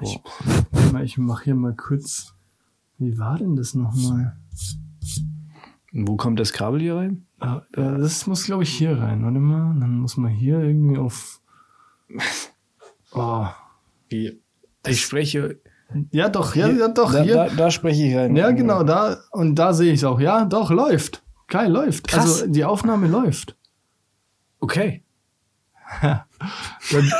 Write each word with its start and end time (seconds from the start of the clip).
Ich, 0.00 0.20
ich 1.02 1.18
mache 1.18 1.44
hier 1.44 1.54
mal 1.54 1.74
kurz. 1.74 2.34
Wie 2.98 3.18
war 3.18 3.38
denn 3.38 3.56
das 3.56 3.74
nochmal? 3.74 4.36
Wo 5.92 6.16
kommt 6.16 6.40
das 6.40 6.52
Kabel 6.52 6.80
hier 6.80 6.96
rein? 6.96 7.26
Ah, 7.40 7.62
äh, 7.72 7.98
Das 7.98 8.26
muss, 8.26 8.44
glaube 8.44 8.62
ich, 8.64 8.70
hier 8.70 8.98
rein. 8.98 9.22
Warte 9.24 9.38
mal. 9.38 9.78
Dann 9.78 9.98
muss 9.98 10.16
man 10.16 10.30
hier 10.30 10.60
irgendwie 10.60 10.98
auf. 10.98 11.40
Oh. 13.12 13.46
Ich 14.10 15.00
spreche. 15.00 15.58
Ja, 16.10 16.28
doch, 16.28 16.54
ja, 16.54 16.68
ja, 16.68 16.88
doch, 16.88 17.12
Da, 17.12 17.22
hier. 17.22 17.34
da, 17.34 17.48
da 17.48 17.70
spreche 17.70 18.02
ich 18.04 18.14
rein. 18.14 18.36
Ja, 18.36 18.50
genau, 18.50 18.82
da. 18.82 19.16
Und 19.30 19.54
da 19.54 19.72
sehe 19.72 19.92
ich 19.92 20.00
es 20.00 20.04
auch. 20.04 20.20
Ja, 20.20 20.44
doch, 20.44 20.70
läuft. 20.70 21.22
Kai, 21.46 21.68
läuft. 21.68 22.08
Krass. 22.08 22.42
Also 22.42 22.46
die 22.52 22.64
Aufnahme 22.64 23.06
läuft. 23.08 23.56
Okay. 24.60 25.02
Dann 26.02 27.12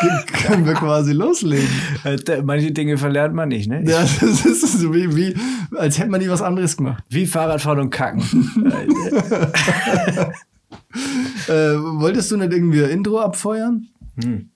können 0.44 0.66
wir 0.66 0.74
quasi 0.74 1.12
loslegen. 1.12 1.68
Äh, 2.04 2.42
Manche 2.42 2.72
Dinge 2.72 2.98
verlernt 2.98 3.34
man 3.34 3.48
nicht, 3.48 3.68
ne? 3.68 3.82
Ja, 3.88 4.02
das 4.02 4.44
ist 4.44 4.78
so 4.80 4.92
wie, 4.94 5.16
wie, 5.16 5.34
als 5.76 5.98
hätte 5.98 6.10
man 6.10 6.20
nie 6.20 6.28
was 6.28 6.42
anderes 6.42 6.76
gemacht. 6.76 7.02
Wie 7.08 7.26
Fahrradfahren 7.26 7.80
und 7.80 7.90
Kacken. 7.90 8.22
Äh, 11.48 11.74
wolltest 11.78 12.30
du 12.32 12.36
nicht 12.36 12.52
irgendwie 12.52 12.82
ein 12.82 12.90
Intro 12.90 13.20
abfeuern? 13.20 13.88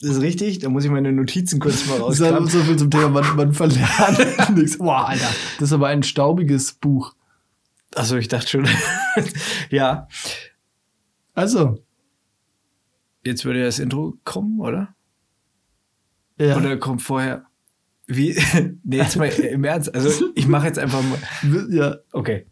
Das 0.00 0.10
ist 0.12 0.20
richtig. 0.20 0.60
Da 0.60 0.68
muss 0.68 0.84
ich 0.84 0.90
meine 0.92 1.10
Notizen 1.12 1.58
kurz 1.58 1.86
mal 1.86 1.98
rauskramen. 1.98 2.46
so 2.48 2.62
viel 2.62 2.76
zum 2.76 2.88
Thema, 2.90 3.08
man, 3.08 3.34
man 3.36 3.52
verlernt 3.52 4.50
nichts. 4.56 4.78
Boah, 4.78 5.08
Alter. 5.08 5.26
Das 5.58 5.68
ist 5.68 5.72
aber 5.72 5.88
ein 5.88 6.04
staubiges 6.04 6.72
Buch. 6.74 7.14
Achso, 7.96 8.16
ich 8.16 8.28
dachte 8.28 8.48
schon. 8.48 8.68
ja. 9.70 10.06
Also, 11.34 11.78
Jetzt 13.28 13.44
würde 13.44 13.62
das 13.62 13.78
Intro 13.78 14.14
kommen, 14.24 14.58
oder? 14.58 14.94
ja. 16.40 16.56
Oder 16.56 16.78
kommt 16.78 17.02
vorher. 17.02 17.44
Wie? 18.06 18.34
nee, 18.84 18.96
jetzt 18.96 19.18
mal 19.18 19.26
im 19.28 19.64
Ernst. 19.64 19.94
Also, 19.94 20.30
ich 20.34 20.46
mache 20.46 20.66
jetzt 20.68 20.78
einfach 20.78 21.02
mal. 21.02 21.18
ja. 21.68 21.96
Okay. 22.10 22.46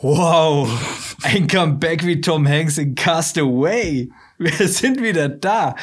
Wow, 0.00 0.70
ein 1.22 1.46
Comeback 1.48 2.06
wie 2.06 2.22
Tom 2.22 2.48
Hanks 2.48 2.78
in 2.78 2.94
Cast 2.94 3.36
Away. 3.36 4.08
Wir 4.38 4.68
sind 4.68 5.02
wieder 5.02 5.28
da. 5.28 5.74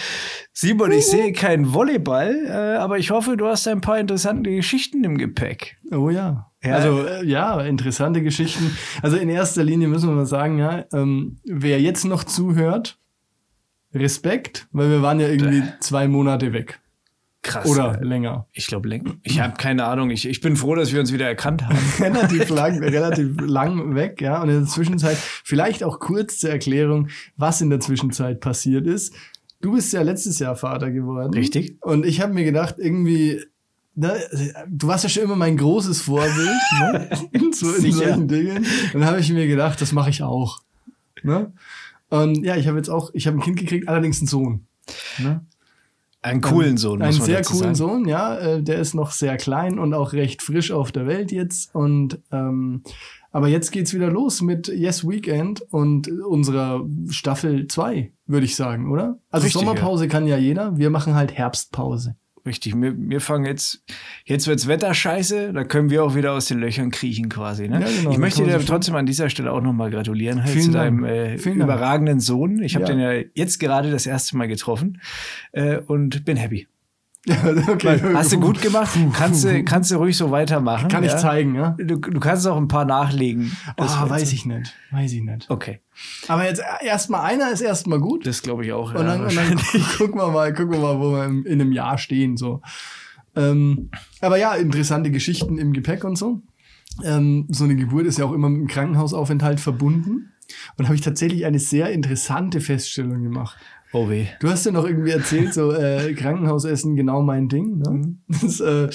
Simon, 0.53 0.91
ich 0.91 1.07
sehe 1.07 1.33
keinen 1.33 1.73
Volleyball, 1.73 2.45
äh, 2.47 2.77
aber 2.77 2.97
ich 2.97 3.11
hoffe, 3.11 3.35
du 3.35 3.47
hast 3.47 3.67
ein 3.67 3.81
paar 3.81 3.99
interessante 3.99 4.49
Geschichten 4.49 5.03
im 5.03 5.17
Gepäck. 5.17 5.77
Oh 5.91 6.09
ja. 6.09 6.51
Ja. 6.63 6.75
Also 6.75 7.05
äh, 7.05 7.25
ja, 7.25 7.59
interessante 7.61 8.21
Geschichten. 8.21 8.75
Also 9.01 9.17
in 9.17 9.29
erster 9.29 9.63
Linie 9.63 9.87
müssen 9.87 10.09
wir 10.09 10.15
mal 10.15 10.25
sagen, 10.25 10.57
ja, 10.57 10.85
ähm, 10.93 11.37
wer 11.43 11.81
jetzt 11.81 12.05
noch 12.05 12.23
zuhört, 12.23 12.97
Respekt, 13.93 14.67
weil 14.71 14.89
wir 14.89 15.01
waren 15.01 15.19
ja 15.19 15.27
irgendwie 15.27 15.63
zwei 15.79 16.07
Monate 16.07 16.53
weg. 16.53 16.79
Krass. 17.45 17.67
Oder 17.67 17.99
länger. 18.01 18.47
Ich 18.53 18.65
glaube, 18.65 18.89
länger. 18.89 19.13
Ich 19.21 19.39
habe 19.39 19.53
keine 19.55 19.85
Ahnung. 19.85 20.09
Ich, 20.09 20.27
ich 20.27 20.41
bin 20.41 20.55
froh, 20.55 20.73
dass 20.73 20.91
wir 20.91 20.99
uns 20.99 21.13
wieder 21.13 21.27
erkannt 21.27 21.63
haben. 21.63 21.77
relativ 21.99 22.49
lang, 22.49 22.83
relativ 22.83 23.39
lang 23.39 23.93
weg, 23.93 24.19
ja. 24.19 24.41
Und 24.41 24.49
in 24.49 24.61
der 24.61 24.67
Zwischenzeit, 24.67 25.15
vielleicht 25.15 25.83
auch 25.83 25.99
kurz 25.99 26.39
zur 26.39 26.49
Erklärung, 26.49 27.09
was 27.37 27.61
in 27.61 27.69
der 27.69 27.79
Zwischenzeit 27.79 28.39
passiert 28.39 28.87
ist. 28.87 29.13
Du 29.61 29.73
bist 29.73 29.93
ja 29.93 30.01
letztes 30.01 30.39
Jahr 30.39 30.55
Vater 30.55 30.89
geworden. 30.89 31.35
Richtig. 31.35 31.77
Und 31.83 32.03
ich 32.03 32.19
habe 32.19 32.33
mir 32.33 32.45
gedacht, 32.45 32.75
irgendwie, 32.79 33.43
ne, 33.93 34.15
du 34.67 34.87
warst 34.87 35.03
ja 35.03 35.09
schon 35.11 35.23
immer 35.23 35.35
mein 35.35 35.55
großes 35.55 36.01
Vorbild, 36.01 36.49
ne? 36.79 37.09
so 37.53 37.71
in 37.73 37.91
solchen 37.91 38.27
Dingen. 38.27 38.65
Dann 38.91 39.05
habe 39.05 39.19
ich 39.19 39.31
mir 39.31 39.45
gedacht, 39.45 39.79
das 39.81 39.91
mache 39.91 40.09
ich 40.09 40.23
auch. 40.23 40.63
Ne? 41.21 41.53
Und 42.09 42.43
ja, 42.43 42.55
ich 42.55 42.67
habe 42.67 42.77
jetzt 42.77 42.89
auch, 42.89 43.11
ich 43.13 43.27
habe 43.27 43.37
ein 43.37 43.41
Kind 43.41 43.59
gekriegt, 43.59 43.87
allerdings 43.87 44.19
einen 44.19 44.27
Sohn. 44.27 44.65
Ne? 45.19 45.45
Einen 46.25 46.41
coolen 46.41 46.77
Sohn, 46.77 47.03
Einen 47.03 47.13
sehr 47.13 47.43
coolen 47.43 47.75
sagen. 47.75 47.75
Sohn, 47.75 48.07
ja. 48.07 48.37
Äh, 48.37 48.63
der 48.63 48.79
ist 48.79 48.95
noch 48.95 49.11
sehr 49.11 49.37
klein 49.37 49.77
und 49.77 49.93
auch 49.93 50.13
recht 50.13 50.41
frisch 50.41 50.71
auf 50.71 50.91
der 50.91 51.05
Welt 51.05 51.31
jetzt. 51.31 51.73
Und 51.75 52.19
ähm, 52.31 52.81
aber 53.31 53.47
jetzt 53.47 53.71
geht's 53.71 53.93
wieder 53.93 54.09
los 54.09 54.41
mit 54.41 54.67
Yes 54.67 55.07
Weekend 55.07 55.61
und 55.61 56.09
unserer 56.09 56.83
Staffel 57.09 57.67
2, 57.67 58.11
würde 58.25 58.45
ich 58.45 58.55
sagen, 58.55 58.91
oder? 58.91 59.19
Also 59.29 59.45
Richtig, 59.45 59.61
Sommerpause 59.61 60.07
kann 60.07 60.25
ja 60.25 60.37
jeder. 60.37 60.77
Wir 60.77 60.89
machen 60.89 61.13
halt 61.13 61.33
Herbstpause. 61.33 62.15
Richtig. 62.45 62.75
Wir, 62.79 62.93
wir 62.95 63.21
fangen 63.21 63.45
jetzt, 63.45 63.83
jetzt 64.25 64.47
wird's 64.47 64.67
Wetter 64.67 64.93
scheiße, 64.93 65.51
da 65.51 65.63
können 65.63 65.89
wir 65.89 66.03
auch 66.03 66.13
wieder 66.15 66.33
aus 66.33 66.45
den 66.47 66.59
Löchern 66.59 66.91
kriechen 66.91 67.27
quasi. 67.27 67.67
Ne? 67.67 67.81
Ja, 67.81 67.87
genau, 67.87 68.11
ich 68.11 68.17
möchte 68.19 68.43
dir 68.43 68.59
trotzdem 68.63 68.95
an 68.95 69.07
dieser 69.07 69.29
Stelle 69.31 69.51
auch 69.51 69.61
nochmal 69.61 69.89
gratulieren 69.89 70.43
halt 70.43 70.61
zu 70.61 70.71
deinem 70.71 71.03
äh, 71.05 71.37
Vielen 71.39 71.57
Dank. 71.59 71.69
überragenden 71.71 72.19
Sohn. 72.19 72.61
Ich 72.61 72.75
habe 72.75 72.85
Ja. 72.85 72.91
den 72.91 72.99
ja 72.99 73.13
jetzt 73.33 73.59
gerade 73.59 73.89
das 73.89 74.05
erste 74.05 74.37
Mal 74.37 74.47
getroffen 74.47 75.01
äh, 75.53 75.77
und 75.79 76.23
bin 76.23 76.37
happy. 76.37 76.67
Ja, 77.25 77.35
okay. 77.69 77.99
Hast 78.13 78.31
du 78.33 78.39
gut 78.39 78.61
gemacht? 78.61 78.97
Kannst 79.13 79.43
du, 79.43 79.63
kannst 79.63 79.89
du 79.91 79.95
ruhig 79.95 80.15
so 80.15 80.29
weitermachen. 80.31 80.87
Kann 80.89 81.03
ich 81.03 81.11
ja? 81.11 81.17
zeigen, 81.17 81.55
ja? 81.55 81.75
Du, 81.77 81.97
du 81.97 82.19
kannst 82.19 82.45
auch 82.47 82.57
ein 82.57 82.67
paar 82.67 82.85
nachlegen. 82.85 83.51
Ah, 83.77 83.81
wird's- 83.81 84.09
weiß 84.09 84.33
ich 84.33 84.45
nicht. 84.45 84.73
Weiß 84.91 85.11
ich 85.11 85.23
nicht. 85.23 85.49
Okay, 85.49 85.81
Aber 86.27 86.45
jetzt 86.45 86.61
erstmal 86.83 87.21
einer 87.21 87.51
ist 87.51 87.61
erstmal 87.61 87.99
gut. 87.99 88.25
das 88.27 88.41
glaube 88.41 88.63
ich 88.65 88.73
auch. 88.73 88.89
Und 88.93 88.97
ja, 89.01 89.17
dann, 89.17 89.21
und 89.25 89.35
dann 89.35 89.57
gucken 89.97 90.19
wir 90.19 90.27
mal, 90.27 90.53
gucken 90.53 90.73
wir 90.73 90.79
mal, 90.79 90.99
wo 90.99 91.11
wir 91.13 91.25
in 91.25 91.45
einem 91.61 91.71
Jahr 91.71 91.97
stehen. 91.97 92.37
So. 92.37 92.61
Ähm, 93.35 93.89
aber 94.21 94.37
ja, 94.37 94.53
interessante 94.55 95.11
Geschichten 95.11 95.57
im 95.57 95.73
Gepäck 95.73 96.03
und 96.03 96.17
so. 96.17 96.41
Ähm, 97.03 97.47
so 97.49 97.63
eine 97.65 97.75
Geburt 97.75 98.05
ist 98.05 98.17
ja 98.19 98.25
auch 98.25 98.31
immer 98.31 98.49
mit 98.49 98.59
einem 98.59 98.67
Krankenhausaufenthalt 98.67 99.59
verbunden. 99.59 100.31
Und 100.77 100.85
habe 100.85 100.93
ich 100.95 101.01
tatsächlich 101.01 101.45
eine 101.47 101.57
sehr 101.57 101.89
interessante 101.91 102.61
Feststellung 102.61 103.23
gemacht. 103.23 103.57
Oh 103.95 104.09
weh. 104.09 104.27
Du 104.39 104.49
hast 104.49 104.65
ja 104.65 104.71
noch 104.71 104.85
irgendwie 104.85 105.11
erzählt, 105.11 105.53
so 105.53 105.71
äh, 105.71 106.13
Krankenhausessen 106.13 106.95
genau 106.95 107.21
mein 107.21 107.47
Ding. 107.49 107.77
Ne? 107.79 108.15
Das 108.27 108.59
äh, 108.59 108.89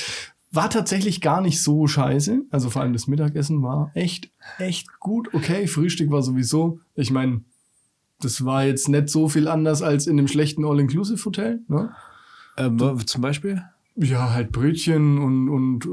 war 0.53 0.69
tatsächlich 0.71 1.21
gar 1.21 1.41
nicht 1.41 1.63
so 1.63 1.87
scheiße. 1.87 2.43
Also 2.51 2.71
vor 2.71 2.83
allem 2.83 2.93
das 2.93 3.07
Mittagessen 3.07 3.63
war 3.63 3.91
echt, 3.95 4.31
echt 4.59 4.99
gut. 5.01 5.33
Okay, 5.33 5.67
Frühstück 5.67 6.11
war 6.11 6.23
sowieso. 6.23 6.81
Ich 6.95 7.11
meine, 7.11 7.41
das 8.21 8.45
war 8.45 8.65
jetzt 8.65 8.89
nicht 8.89 9.09
so 9.09 9.29
viel 9.29 9.49
anders 9.49 9.81
als 9.83 10.07
in 10.07 10.19
einem 10.19 10.29
schlechten 10.29 10.65
All-Inclusive-Hotel. 10.65 11.61
Ne? 11.69 11.91
Ähm, 12.59 13.07
zum 13.07 13.23
Beispiel? 13.23 13.63
Ja, 13.97 14.33
halt 14.33 14.53
Brötchen 14.53 15.19
und, 15.19 15.49
und 15.49 15.89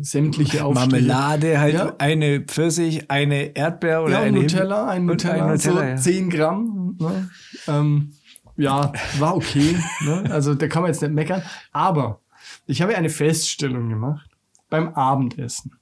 sämtliche 0.00 0.64
Aufstriche. 0.64 1.06
Marmelade, 1.06 1.60
halt 1.60 1.74
Ja. 1.74 1.94
eine 1.98 2.40
Pfirsich, 2.40 3.10
eine 3.10 3.56
Erdbeer 3.56 4.02
oder 4.02 4.12
Ja, 4.12 4.18
ein 4.20 4.34
eine 4.34 4.40
Nutella, 4.40 4.88
ein 4.88 5.06
Nutella, 5.06 5.46
ein 5.46 5.52
Nutella, 5.52 5.74
so 5.76 5.82
ja. 5.82 5.96
10 5.96 6.30
Gramm. 6.30 6.96
Ne? 6.98 7.30
Ähm, 7.68 8.12
ja, 8.56 8.92
war 9.18 9.36
okay. 9.36 9.76
ne? 10.04 10.24
Also 10.30 10.54
da 10.54 10.68
kann 10.68 10.82
man 10.82 10.90
jetzt 10.90 11.02
nicht 11.02 11.14
meckern. 11.14 11.42
Aber 11.72 12.20
ich 12.66 12.82
habe 12.82 12.96
eine 12.96 13.10
Feststellung 13.10 13.88
gemacht 13.88 14.30
beim 14.68 14.88
Abendessen. 14.94 15.72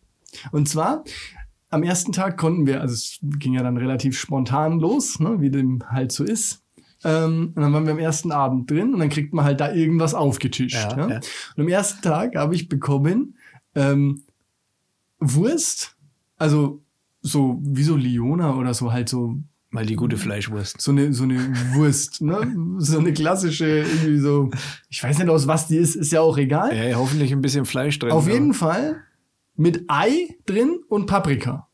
Und 0.52 0.68
zwar, 0.68 1.04
am 1.70 1.82
ersten 1.82 2.12
Tag 2.12 2.36
konnten 2.36 2.66
wir, 2.66 2.80
also 2.80 2.94
es 2.94 3.18
ging 3.22 3.54
ja 3.54 3.62
dann 3.62 3.76
relativ 3.76 4.18
spontan 4.18 4.78
los, 4.78 5.20
ne? 5.20 5.40
wie 5.40 5.50
dem 5.50 5.82
halt 5.88 6.12
so 6.12 6.24
ist. 6.24 6.62
Ähm, 7.04 7.52
und 7.54 7.62
dann 7.62 7.72
waren 7.72 7.84
wir 7.84 7.92
am 7.92 7.98
ersten 7.98 8.32
Abend 8.32 8.70
drin 8.70 8.94
und 8.94 9.00
dann 9.00 9.10
kriegt 9.10 9.34
man 9.34 9.44
halt 9.44 9.60
da 9.60 9.72
irgendwas 9.72 10.14
aufgetischt. 10.14 10.74
Ja, 10.74 10.96
Ja, 10.96 11.08
ja. 11.08 11.16
Und 11.56 11.62
am 11.62 11.68
ersten 11.68 12.02
Tag 12.02 12.34
habe 12.36 12.54
ich 12.54 12.68
bekommen 12.68 13.36
ähm, 13.74 14.22
Wurst, 15.20 15.96
also 16.36 16.82
so 17.20 17.58
wie 17.62 17.82
so 17.82 17.96
Liona 17.96 18.54
oder 18.54 18.74
so 18.74 18.92
halt 18.92 19.08
so 19.08 19.38
Mal 19.74 19.86
die 19.86 19.96
gute 19.96 20.16
Fleischwurst. 20.16 20.80
so 20.80 20.92
eine 20.92 21.12
so 21.12 21.24
eine 21.24 21.40
Wurst, 21.74 22.20
ne? 22.22 22.54
So 22.78 23.00
eine 23.00 23.12
klassische 23.12 23.66
irgendwie 23.80 24.20
so, 24.20 24.50
ich 24.88 25.02
weiß 25.02 25.18
nicht 25.18 25.28
aus 25.28 25.48
was 25.48 25.66
die 25.66 25.78
ist, 25.78 25.97
ist 25.97 26.12
ja 26.12 26.21
auch 26.21 26.38
egal. 26.38 26.72
Ja, 26.76 26.97
hoffentlich 26.97 27.32
ein 27.32 27.41
bisschen 27.41 27.65
Fleisch 27.65 27.98
drin. 27.98 28.12
Auf 28.12 28.22
aber- 28.26 28.32
jeden 28.34 28.54
Fall 28.54 29.00
mit 29.56 29.84
Ei 29.88 30.28
drin 30.47 30.78
und 30.88 31.06
Paprika. 31.06 31.66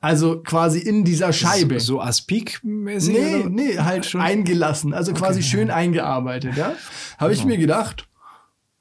Also 0.00 0.40
quasi 0.42 0.78
in 0.78 1.04
dieser 1.04 1.34
Scheibe. 1.34 1.80
So 1.80 2.00
Aspik-mäßig? 2.00 3.12
Nee, 3.12 3.34
oder? 3.40 3.50
nee, 3.50 3.78
halt 3.78 4.06
Schon? 4.06 4.22
eingelassen, 4.22 4.94
also 4.94 5.12
quasi 5.12 5.42
schön 5.42 5.70
eingearbeitet, 5.70 6.56
ja. 6.56 6.72
Habe 7.18 7.34
ich 7.34 7.44
mir 7.44 7.58
gedacht, 7.58 8.08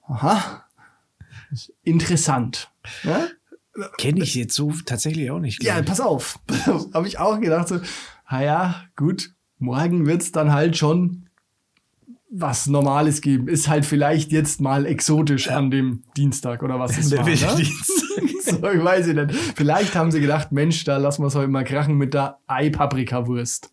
aha, 0.08 0.64
interessant. 1.84 2.72
Ja? 3.04 3.28
Kenne 3.98 4.24
ich 4.24 4.36
jetzt 4.36 4.56
so 4.56 4.74
tatsächlich 4.86 5.30
auch 5.32 5.40
nicht. 5.40 5.62
Ja, 5.64 5.80
ich. 5.80 5.86
pass 5.86 6.00
auf. 6.00 6.40
Habe 6.94 7.08
ich 7.08 7.20
auch 7.20 7.40
gedacht, 7.40 7.68
so, 7.68 7.80
naja, 8.30 8.84
gut, 8.96 9.32
morgen 9.58 10.06
wird's 10.06 10.32
dann 10.32 10.54
halt 10.54 10.78
schon 10.78 11.26
was 12.30 12.68
Normales 12.68 13.22
geben. 13.22 13.48
Ist 13.48 13.68
halt 13.68 13.86
vielleicht 13.86 14.32
jetzt 14.32 14.62
mal 14.62 14.86
exotisch 14.86 15.50
an 15.50 15.72
dem 15.72 16.04
Dienstag 16.18 16.64
oder 16.64 16.80
was 16.80 16.98
es 16.98 17.16
war. 17.16 17.26
Ne? 17.26 17.68
So, 18.46 18.70
ich 18.70 18.84
weiß 18.84 19.08
ich 19.08 19.16
nicht. 19.16 19.32
Vielleicht 19.56 19.96
haben 19.96 20.12
sie 20.12 20.22
gedacht, 20.22 20.52
Mensch, 20.52 20.84
da 20.84 20.98
lassen 20.98 21.24
wir 21.24 21.28
es 21.28 21.36
heute 21.36 21.48
mal 21.48 21.64
krachen 21.64 21.98
mit 21.98 22.14
der 22.14 22.38
Ei-Paprika-Wurst. 22.46 23.72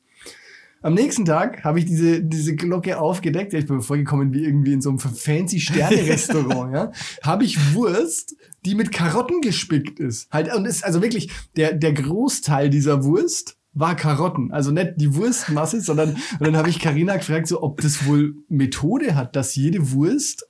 Am 0.82 0.94
nächsten 0.94 1.25
Tag 1.25 1.64
habe 1.64 1.79
ich 1.79 1.84
diese, 1.84 2.23
diese 2.23 2.56
Glocke 2.56 2.99
aufgedeckt. 2.99 3.55
Ich 3.55 3.67
bin 3.67 3.76
mir 3.76 3.82
vorgekommen 3.82 4.32
wie 4.32 4.44
irgendwie 4.44 4.73
in 4.73 4.81
so 4.81 4.90
einem 4.90 4.99
fancy 4.99 5.61
Sterne-Restaurant, 5.61 6.73
ja. 6.75 6.93
Habe 7.23 7.44
ich 7.44 7.75
Wurst, 7.75 8.37
die 8.64 8.75
mit 8.75 8.93
Karotten 8.93 9.40
gespickt 9.40 10.00
ist. 10.00 10.31
Halt, 10.32 10.55
und 10.55 10.67
ist 10.67 10.84
also 10.84 11.00
wirklich 11.02 11.31
der, 11.56 11.73
der 11.73 11.93
Großteil 11.93 12.69
dieser 12.69 13.05
Wurst 13.05 13.56
war 13.75 13.96
Karotten. 13.96 14.52
Also 14.52 14.70
nicht 14.70 14.94
die 14.96 15.14
Wurstmasse, 15.14 15.81
sondern 15.81 16.11
und 16.11 16.46
dann 16.46 16.56
habe 16.56 16.69
ich 16.69 16.79
Karina 16.79 17.17
gefragt, 17.17 17.46
so, 17.46 17.62
ob 17.62 17.81
das 17.81 18.06
wohl 18.06 18.34
Methode 18.49 19.14
hat, 19.14 19.37
dass 19.37 19.55
jede 19.55 19.93
Wurst 19.93 20.46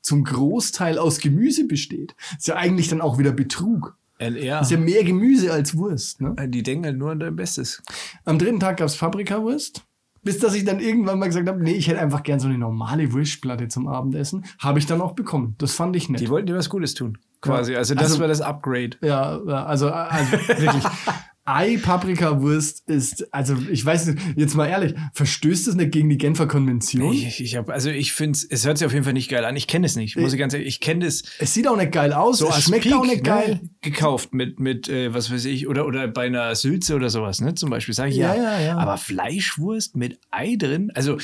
zum 0.00 0.24
Großteil 0.24 0.98
aus 0.98 1.18
Gemüse 1.18 1.66
besteht. 1.66 2.14
Ist 2.38 2.48
ja 2.48 2.56
eigentlich 2.56 2.88
dann 2.88 3.00
auch 3.00 3.18
wieder 3.18 3.32
Betrug. 3.32 3.96
Äh, 4.20 4.44
ja. 4.44 4.60
Ist 4.60 4.70
ja 4.70 4.76
mehr 4.78 5.02
Gemüse 5.04 5.52
als 5.52 5.76
Wurst. 5.76 6.20
Ne? 6.20 6.34
Die 6.48 6.62
denken 6.62 6.84
halt 6.84 6.98
nur 6.98 7.10
an 7.10 7.18
dein 7.20 7.34
Bestes. 7.36 7.82
Am 8.24 8.38
dritten 8.38 8.60
Tag 8.60 8.76
gab's 8.76 8.96
Paprikawurst. 8.96 9.82
Bis 10.22 10.38
dass 10.38 10.54
ich 10.54 10.66
dann 10.66 10.80
irgendwann 10.80 11.18
mal 11.18 11.26
gesagt 11.26 11.48
habe, 11.48 11.62
nee, 11.62 11.72
ich 11.72 11.88
hätte 11.88 11.98
einfach 11.98 12.22
gern 12.22 12.38
so 12.40 12.46
eine 12.46 12.58
normale 12.58 13.10
Wurstplatte 13.14 13.68
zum 13.68 13.88
Abendessen. 13.88 14.44
Habe 14.58 14.78
ich 14.78 14.84
dann 14.84 15.00
auch 15.00 15.12
bekommen. 15.12 15.54
Das 15.56 15.72
fand 15.72 15.96
ich 15.96 16.10
nett. 16.10 16.20
Die 16.20 16.28
wollten 16.28 16.46
dir 16.46 16.54
was 16.56 16.68
Gutes 16.68 16.92
tun. 16.92 17.16
Quasi. 17.40 17.72
Ja. 17.72 17.78
Also 17.78 17.94
das 17.94 18.04
Also- 18.04 18.20
war 18.20 18.28
das 18.28 18.42
Upgrade. 18.42 18.98
Ja, 19.00 19.40
ja, 19.46 19.64
also, 19.64 19.90
also 19.90 20.32
wirklich. 20.32 20.84
Ei-Paprikawurst 21.54 22.88
ist, 22.88 23.32
also 23.32 23.56
ich 23.70 23.84
weiß 23.84 24.06
nicht, 24.06 24.18
jetzt 24.36 24.54
mal 24.54 24.66
ehrlich, 24.66 24.94
verstößt 25.14 25.68
es 25.68 25.74
nicht 25.74 25.92
gegen 25.92 26.08
die 26.08 26.18
Genfer 26.18 26.46
Konvention? 26.46 27.12
Ich, 27.12 27.40
ich 27.40 27.56
hab, 27.56 27.68
also 27.70 27.90
ich 27.90 28.12
finde 28.12 28.38
es 28.48 28.64
hört 28.66 28.78
sich 28.78 28.86
auf 28.86 28.92
jeden 28.92 29.04
Fall 29.04 29.12
nicht 29.12 29.30
geil 29.30 29.44
an. 29.44 29.56
Ich 29.56 29.66
kenne 29.66 29.86
es 29.86 29.96
nicht, 29.96 30.16
muss 30.16 30.32
ich 30.32 30.38
ganz 30.38 30.54
ehrlich, 30.54 30.68
ich 30.68 30.80
kenne 30.80 31.04
das 31.04 31.22
Es 31.38 31.54
sieht 31.54 31.66
auch 31.68 31.76
nicht 31.76 31.92
geil 31.92 32.12
aus, 32.12 32.38
so 32.38 32.48
es 32.48 32.62
schmeckt 32.64 32.84
Peak, 32.84 32.94
auch 32.94 33.04
nicht 33.04 33.24
geil. 33.24 33.60
Ne, 33.62 33.70
gekauft 33.80 34.34
mit, 34.34 34.60
mit 34.60 34.88
äh, 34.88 35.12
was 35.12 35.32
weiß 35.32 35.44
ich, 35.44 35.68
oder, 35.68 35.86
oder 35.86 36.08
bei 36.08 36.26
einer 36.26 36.54
Sülze 36.54 36.94
oder 36.94 37.10
sowas, 37.10 37.40
ne, 37.40 37.54
zum 37.54 37.70
Beispiel, 37.70 37.94
sage 37.94 38.10
ich 38.10 38.16
ja, 38.16 38.34
Ja, 38.34 38.42
ja, 38.42 38.60
ja. 38.60 38.78
Aber 38.78 38.96
Fleischwurst 38.96 39.96
mit 39.96 40.18
Ei 40.30 40.56
drin, 40.56 40.90
also 40.94 41.18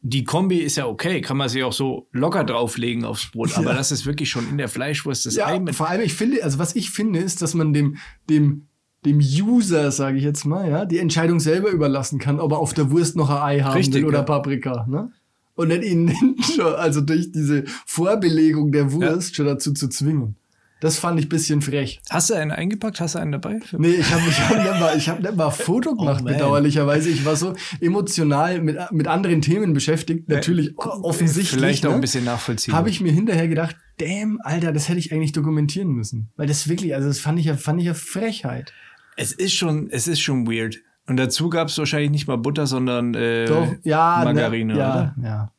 die 0.00 0.22
Kombi 0.24 0.58
ist 0.58 0.76
ja 0.76 0.86
okay, 0.86 1.20
kann 1.20 1.36
man 1.36 1.48
sich 1.48 1.64
auch 1.64 1.72
so 1.72 2.08
locker 2.12 2.44
drauflegen 2.44 3.04
aufs 3.04 3.30
Brot, 3.32 3.52
aber 3.56 3.70
Ja. 3.70 3.76
das 3.76 3.90
ist 3.90 4.06
wirklich 4.06 4.30
schon 4.30 4.48
in 4.48 4.56
der 4.58 4.68
Fleischwurst 4.68 5.26
das 5.26 5.38
Ei 5.38 5.54
Ja, 5.54 5.58
mit 5.58 5.74
vor 5.74 5.88
allem, 5.88 6.02
ich 6.02 6.14
finde, 6.14 6.42
also 6.44 6.58
was 6.58 6.76
ich 6.76 6.90
finde, 6.90 7.18
ist, 7.18 7.42
dass 7.42 7.54
man 7.54 7.72
dem, 7.72 7.96
dem, 8.30 8.68
dem 9.04 9.18
User, 9.18 9.90
sage 9.92 10.18
ich 10.18 10.24
jetzt 10.24 10.44
mal, 10.44 10.68
ja, 10.68 10.84
die 10.84 10.98
Entscheidung 10.98 11.40
selber 11.40 11.70
überlassen 11.70 12.18
kann, 12.18 12.40
ob 12.40 12.52
er 12.52 12.58
auf 12.58 12.74
der 12.74 12.90
Wurst 12.90 13.16
noch 13.16 13.30
ein 13.30 13.42
Ei 13.42 13.60
haben 13.60 13.76
Richtig, 13.76 14.02
will 14.02 14.06
oder 14.06 14.18
ja. 14.18 14.24
Paprika, 14.24 14.86
ne? 14.88 15.10
Und 15.54 15.68
nicht 15.68 15.84
ihn 15.84 16.12
schon, 16.56 16.74
also 16.74 17.00
durch 17.00 17.32
diese 17.32 17.64
Vorbelegung 17.86 18.70
der 18.72 18.92
Wurst 18.92 19.34
schon 19.36 19.46
dazu 19.46 19.72
zu 19.72 19.88
zwingen. 19.88 20.36
Das 20.80 20.96
fand 20.96 21.18
ich 21.18 21.26
ein 21.26 21.28
bisschen 21.30 21.60
frech. 21.60 22.00
Hast 22.08 22.30
du 22.30 22.34
einen 22.34 22.52
eingepackt? 22.52 23.00
Hast 23.00 23.16
du 23.16 23.18
einen 23.18 23.32
dabei? 23.32 23.58
Nee, 23.76 23.88
ich 23.94 24.12
habe 24.12 24.22
ich 24.28 24.38
hab 24.38 24.56
nicht, 24.56 24.80
mal- 24.80 24.96
ich 24.96 25.08
hab 25.08 25.20
nicht 25.20 25.34
mal 25.34 25.46
ein 25.46 25.52
Foto 25.66 25.96
gemacht, 25.96 26.20
Oh, 26.22 26.28
bedauerlicherweise. 26.28 27.08
Ich 27.08 27.24
war 27.24 27.34
so 27.34 27.54
emotional 27.80 28.60
mit, 28.60 28.78
mit 28.92 29.08
anderen 29.08 29.42
Themen 29.42 29.72
beschäftigt. 29.72 30.28
Natürlich 30.28 30.78
offensichtlich. 30.78 31.50
Vielleicht 31.50 31.84
auch 31.84 31.90
ne? 31.90 31.96
ein 31.96 32.00
bisschen 32.00 32.24
nachvollziehen. 32.24 32.74
habe 32.74 32.90
ich 32.90 33.00
mir 33.00 33.10
hinterher 33.10 33.48
gedacht, 33.48 33.76
damn, 33.98 34.38
Alter, 34.44 34.72
das 34.72 34.88
hätte 34.88 35.00
ich 35.00 35.12
eigentlich 35.12 35.32
dokumentieren 35.32 35.88
müssen. 35.88 36.28
Weil 36.36 36.46
das 36.46 36.68
wirklich, 36.68 36.94
also 36.94 37.08
das 37.08 37.18
fand 37.18 37.40
ich 37.40 37.46
ja, 37.46 37.56
fand 37.56 37.80
ich 37.80 37.86
ja 37.86 37.94
Frechheit. 37.94 38.72
Es 39.18 39.32
ist 39.32 39.52
schon, 39.52 39.90
es 39.90 40.06
ist 40.06 40.20
schon 40.20 40.46
weird. 40.46 40.78
Und 41.08 41.16
dazu 41.16 41.50
gab 41.50 41.68
es 41.68 41.78
wahrscheinlich 41.78 42.10
nicht 42.10 42.28
mal 42.28 42.36
Butter, 42.38 42.66
sondern 42.66 43.14
äh, 43.14 43.46
Doch, 43.46 43.66
ja, 43.82 44.20
Margarine, 44.24 44.74
ne, 44.74 44.78
ja, 44.78 44.92
oder? 44.92 45.14
ja. 45.22 45.52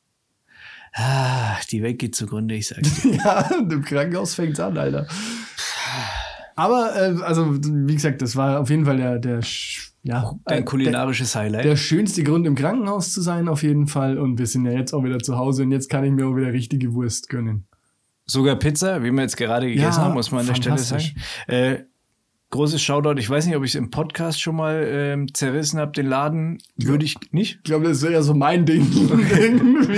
Ah, 0.94 1.58
die 1.70 1.84
Welt 1.84 2.00
geht 2.00 2.16
zugrunde, 2.16 2.56
ich 2.56 2.68
sag's 2.70 3.02
dir. 3.02 3.14
Ja, 3.24 3.42
im 3.60 3.84
Krankenhaus 3.84 4.36
fängt's 4.36 4.60
an, 4.60 4.78
Alter. 4.78 5.08
Aber, 6.56 6.96
äh, 6.96 7.22
also, 7.24 7.54
wie 7.62 7.94
gesagt, 7.94 8.22
das 8.22 8.36
war 8.36 8.60
auf 8.62 8.70
jeden 8.70 8.86
Fall 8.86 8.98
der, 8.98 9.20
der, 9.20 9.42
ja, 10.04 10.34
Dein 10.46 10.60
äh, 10.60 10.64
kulinarisches 10.64 11.34
der, 11.34 11.42
Highlight. 11.42 11.66
der 11.66 11.76
schönste 11.76 12.24
Grund 12.24 12.48
im 12.48 12.56
Krankenhaus 12.56 13.12
zu 13.12 13.22
sein, 13.22 13.48
auf 13.50 13.62
jeden 13.64 13.88
Fall. 13.88 14.18
Und 14.18 14.40
wir 14.40 14.48
sind 14.48 14.66
ja 14.66 14.72
jetzt 14.72 14.94
auch 14.94 15.04
wieder 15.04 15.20
zu 15.20 15.38
Hause 15.38 15.64
und 15.64 15.72
jetzt 15.72 15.90
kann 15.90 16.04
ich 16.06 16.12
mir 16.12 16.28
auch 16.28 16.36
wieder 16.36 16.54
richtige 16.54 16.94
Wurst 16.94 17.28
gönnen. 17.30 17.66
Sogar 18.26 18.56
Pizza, 18.56 19.04
wie 19.04 19.12
wir 19.12 19.22
jetzt 19.22 19.38
gerade 19.38 19.68
gegessen 19.68 20.00
Ja, 20.00 20.06
haben, 20.06 20.14
muss 20.14 20.32
man 20.32 20.42
an 20.42 20.48
der 20.48 20.56
Stelle 20.56 20.78
sagen. 20.78 21.04
Äh, 21.48 21.80
großes 22.52 22.82
Shoutout. 22.82 23.20
Ich 23.20 23.30
weiß 23.30 23.46
nicht, 23.46 23.56
ob 23.56 23.64
ich 23.64 23.72
es 23.72 23.76
im 23.76 23.92
Podcast 23.92 24.42
schon 24.42 24.56
mal 24.56 24.84
ähm, 24.88 25.34
zerrissen 25.34 25.80
habe, 25.80 25.92
den 25.92 26.08
Laden. 26.08 26.58
Würde 26.78 27.06
ich 27.06 27.16
nicht. 27.32 27.58
Ich 27.58 27.64
glaube, 27.64 27.88
das 27.88 28.02
wäre 28.02 28.14
ja 28.14 28.22
so 28.22 28.34
mein 28.34 28.66
Ding. 28.66 28.88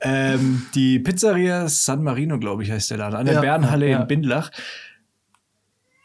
Ähm, 0.00 0.66
die 0.74 0.98
Pizzeria 0.98 1.68
San 1.68 2.02
Marino, 2.02 2.38
glaube 2.38 2.62
ich, 2.62 2.70
heißt 2.70 2.90
der 2.90 2.98
Laden, 2.98 3.16
an 3.16 3.24
der 3.26 3.36
Ja, 3.36 3.40
Bärenhalle 3.40 3.88
ja. 3.88 4.02
in 4.02 4.06
Bindlach. 4.06 4.50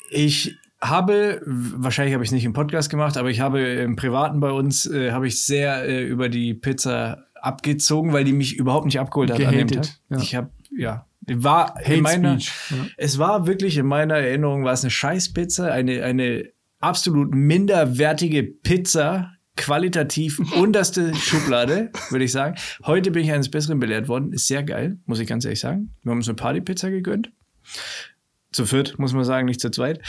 Ich 0.09 0.55
habe, 0.81 1.41
wahrscheinlich 1.45 2.13
habe 2.13 2.23
ich 2.23 2.29
es 2.29 2.33
nicht 2.33 2.45
im 2.45 2.53
Podcast 2.53 2.89
gemacht, 2.89 3.17
aber 3.17 3.29
ich 3.29 3.41
habe 3.41 3.59
im 3.61 3.95
Privaten 3.95 4.39
bei 4.39 4.51
uns, 4.51 4.85
äh, 4.85 5.11
habe 5.11 5.27
ich 5.27 5.43
sehr 5.43 5.83
äh, 5.83 6.03
über 6.03 6.29
die 6.29 6.53
Pizza 6.53 7.25
abgezogen, 7.35 8.13
weil 8.13 8.23
die 8.23 8.33
mich 8.33 8.55
überhaupt 8.55 8.85
nicht 8.85 8.99
abgeholt 8.99 9.31
hat 9.31 9.41
an 9.41 9.55
dem 9.55 9.67
Tag. 9.67 9.85
Ja. 10.09 10.17
Ich 10.17 10.35
habe, 10.35 10.49
ja, 10.75 11.05
war 11.27 11.75
Hate 11.75 11.93
in 11.93 12.01
meiner, 12.01 12.39
Speech, 12.39 12.93
es 12.97 13.19
war 13.19 13.47
wirklich 13.47 13.77
in 13.77 13.85
meiner 13.85 14.15
Erinnerung, 14.15 14.63
war 14.63 14.73
es 14.73 14.83
eine 14.83 14.91
Scheißpizza, 14.91 15.71
eine, 15.71 16.03
eine 16.03 16.49
absolut 16.79 17.33
minderwertige 17.33 18.43
Pizza, 18.43 19.33
qualitativ 19.55 20.39
unterste 20.55 21.13
Schublade, 21.15 21.91
würde 22.09 22.25
ich 22.25 22.31
sagen. 22.31 22.55
Heute 22.85 23.11
bin 23.11 23.23
ich 23.23 23.31
eines 23.31 23.49
Besseren 23.49 23.79
belehrt 23.79 24.07
worden. 24.07 24.33
Ist 24.33 24.47
sehr 24.47 24.63
geil, 24.63 24.97
muss 25.05 25.19
ich 25.19 25.27
ganz 25.27 25.45
ehrlich 25.45 25.59
sagen. 25.59 25.93
Wir 26.03 26.11
haben 26.11 26.17
uns 26.17 26.27
eine 26.27 26.35
Partypizza 26.35 26.89
gegönnt. 26.89 27.31
Zu 28.51 28.65
viert, 28.65 28.99
muss 28.99 29.13
man 29.13 29.23
sagen, 29.23 29.45
nicht 29.45 29.61
zu 29.61 29.69
zweit. 29.69 30.01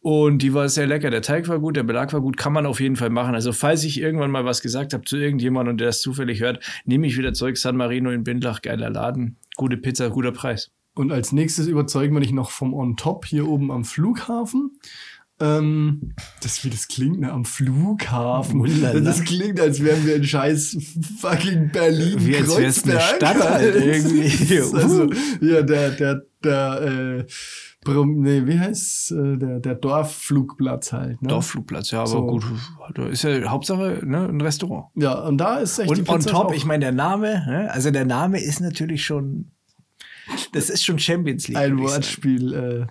Und 0.00 0.38
die 0.38 0.52
war 0.52 0.68
sehr 0.68 0.88
lecker. 0.88 1.10
Der 1.10 1.22
Teig 1.22 1.46
war 1.46 1.60
gut, 1.60 1.76
der 1.76 1.84
Belag 1.84 2.12
war 2.12 2.20
gut, 2.20 2.36
kann 2.36 2.52
man 2.52 2.66
auf 2.66 2.80
jeden 2.80 2.96
Fall 2.96 3.10
machen. 3.10 3.36
Also, 3.36 3.52
falls 3.52 3.84
ich 3.84 4.00
irgendwann 4.00 4.32
mal 4.32 4.44
was 4.44 4.60
gesagt 4.60 4.94
habe 4.94 5.04
zu 5.04 5.16
irgendjemandem 5.16 5.74
und 5.74 5.80
der 5.80 5.86
das 5.86 6.00
zufällig 6.00 6.40
hört, 6.40 6.62
nehme 6.84 7.06
ich 7.06 7.16
wieder 7.16 7.32
zurück. 7.32 7.56
San 7.56 7.76
Marino 7.76 8.10
in 8.10 8.24
Bindlach, 8.24 8.62
geiler 8.62 8.90
Laden. 8.90 9.36
Gute 9.56 9.76
Pizza, 9.76 10.10
guter 10.10 10.32
Preis. 10.32 10.70
Und 10.94 11.12
als 11.12 11.32
nächstes 11.32 11.66
überzeugen 11.66 12.14
wir 12.14 12.20
dich 12.20 12.32
noch 12.32 12.50
vom 12.50 12.74
On 12.74 12.96
Top 12.96 13.24
hier 13.24 13.48
oben 13.48 13.70
am 13.70 13.84
Flughafen. 13.84 14.78
Ähm, 15.40 16.14
das, 16.42 16.64
wie 16.64 16.70
das 16.70 16.86
klingt, 16.86 17.20
ne? 17.20 17.32
Am 17.32 17.44
Flughafen. 17.44 18.60
Ulala. 18.60 19.00
Das 19.00 19.24
klingt, 19.24 19.58
als 19.58 19.82
wären 19.82 20.06
wir 20.06 20.16
in 20.16 20.24
scheiß 20.24 20.76
fucking 21.18 21.70
Berlin. 21.72 22.24
Wie 22.24 22.36
als 22.36 22.56
wär's 22.56 22.84
eine 22.84 23.00
Stadt 23.00 23.42
halt 23.42 23.74
irgendwie. 23.74 24.60
also, 24.76 25.10
ja, 25.40 25.62
der, 25.62 25.90
der, 25.90 26.22
der, 26.44 26.82
äh, 26.82 27.24
nee, 27.86 28.46
wie 28.46 28.58
heißt 28.58 29.12
äh, 29.12 29.36
der, 29.38 29.60
der 29.60 29.74
Dorfflugplatz 29.74 30.92
halt. 30.92 31.20
Ne? 31.22 31.28
Dorfflugplatz, 31.28 31.90
ja, 31.90 32.00
aber 32.00 32.08
So. 32.08 32.26
gut. 32.26 32.44
Da 32.94 33.06
ist 33.06 33.22
ja 33.24 33.48
Hauptsache 33.50 34.00
ne, 34.04 34.28
ein 34.28 34.40
Restaurant. 34.40 34.86
Ja, 34.94 35.14
und 35.20 35.38
da 35.38 35.58
ist 35.58 35.78
echt 35.78 35.90
die 35.96 36.00
Und 36.00 36.08
on 36.08 36.20
top, 36.20 36.46
auch- 36.46 36.54
ich 36.54 36.64
meine, 36.64 36.84
der 36.86 36.92
Name, 36.92 37.44
ne? 37.46 37.70
also 37.72 37.90
der 37.90 38.04
Name 38.04 38.40
ist 38.40 38.60
natürlich 38.60 39.04
schon, 39.04 39.50
das 40.52 40.70
ist 40.70 40.84
schon 40.84 40.98
Champions 40.98 41.48
League. 41.48 41.58
ein. 41.58 41.78
Wortspiel 41.78 42.54
äh, 42.54 42.86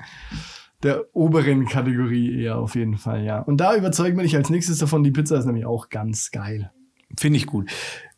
der 0.84 1.06
oberen 1.16 1.68
Kategorie 1.68 2.42
eher 2.42 2.58
auf 2.58 2.76
jeden 2.76 2.98
Fall, 2.98 3.24
ja. 3.24 3.40
Und 3.40 3.58
da 3.58 3.76
überzeugt 3.76 4.16
man 4.16 4.24
dich 4.26 4.36
als 4.36 4.50
nächstes 4.50 4.80
davon, 4.80 5.04
die 5.04 5.12
Pizza 5.12 5.38
ist 5.38 5.46
nämlich 5.46 5.66
auch 5.66 5.90
ganz 5.90 6.32
geil. 6.32 6.72
Finde 7.20 7.38
ich 7.38 7.46
gut. 7.46 7.70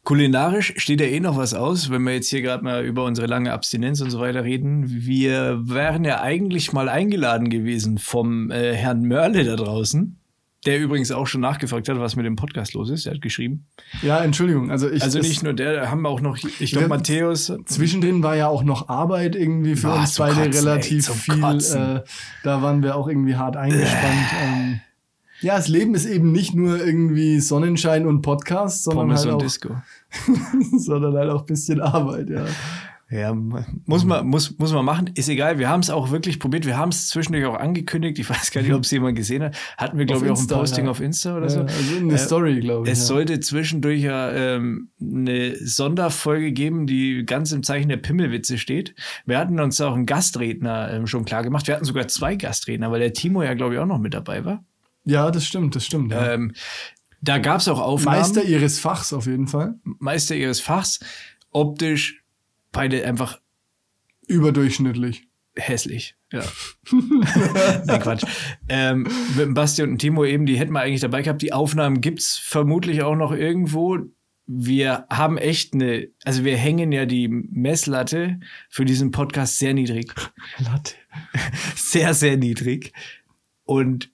Kulinarisch 0.04 0.74
steht 0.78 1.00
ja 1.00 1.08
eh 1.08 1.22
noch 1.22 1.38
was 1.38 1.54
aus, 1.54 1.90
wenn 1.90 2.04
wir 2.04 2.14
jetzt 2.14 2.30
hier 2.30 2.42
gerade 2.42 2.62
mal 2.62 2.84
über 2.84 3.06
unsere 3.06 3.26
lange 3.26 3.54
Abstinenz 3.54 4.02
und 4.02 4.10
so 4.10 4.20
weiter 4.20 4.44
reden. 4.44 4.84
Wir 4.86 5.62
wären 5.64 6.04
ja 6.04 6.22
eigentlich 6.22 6.74
mal 6.74 6.90
eingeladen 6.90 7.50
gewesen 7.50 7.98
vom 7.98 8.52
äh, 8.52 8.74
Herrn 8.74 9.04
Mörle 9.04 9.46
da 9.46 9.56
draußen, 9.56 10.20
der 10.66 10.82
übrigens 10.82 11.12
auch 11.12 11.26
schon 11.26 11.40
nachgefragt 11.40 11.88
hat, 11.88 12.00
was 12.00 12.18
mit 12.18 12.26
dem 12.26 12.36
Podcast 12.36 12.74
los 12.74 12.90
ist. 12.90 13.06
Er 13.06 13.14
hat 13.14 13.22
geschrieben. 13.22 13.68
Ja, 14.02 14.22
Entschuldigung, 14.22 14.72
also 14.72 14.90
ich 14.90 15.02
Also 15.02 15.20
nicht 15.20 15.42
nur 15.42 15.54
der, 15.54 15.74
da 15.74 15.90
haben 15.90 16.02
wir 16.02 16.10
auch 16.10 16.20
noch, 16.20 16.38
ich 16.38 16.72
glaube, 16.74 16.90
Matthäus. 16.90 17.54
Zwischendrin 17.66 18.22
war 18.24 18.36
ja 18.36 18.50
auch 18.50 18.64
noch 18.64 18.90
Arbeit 18.90 19.38
irgendwie 19.38 19.78
für 19.78 19.88
Boah, 19.88 20.00
uns 20.02 20.18
beide 20.18 20.36
Kotzen, 20.36 20.68
relativ 20.68 21.08
ey, 21.08 21.16
viel. 21.16 21.78
Äh, 21.78 22.02
da 22.44 22.62
waren 22.62 22.84
wir 22.84 22.98
auch 22.98 23.08
irgendwie 23.08 23.38
hart 23.38 23.56
eingespannt. 23.56 24.28
Ähm, 24.44 24.82
ja, 25.44 25.58
das 25.58 25.68
Leben 25.68 25.94
ist 25.94 26.06
eben 26.06 26.32
nicht 26.32 26.56
nur 26.56 26.84
irgendwie 26.84 27.40
Sonnenschein 27.40 28.08
und 28.08 28.22
Podcast, 28.22 28.84
sondern 28.84 29.08
Pommes 29.08 29.22
halt, 29.22 29.30
und 29.30 29.36
auch, 29.36 29.44
Disco. 29.44 29.76
sondern 30.78 31.16
halt 31.16 31.30
auch 31.30 31.42
ein 31.42 31.46
bisschen 31.46 31.82
Arbeit, 31.82 32.30
ja. 32.30 32.46
Ja, 33.14 33.32
muss 33.86 34.06
man, 34.06 34.26
muss, 34.26 34.58
muss 34.58 34.74
man 34.74 34.84
machen. 34.84 35.12
Ist 35.14 35.30
egal. 35.30 35.60
Wir 35.60 35.70
haben 35.70 35.82
es 35.82 35.92
auch 35.92 36.10
wirklich 36.10 36.40
probiert. 36.40 36.66
Wir 36.66 36.78
haben 36.78 36.90
es 36.90 37.10
zwischendurch 37.10 37.46
auch 37.46 37.60
angekündigt. 37.60 38.18
Ich 38.18 38.28
weiß 38.28 38.50
gar 38.50 38.62
nicht, 38.62 38.74
ob 38.74 38.86
es 38.86 38.92
jemand 38.92 39.16
gesehen 39.16 39.44
hat. 39.44 39.56
Hatten 39.78 40.00
wir, 40.00 40.06
glaube 40.06 40.26
ich, 40.26 40.32
auch 40.32 40.40
ein 40.40 40.48
Posting 40.48 40.86
ja. 40.86 40.92
auf 40.92 41.00
Insta 41.00 41.38
oder 41.38 41.46
ja 41.46 41.50
so. 41.50 41.62
also 41.62 41.96
eine 41.96 42.14
Äh, 42.14 42.18
Story, 42.18 42.60
glaube 42.62 42.88
ich. 42.88 42.94
Es 42.94 43.02
ja. 43.02 43.06
sollte 43.06 43.40
zwischendurch 43.40 44.02
ja 44.02 44.32
ähm, 44.32 44.90
eine 45.00 45.56
Sonderfolge 45.58 46.54
geben, 46.54 46.88
die 46.88 47.24
ganz 47.24 47.52
im 47.52 47.62
Zeichen 47.62 47.90
der 47.90 47.98
Pimmelwitze 47.98 48.58
steht. 48.58 48.96
Wir 49.28 49.38
hatten 49.38 49.60
uns 49.60 49.80
auch 49.80 49.94
einen 49.94 50.08
Gastredner 50.08 50.92
ähm, 50.92 51.06
schon 51.06 51.24
klar 51.24 51.44
gemacht. 51.44 51.68
Wir 51.68 51.76
hatten 51.76 51.86
sogar 51.86 52.08
zwei 52.08 52.36
Gastredner, 52.36 52.90
weil 52.90 53.00
der 53.00 53.14
Timo 53.14 53.44
ja, 53.44 53.54
glaube 53.54 53.76
ich, 53.76 53.80
auch 53.80 53.86
noch 53.86 54.00
mit 54.00 54.16
dabei 54.16 54.44
war. 54.44 54.64
Ja, 55.06 55.32
das 55.32 55.46
stimmt, 55.46 55.76
das 55.76 55.86
stimmt. 55.86 56.12
Ja. 56.12 56.34
Ähm, 56.34 56.54
da 57.22 57.38
gab 57.38 57.62
es 57.62 57.68
auch 57.68 57.80
Aufnahmen. 57.80 58.20
Meister 58.20 58.44
ihres 58.44 58.80
Fachs 58.80 59.14
auf 59.14 59.26
jeden 59.28 59.48
Fall. 59.48 59.76
Meister 59.84 60.36
ihres 60.36 60.60
Fachs. 60.60 61.00
Optisch 61.52 62.24
beide 62.72 63.06
einfach 63.06 63.40
Überdurchschnittlich. 64.28 65.28
hässlich. 65.56 66.16
Ja. 66.32 66.44
Nein, 67.86 68.02
Quatsch. 68.02 68.24
Ähm, 68.68 69.04
mit 69.36 69.40
dem 69.46 69.54
Basti 69.54 69.84
und 69.84 69.90
dem 69.90 69.98
Timo 70.00 70.26
eben, 70.26 70.46
die 70.46 70.58
hätten 70.58 70.74
wir 70.74 70.82
eigentlich 70.82 71.02
dabei 71.02 71.22
gehabt. 71.22 71.42
Die 71.42 71.54
Aufnahmen 71.54 72.02
gibt's 72.02 72.38
vermutlich 72.38 73.04
auch 73.04 73.16
noch 73.16 73.32
irgendwo. 73.32 74.00
Wir 74.46 75.06
haben 75.10 75.38
echt 75.38 75.74
eine, 75.74 76.10
also 76.26 76.44
wir 76.44 76.58
hängen 76.58 76.92
ja 76.92 77.06
die 77.06 77.28
Messlatte 77.30 78.40
für 78.70 78.84
diesen 78.84 79.12
Podcast 79.12 79.60
sehr 79.60 79.74
niedrig. 79.74 80.14
Latte. 80.58 80.96
Sehr, 81.76 82.14
sehr 82.16 82.38
niedrig. 82.38 82.92
Und 83.66 84.10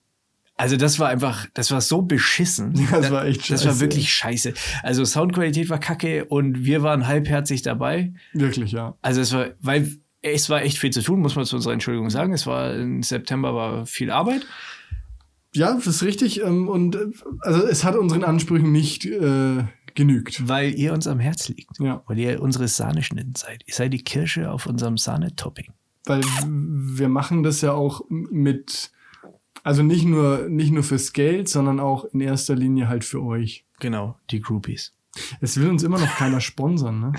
also 0.60 0.76
das 0.76 0.98
war 0.98 1.08
einfach, 1.08 1.46
das 1.54 1.70
war 1.70 1.80
so 1.80 2.02
beschissen. 2.02 2.74
Das 2.90 3.10
war 3.10 3.24
echt 3.24 3.50
Das 3.50 3.64
war 3.64 3.72
scheiße. 3.72 3.80
wirklich 3.80 4.12
scheiße. 4.12 4.52
Also 4.82 5.04
Soundqualität 5.04 5.70
war 5.70 5.78
kacke 5.80 6.26
und 6.26 6.64
wir 6.64 6.82
waren 6.82 7.06
halbherzig 7.06 7.62
dabei. 7.62 8.12
Wirklich, 8.34 8.72
ja. 8.72 8.94
Also 9.00 9.20
es 9.22 9.32
war, 9.32 9.46
weil 9.60 9.96
es 10.22 10.50
war 10.50 10.62
echt 10.62 10.76
viel 10.78 10.90
zu 10.90 11.02
tun, 11.02 11.20
muss 11.20 11.34
man 11.34 11.46
zu 11.46 11.56
unserer 11.56 11.72
Entschuldigung 11.72 12.10
sagen. 12.10 12.34
Es 12.34 12.46
war 12.46 12.74
im 12.74 13.02
September 13.02 13.54
war 13.54 13.86
viel 13.86 14.10
Arbeit. 14.10 14.46
Ja, 15.54 15.72
das 15.74 15.86
ist 15.86 16.02
richtig. 16.02 16.42
ähm, 16.42 16.68
Und 16.68 16.94
äh, 16.94 17.06
also 17.40 17.66
es 17.66 17.82
hat 17.84 17.96
unseren 17.96 18.22
Ansprüchen 18.24 18.70
nicht 18.70 19.06
äh, 19.06 19.64
genügt. 19.94 20.46
Weil 20.46 20.74
ihr 20.74 20.92
uns 20.92 21.06
am 21.06 21.18
Herz 21.20 21.48
liegt. 21.48 21.80
Ja. 21.80 22.02
Weil 22.06 22.18
ihr 22.18 22.42
unsere 22.42 22.68
Sahneschnitten 22.68 23.34
seid. 23.34 23.62
Ihr 23.66 23.74
seid 23.74 23.92
die 23.94 24.04
Kirsche 24.04 24.50
auf 24.50 24.66
unserem 24.66 24.96
Sahnetopping. 24.98 25.72
Weil 26.04 26.20
wir 26.46 27.08
machen 27.08 27.42
das 27.42 27.62
ja 27.62 27.72
auch 27.72 28.02
mit, 28.08 28.90
also 29.62 29.82
nicht 29.82 30.04
nur, 30.04 30.48
nicht 30.48 30.72
nur 30.72 30.82
fürs 30.82 31.12
Geld, 31.12 31.48
sondern 31.48 31.80
auch 31.80 32.04
in 32.06 32.20
erster 32.20 32.54
Linie 32.54 32.88
halt 32.88 33.04
für 33.04 33.22
euch. 33.22 33.64
Genau, 33.80 34.18
die 34.30 34.40
Groupies. 34.40 34.94
Es 35.40 35.58
will 35.58 35.68
uns 35.68 35.82
immer 35.82 35.98
noch 35.98 36.14
keiner 36.16 36.40
sponsern, 36.40 37.00
ne? 37.00 37.12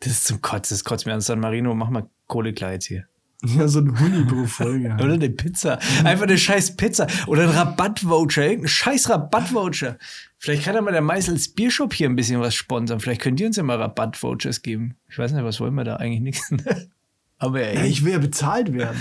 Das 0.00 0.12
ist 0.12 0.26
zum 0.26 0.40
Kotz, 0.40 0.68
das 0.68 0.84
kotzt 0.84 1.06
mir 1.06 1.14
an. 1.14 1.20
San 1.20 1.40
Marino, 1.40 1.74
mach 1.74 1.90
mal 1.90 2.08
Kohle 2.26 2.52
klar 2.52 2.72
jetzt 2.72 2.86
hier. 2.86 3.06
Ja, 3.44 3.68
so 3.68 3.78
ein 3.78 3.98
Huni 3.98 4.24
pro 4.24 4.44
Folge. 4.46 4.94
Oder 5.00 5.14
eine 5.14 5.30
Pizza. 5.30 5.78
Einfach 6.04 6.24
eine 6.24 6.36
scheiß 6.36 6.76
Pizza. 6.76 7.06
Oder 7.28 7.44
ein 7.44 7.50
Rabattvoucher. 7.50 8.44
Irgendein 8.44 8.68
scheiß 8.68 9.10
Rabattvoucher. 9.10 9.96
Vielleicht 10.38 10.64
kann 10.64 10.74
ja 10.74 10.80
mal 10.80 10.90
der 10.90 11.02
Meißels 11.02 11.50
Biershop 11.50 11.94
hier 11.94 12.08
ein 12.08 12.16
bisschen 12.16 12.40
was 12.40 12.54
sponsern. 12.54 12.98
Vielleicht 12.98 13.20
könnt 13.20 13.38
ihr 13.40 13.46
uns 13.46 13.56
ja 13.56 13.62
mal 13.62 13.76
Rabattvouchers 13.80 14.62
geben. 14.62 14.96
Ich 15.08 15.18
weiß 15.18 15.32
nicht, 15.32 15.44
was 15.44 15.60
wollen 15.60 15.74
wir 15.74 15.84
da 15.84 15.96
eigentlich 15.96 16.20
nichts. 16.20 16.52
Aber 17.38 17.60
Ja, 17.60 17.80
ey, 17.80 17.88
ich 17.88 18.04
will 18.04 18.12
ja 18.12 18.18
bezahlt 18.18 18.72
werden. 18.72 18.98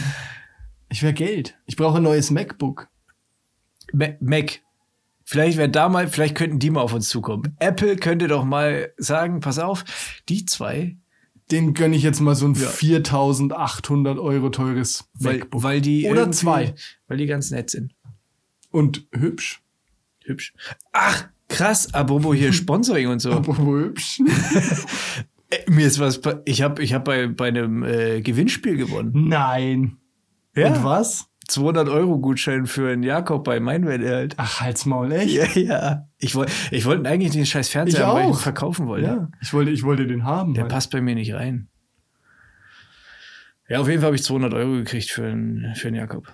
Ich 0.89 1.03
will 1.03 1.13
Geld. 1.13 1.57
Ich 1.65 1.75
brauche 1.75 1.97
ein 1.97 2.03
neues 2.03 2.31
MacBook. 2.31 2.87
Ma- 3.93 4.15
Mac. 4.19 4.61
Vielleicht 5.23 5.57
wäre 5.57 5.69
da 5.69 5.89
mal, 5.89 6.07
vielleicht 6.07 6.35
könnten 6.35 6.59
die 6.59 6.69
mal 6.69 6.81
auf 6.81 6.93
uns 6.93 7.09
zukommen. 7.09 7.55
Apple 7.59 7.97
könnte 7.97 8.27
doch 8.29 8.45
mal 8.45 8.93
sagen, 8.97 9.41
pass 9.41 9.59
auf, 9.59 9.83
die 10.29 10.45
zwei, 10.45 10.95
Den 11.51 11.73
gönne 11.73 11.95
ich 11.95 12.03
jetzt 12.03 12.19
mal 12.21 12.35
so 12.35 12.45
ein 12.47 12.53
Ja. 12.55 12.67
4800 12.67 14.17
Euro 14.19 14.49
teures 14.49 15.09
weil, 15.13 15.39
MacBook. 15.39 15.63
weil 15.63 15.81
die 15.81 16.07
Oder 16.09 16.29
zwei. 16.31 16.73
Weil 17.07 17.17
die 17.17 17.25
ganz 17.25 17.51
nett 17.51 17.69
sind. 17.69 17.93
Und 18.71 19.05
hübsch. 19.13 19.61
Hübsch. 20.25 20.53
Ach, 20.91 21.27
krass, 21.47 21.93
apropos 21.93 22.35
hier 22.35 22.51
Sponsoring 22.53 23.07
und 23.07 23.19
so. 23.19 23.31
Apropos 23.31 23.65
hübsch. 23.65 24.19
Äh, 25.49 25.71
Mir 25.71 25.87
ist 25.87 25.99
was, 25.99 26.19
ich 26.43 26.61
habe 26.61 26.83
ich 26.83 26.93
hab 26.93 27.05
bei, 27.05 27.25
bei 27.27 27.47
einem 27.47 27.81
äh, 27.81 28.19
Gewinnspiel 28.21 28.75
gewonnen. 28.75 29.29
Nein. 29.29 29.95
Ja. 30.57 30.67
Und 30.73 30.83
was? 30.83 31.27
200 31.47 31.87
Euro 31.87 32.19
Gutschein 32.19 32.65
für 32.65 32.89
einen 32.91 33.03
Jakob 33.03 33.45
bei 33.45 33.59
Meinwelt 33.61 34.03
halt. 34.05 34.33
Ach, 34.35 34.59
halt's 34.59 34.85
Maul, 34.85 35.11
echt? 35.13 35.31
Ja, 35.33 35.45
ja. 35.61 36.07
Ich 36.17 36.35
wollte 36.35 36.51
ich 36.71 36.83
wollte 36.85 37.07
eigentlich 37.09 37.31
den 37.31 37.45
scheiß 37.45 37.69
Fernseher, 37.69 37.99
Ich 38.01 38.05
haben, 38.05 38.15
weil 38.17 38.23
ich 38.25 38.35
ihn 38.35 38.41
verkaufen 38.41 38.87
wollte. 38.87 39.07
Ja, 39.07 39.29
ich 39.41 39.53
wollte, 39.53 39.71
ich 39.71 39.83
wollte 39.83 40.07
den 40.07 40.25
haben. 40.25 40.53
Der 40.55 40.63
halt. 40.63 40.71
passt 40.73 40.91
bei 40.91 40.99
mir 40.99 41.15
nicht 41.15 41.33
rein. 41.33 41.69
Ja, 43.69 43.79
auf 43.79 43.87
jeden 43.87 43.99
Fall 43.99 44.07
habe 44.07 44.15
ich 44.15 44.23
200 44.23 44.53
Euro 44.53 44.71
gekriegt 44.73 45.09
für 45.09 45.25
einen, 45.25 45.73
für 45.75 45.87
einen 45.87 45.97
Jakob. 45.97 46.33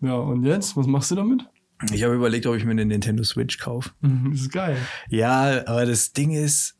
Ja, 0.00 0.14
und 0.14 0.44
jetzt? 0.44 0.76
Was 0.76 0.86
machst 0.86 1.10
du 1.10 1.14
damit? 1.14 1.44
Ich 1.92 2.02
habe 2.04 2.14
überlegt, 2.14 2.46
ob 2.46 2.56
ich 2.56 2.64
mir 2.64 2.70
eine 2.72 2.84
Nintendo 2.84 3.24
Switch 3.24 3.58
kaufe. 3.58 3.90
Mhm, 4.00 4.30
Das 4.32 4.40
ist 4.42 4.52
geil. 4.52 4.76
Ja, 5.08 5.66
aber 5.66 5.86
das 5.86 6.12
Ding 6.12 6.30
ist, 6.32 6.76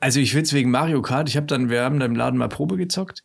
also 0.00 0.20
ich 0.20 0.34
will 0.34 0.42
es 0.42 0.52
wegen 0.52 0.70
Mario 0.70 1.02
Kart. 1.02 1.28
Ich 1.28 1.36
habe 1.36 1.46
dann, 1.46 1.68
wir 1.70 1.82
haben 1.82 1.98
da 1.98 2.06
im 2.06 2.16
Laden 2.16 2.38
mal 2.38 2.48
Probe 2.48 2.76
gezockt. 2.76 3.24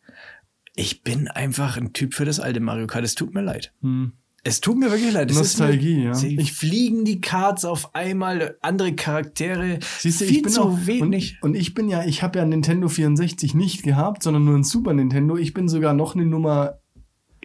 Ich 0.78 1.02
bin 1.02 1.26
einfach 1.26 1.76
ein 1.76 1.92
Typ 1.92 2.14
für 2.14 2.24
das 2.24 2.38
alte 2.38 2.60
Mario 2.60 2.86
Kart. 2.86 3.04
Es 3.04 3.16
tut 3.16 3.34
mir 3.34 3.42
leid. 3.42 3.72
Hm. 3.82 4.12
Es 4.44 4.60
tut 4.60 4.78
mir 4.78 4.92
wirklich 4.92 5.12
leid. 5.12 5.28
Es 5.28 5.36
Nostalgie, 5.36 5.96
mir, 5.96 6.12
ja. 6.12 6.22
Ich 6.22 6.52
fliegen 6.52 7.04
die 7.04 7.20
Cards 7.20 7.64
auf 7.64 7.96
einmal, 7.96 8.56
andere 8.62 8.94
Charaktere. 8.94 9.80
Siehst 9.98 10.20
du, 10.20 10.26
viel 10.26 10.36
ich 10.36 10.42
bin 10.44 10.52
zu 10.52 10.62
auch, 10.62 10.86
wenig. 10.86 11.38
Und, 11.40 11.50
und 11.50 11.54
ich 11.56 11.74
bin 11.74 11.88
ja, 11.88 12.04
ich 12.04 12.22
habe 12.22 12.38
ja 12.38 12.44
Nintendo 12.44 12.88
64 12.88 13.54
nicht 13.54 13.82
gehabt, 13.82 14.22
sondern 14.22 14.44
nur 14.44 14.56
ein 14.56 14.62
Super 14.62 14.94
Nintendo. 14.94 15.36
Ich 15.36 15.52
bin 15.52 15.68
sogar 15.68 15.94
noch 15.94 16.14
eine 16.14 16.26
Nummer 16.26 16.78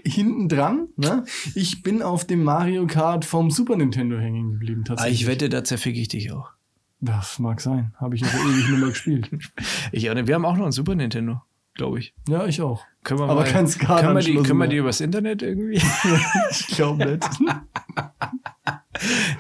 hinten 0.06 0.48
dran. 0.48 0.90
Ne? 0.96 1.26
Ich 1.56 1.82
bin 1.82 2.04
auf 2.04 2.26
dem 2.26 2.44
Mario 2.44 2.86
Kart 2.86 3.26
vom 3.26 3.50
Super 3.50 3.78
Nintendo 3.78 4.20
hängen 4.20 4.52
geblieben 4.52 4.82
Ah, 4.84 4.90
tatsächlich. 4.90 5.22
ich 5.22 5.28
wette, 5.28 5.50
da 5.50 5.64
zerfick 5.64 5.98
ich 5.98 6.08
dich 6.08 6.32
auch. 6.32 6.52
Das 7.02 7.40
mag 7.40 7.62
sein. 7.62 7.96
Habe 7.98 8.16
ich 8.16 8.24
vor 8.24 8.40
ewig 8.48 8.70
nicht 8.70 8.80
mehr 8.80 8.90
gespielt. 8.90 9.30
Ich, 9.92 10.04
wir 10.04 10.36
haben 10.36 10.46
auch 10.46 10.56
noch 10.56 10.68
ein 10.68 10.72
Super 10.72 10.94
Nintendo, 10.96 11.42
glaube 11.76 12.00
ich. 12.00 12.14
Ja, 12.28 12.46
ich 12.46 12.62
auch. 12.62 12.84
Können 13.04 13.20
wir 13.20 13.26
Aber 13.26 13.42
mal, 13.42 13.50
kein 13.50 13.68
können 13.68 14.16
wir, 14.16 14.22
die, 14.22 14.36
können 14.36 14.60
wir 14.60 14.68
die 14.68 14.78
übers 14.78 15.02
Internet 15.02 15.42
irgendwie? 15.42 15.78
Ich 16.52 16.68
glaube 16.68 17.06
nicht. 17.06 17.28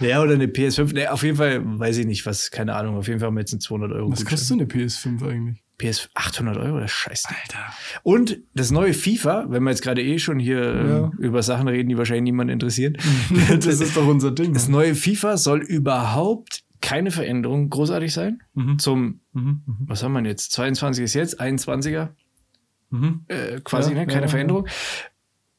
ja, 0.01 0.21
oder 0.21 0.33
eine 0.33 0.47
PS5. 0.47 0.93
Nee, 0.93 1.07
auf 1.07 1.23
jeden 1.23 1.37
Fall 1.37 1.61
weiß 1.79 1.97
ich 1.97 2.05
nicht, 2.05 2.25
was, 2.25 2.51
keine 2.51 2.75
Ahnung. 2.75 2.97
Auf 2.97 3.07
jeden 3.07 3.19
Fall 3.19 3.27
haben 3.27 3.35
wir 3.35 3.41
jetzt 3.41 3.53
einen 3.53 3.61
200 3.61 3.91
Euro 3.91 4.11
Was 4.11 4.25
kostet 4.25 4.47
so 4.47 4.53
eine 4.55 4.65
PS5 4.65 5.23
eigentlich? 5.27 5.63
PS 5.77 6.09
800 6.13 6.57
Euro, 6.57 6.79
das 6.79 6.91
scheiße. 6.91 7.27
Alter. 7.29 7.73
Und 8.03 8.39
das 8.53 8.71
neue 8.71 8.93
FIFA, 8.93 9.45
wenn 9.49 9.63
wir 9.63 9.71
jetzt 9.71 9.81
gerade 9.81 10.03
eh 10.03 10.19
schon 10.19 10.39
hier 10.39 10.59
Ja. 10.63 10.97
ähm, 11.05 11.11
über 11.19 11.41
Sachen 11.41 11.67
reden, 11.67 11.89
die 11.89 11.97
wahrscheinlich 11.97 12.23
niemanden 12.23 12.53
interessieren. 12.53 12.97
Das 13.49 13.65
ist 13.79 13.95
doch 13.97 14.07
unser 14.07 14.31
Ding. 14.31 14.53
Das 14.53 14.67
neue 14.67 14.95
FIFA 14.95 15.37
soll 15.37 15.61
überhaupt 15.61 16.63
keine 16.81 17.11
Veränderung 17.11 17.69
großartig 17.69 18.13
sein. 18.13 18.41
Mhm. 18.53 18.79
Zum, 18.79 19.21
Mhm, 19.31 19.63
mhm, 19.65 19.77
was 19.87 20.03
haben 20.03 20.13
wir 20.13 20.23
jetzt? 20.25 20.51
22 20.51 21.05
ist 21.05 21.13
jetzt, 21.15 21.41
21er 21.41 22.09
mhm. 22.93 23.25
äh, 23.27 23.59
quasi, 23.61 23.91
Ja, 23.93 23.99
ne? 23.99 24.07
keine 24.07 24.23
ja, 24.23 24.27
Veränderung. 24.27 24.67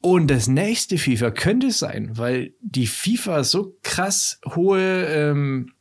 Und 0.01 0.31
das 0.31 0.49
nächste 0.49 0.99
FIFA 0.99 1.31
könnte 1.31 1.69
es 1.69 1.79
sein, 1.79 2.11
weil 2.19 2.53
die 2.61 2.87
FIFA 2.87 3.43
so 3.43 3.77
krass 3.83 4.39
hohe 4.55 5.07
ähm, 5.07 5.73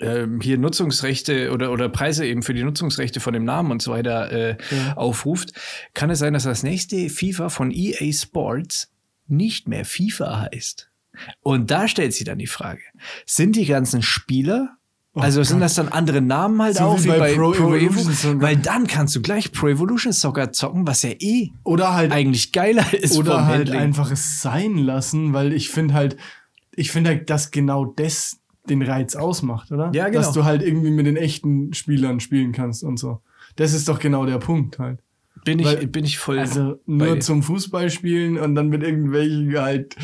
ähm, 0.00 0.40
hier 0.40 0.58
Nutzungsrechte 0.58 1.50
oder, 1.50 1.72
oder 1.72 1.88
Preise 1.88 2.26
eben 2.26 2.42
für 2.42 2.54
die 2.54 2.62
Nutzungsrechte 2.62 3.20
von 3.20 3.32
dem 3.32 3.44
Namen 3.44 3.70
und 3.72 3.82
so 3.82 3.90
weiter 3.90 4.30
äh, 4.30 4.56
Ja. 4.70 4.94
aufruft, 4.96 5.52
kann 5.94 6.10
es 6.10 6.18
sein, 6.18 6.34
dass 6.34 6.44
das 6.44 6.62
nächste 6.62 7.08
FIFA 7.08 7.48
von 7.48 7.70
EA 7.72 8.12
Sports 8.12 8.92
nicht 9.26 9.66
mehr 9.68 9.84
FIFA 9.84 10.48
heißt. 10.52 10.90
Und 11.40 11.70
da 11.70 11.88
stellt 11.88 12.12
sich 12.14 12.24
dann 12.24 12.38
die 12.38 12.46
Frage, 12.46 12.82
sind 13.26 13.56
die 13.56 13.66
ganzen 13.66 14.02
Spieler, 14.02 14.76
Oh 15.18 15.22
also 15.22 15.42
sind 15.42 15.58
Gott. 15.58 15.64
das 15.66 15.74
dann 15.74 15.88
andere 15.88 16.20
Namen 16.20 16.60
halt 16.62 16.76
So 16.76 16.84
auch, 16.84 16.98
wie 17.00 17.04
wie 17.04 17.08
bei 17.18 17.34
Pro 17.34 17.50
Pro, 17.52 17.74
Evolution 17.74 18.02
Evo, 18.06 18.12
Soccer. 18.12 18.40
weil 18.42 18.56
dann 18.56 18.86
kannst 18.86 19.14
du 19.16 19.22
gleich 19.22 19.52
Pro 19.52 19.68
Evolution 19.68 20.12
Soccer 20.12 20.52
zocken, 20.52 20.86
was 20.86 21.02
ja 21.02 21.10
eh 21.18 21.50
Oder 21.64 21.94
halt 21.94 22.12
eigentlich 22.12 22.52
geiler 22.52 22.92
ist 22.94 23.16
oder 23.18 23.44
halt 23.46 23.60
Handling. 23.68 23.80
einfach 23.80 24.10
es 24.10 24.40
sein 24.42 24.78
lassen, 24.78 25.32
weil 25.32 25.52
ich 25.52 25.70
finde 25.70 25.94
halt, 25.94 26.16
ich 26.74 26.90
finde 26.92 27.10
halt, 27.10 27.30
dass 27.30 27.50
genau 27.50 27.84
das 27.84 28.38
den 28.68 28.82
Reiz 28.82 29.16
ausmacht, 29.16 29.72
oder? 29.72 29.90
Ja, 29.94 30.08
genau. 30.08 30.18
Dass 30.20 30.32
du 30.32 30.44
halt 30.44 30.62
irgendwie 30.62 30.90
mit 30.90 31.06
den 31.06 31.16
echten 31.16 31.72
Spielern 31.72 32.20
spielen 32.20 32.52
kannst 32.52 32.84
und 32.84 32.98
so. 32.98 33.20
Das 33.56 33.72
ist 33.72 33.88
doch 33.88 33.98
genau 33.98 34.26
der 34.26 34.38
Punkt 34.38 34.78
halt. 34.78 35.00
bin 35.44 35.58
ich, 35.58 35.64
weil- 35.66 35.86
bin 35.86 36.04
ich 36.04 36.18
voll. 36.18 36.38
Also 36.38 36.78
nur 36.86 37.18
zum 37.20 37.42
Fußball 37.42 37.88
spielen 37.90 38.36
und 38.38 38.54
dann 38.54 38.68
mit 38.68 38.82
irgendwelchen 38.82 39.56
halt 39.58 39.96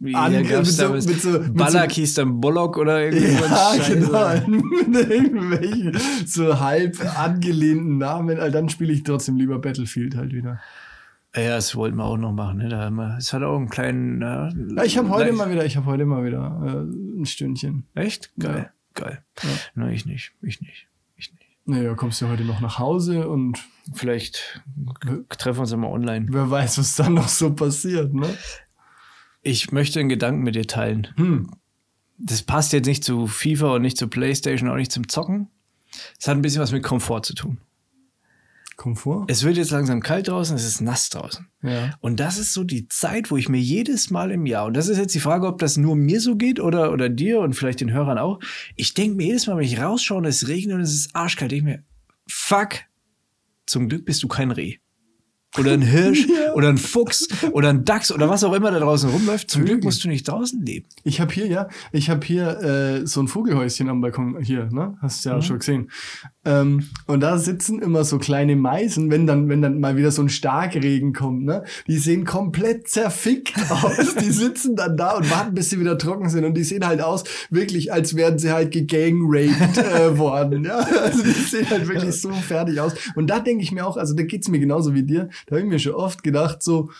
Ja, 0.00 0.22
an- 0.24 0.32
mit 0.32 0.66
so- 0.66 0.88
mit 0.92 1.02
so- 1.20 1.30
mit 1.40 1.54
Ballack 1.56 1.90
so- 1.90 1.96
hieß 1.96 2.14
dann 2.14 2.40
Bollock 2.40 2.76
oder 2.78 2.96
ein 2.96 3.12
ja, 3.14 3.74
genau. 3.88 4.46
Mit 4.88 5.10
irgendwelchen 5.10 5.98
so 6.24 6.60
halb 6.60 6.96
angelehnten 7.18 7.98
Namen. 7.98 8.38
Also 8.38 8.52
dann 8.52 8.68
spiele 8.68 8.92
ich 8.92 9.02
trotzdem 9.02 9.36
lieber 9.36 9.58
Battlefield 9.58 10.14
halt 10.16 10.32
wieder. 10.32 10.60
Ja, 11.34 11.56
das 11.56 11.74
wollten 11.76 11.96
wir 11.96 12.04
auch 12.04 12.16
noch 12.16 12.32
machen. 12.32 12.58
Ne? 12.58 12.68
Da 12.68 12.84
haben 12.84 12.96
wir, 12.96 13.16
es 13.18 13.32
hat 13.32 13.42
auch 13.42 13.56
einen 13.56 13.68
kleinen. 13.68 14.20
Ja, 14.22 14.48
Ja, 14.76 14.84
ich 14.84 14.96
habe 14.98 15.08
heute 15.10 15.32
mal 15.32 15.50
wieder, 15.50 15.64
ich 15.64 15.76
habe 15.76 15.86
heute 15.86 16.06
mal 16.06 16.24
wieder 16.24 16.62
äh, 16.64 17.20
ein 17.20 17.26
Stündchen. 17.26 17.84
Echt? 17.94 18.30
Geil. 18.38 18.70
Geil. 18.94 19.22
Ja. 19.42 19.48
Nein, 19.74 19.92
ich 19.94 20.06
nicht. 20.06 20.32
Ich 20.42 20.60
nicht. 20.60 20.86
Ich 21.16 21.32
nicht. 21.32 21.46
Naja, 21.66 21.94
kommst 21.94 22.22
du 22.22 22.28
heute 22.28 22.44
noch 22.44 22.60
nach 22.60 22.78
Hause 22.78 23.28
und 23.28 23.58
Vielleicht 23.94 24.62
treffen 25.30 25.58
wir 25.58 25.62
uns 25.62 25.72
immer 25.72 25.90
online. 25.90 26.26
wer 26.30 26.50
weiß, 26.50 26.78
was 26.78 26.94
dann 26.96 27.14
noch 27.14 27.28
so 27.28 27.52
passiert, 27.54 28.14
ne? 28.14 28.26
Ich 29.48 29.72
möchte 29.72 29.98
einen 29.98 30.10
Gedanken 30.10 30.42
mit 30.42 30.56
dir 30.56 30.66
teilen. 30.66 31.08
Hm. 31.16 31.50
Das 32.18 32.42
passt 32.42 32.74
jetzt 32.74 32.84
nicht 32.84 33.02
zu 33.02 33.26
FIFA 33.26 33.76
und 33.76 33.82
nicht 33.82 33.96
zu 33.96 34.06
PlayStation, 34.06 34.68
auch 34.68 34.76
nicht 34.76 34.92
zum 34.92 35.08
Zocken. 35.08 35.48
Es 36.20 36.28
hat 36.28 36.36
ein 36.36 36.42
bisschen 36.42 36.60
was 36.60 36.70
mit 36.70 36.82
Komfort 36.82 37.22
zu 37.22 37.34
tun. 37.34 37.56
Komfort? 38.76 39.24
Es 39.28 39.44
wird 39.44 39.56
jetzt 39.56 39.70
langsam 39.70 40.02
kalt 40.02 40.28
draußen, 40.28 40.54
es 40.54 40.66
ist 40.66 40.82
nass 40.82 41.08
draußen. 41.08 41.48
Ja. 41.62 41.94
Und 42.00 42.20
das 42.20 42.36
ist 42.36 42.52
so 42.52 42.62
die 42.62 42.88
Zeit, 42.88 43.30
wo 43.30 43.38
ich 43.38 43.48
mir 43.48 43.58
jedes 43.58 44.10
Mal 44.10 44.32
im 44.32 44.44
Jahr, 44.44 44.66
und 44.66 44.74
das 44.74 44.88
ist 44.88 44.98
jetzt 44.98 45.14
die 45.14 45.20
Frage, 45.20 45.46
ob 45.46 45.58
das 45.58 45.78
nur 45.78 45.96
mir 45.96 46.20
so 46.20 46.36
geht 46.36 46.60
oder, 46.60 46.92
oder 46.92 47.08
dir 47.08 47.40
und 47.40 47.54
vielleicht 47.54 47.80
den 47.80 47.90
Hörern 47.90 48.18
auch, 48.18 48.40
ich 48.76 48.92
denke 48.92 49.16
mir 49.16 49.28
jedes 49.28 49.46
Mal, 49.46 49.56
wenn 49.56 49.64
ich 49.64 49.80
rausschaue 49.80 50.18
und 50.18 50.26
es 50.26 50.46
regnet 50.46 50.76
und 50.76 50.82
es 50.82 50.94
ist 50.94 51.16
arschkalt, 51.16 51.52
denke 51.52 51.70
ich 51.70 51.76
mir, 51.76 51.84
fuck, 52.28 52.80
zum 53.64 53.88
Glück 53.88 54.04
bist 54.04 54.22
du 54.22 54.28
kein 54.28 54.50
Reh. 54.50 54.76
Oder 55.58 55.72
ein 55.72 55.82
Hirsch 55.82 56.26
oder 56.54 56.68
ein 56.68 56.78
Fuchs 56.78 57.26
oder 57.52 57.70
ein 57.70 57.84
Dachs 57.84 58.12
oder 58.12 58.28
was 58.28 58.44
auch 58.44 58.52
immer 58.52 58.70
da 58.70 58.80
draußen 58.80 59.08
rumläuft. 59.08 59.50
Zum 59.50 59.64
Glück 59.64 59.82
musst 59.82 60.04
du 60.04 60.08
nicht 60.08 60.28
draußen 60.28 60.60
leben. 60.64 60.86
Ich 61.04 61.20
habe 61.20 61.32
hier 61.32 61.46
ja, 61.46 61.68
ich 61.92 62.10
habe 62.10 62.24
hier 62.26 62.60
äh, 62.60 63.06
so 63.06 63.20
ein 63.22 63.28
Vogelhäuschen 63.28 63.88
am 63.88 64.00
Balkon 64.00 64.38
hier, 64.42 64.68
ne? 64.70 64.96
Hast 65.00 65.24
du 65.24 65.30
ja 65.30 65.36
Mhm. 65.36 65.42
schon 65.42 65.58
gesehen. 65.58 65.90
Ähm, 66.44 66.84
und 67.06 67.20
da 67.20 67.38
sitzen 67.38 67.80
immer 67.80 68.04
so 68.04 68.18
kleine 68.18 68.56
Meisen, 68.56 69.10
wenn 69.10 69.26
dann, 69.26 69.48
wenn 69.48 69.62
dann 69.62 69.80
mal 69.80 69.96
wieder 69.96 70.10
so 70.10 70.22
ein 70.22 70.28
Starkregen 70.28 71.12
kommt, 71.12 71.44
ne? 71.44 71.64
Die 71.86 71.98
sehen 71.98 72.24
komplett 72.24 72.88
zerfickt 72.88 73.54
aus. 73.70 74.14
die 74.16 74.30
sitzen 74.30 74.76
dann 74.76 74.96
da 74.96 75.16
und 75.16 75.30
warten, 75.30 75.54
bis 75.54 75.70
sie 75.70 75.80
wieder 75.80 75.96
trocken 75.98 76.28
sind. 76.28 76.44
Und 76.44 76.54
die 76.54 76.64
sehen 76.64 76.86
halt 76.86 77.00
aus, 77.00 77.24
wirklich, 77.50 77.92
als 77.92 78.16
wären 78.16 78.38
sie 78.38 78.52
halt 78.52 78.70
gegangraped 78.72 79.78
äh, 79.78 80.18
worden. 80.18 80.64
Ja? 80.64 80.78
Also 80.78 81.22
die 81.22 81.30
sehen 81.30 81.68
halt 81.70 81.88
wirklich 81.88 82.20
so 82.20 82.30
fertig 82.32 82.80
aus. 82.80 82.92
Und 83.14 83.28
da 83.28 83.40
denke 83.40 83.62
ich 83.62 83.72
mir 83.72 83.86
auch, 83.86 83.96
also 83.96 84.14
da 84.14 84.22
geht's 84.22 84.48
mir 84.48 84.58
genauso 84.58 84.94
wie 84.94 85.02
dir. 85.02 85.28
Da 85.46 85.56
habe 85.56 85.60
ich 85.64 85.68
mir 85.68 85.78
schon 85.78 85.94
oft 85.94 86.22
gedacht, 86.22 86.62
so, 86.62 86.90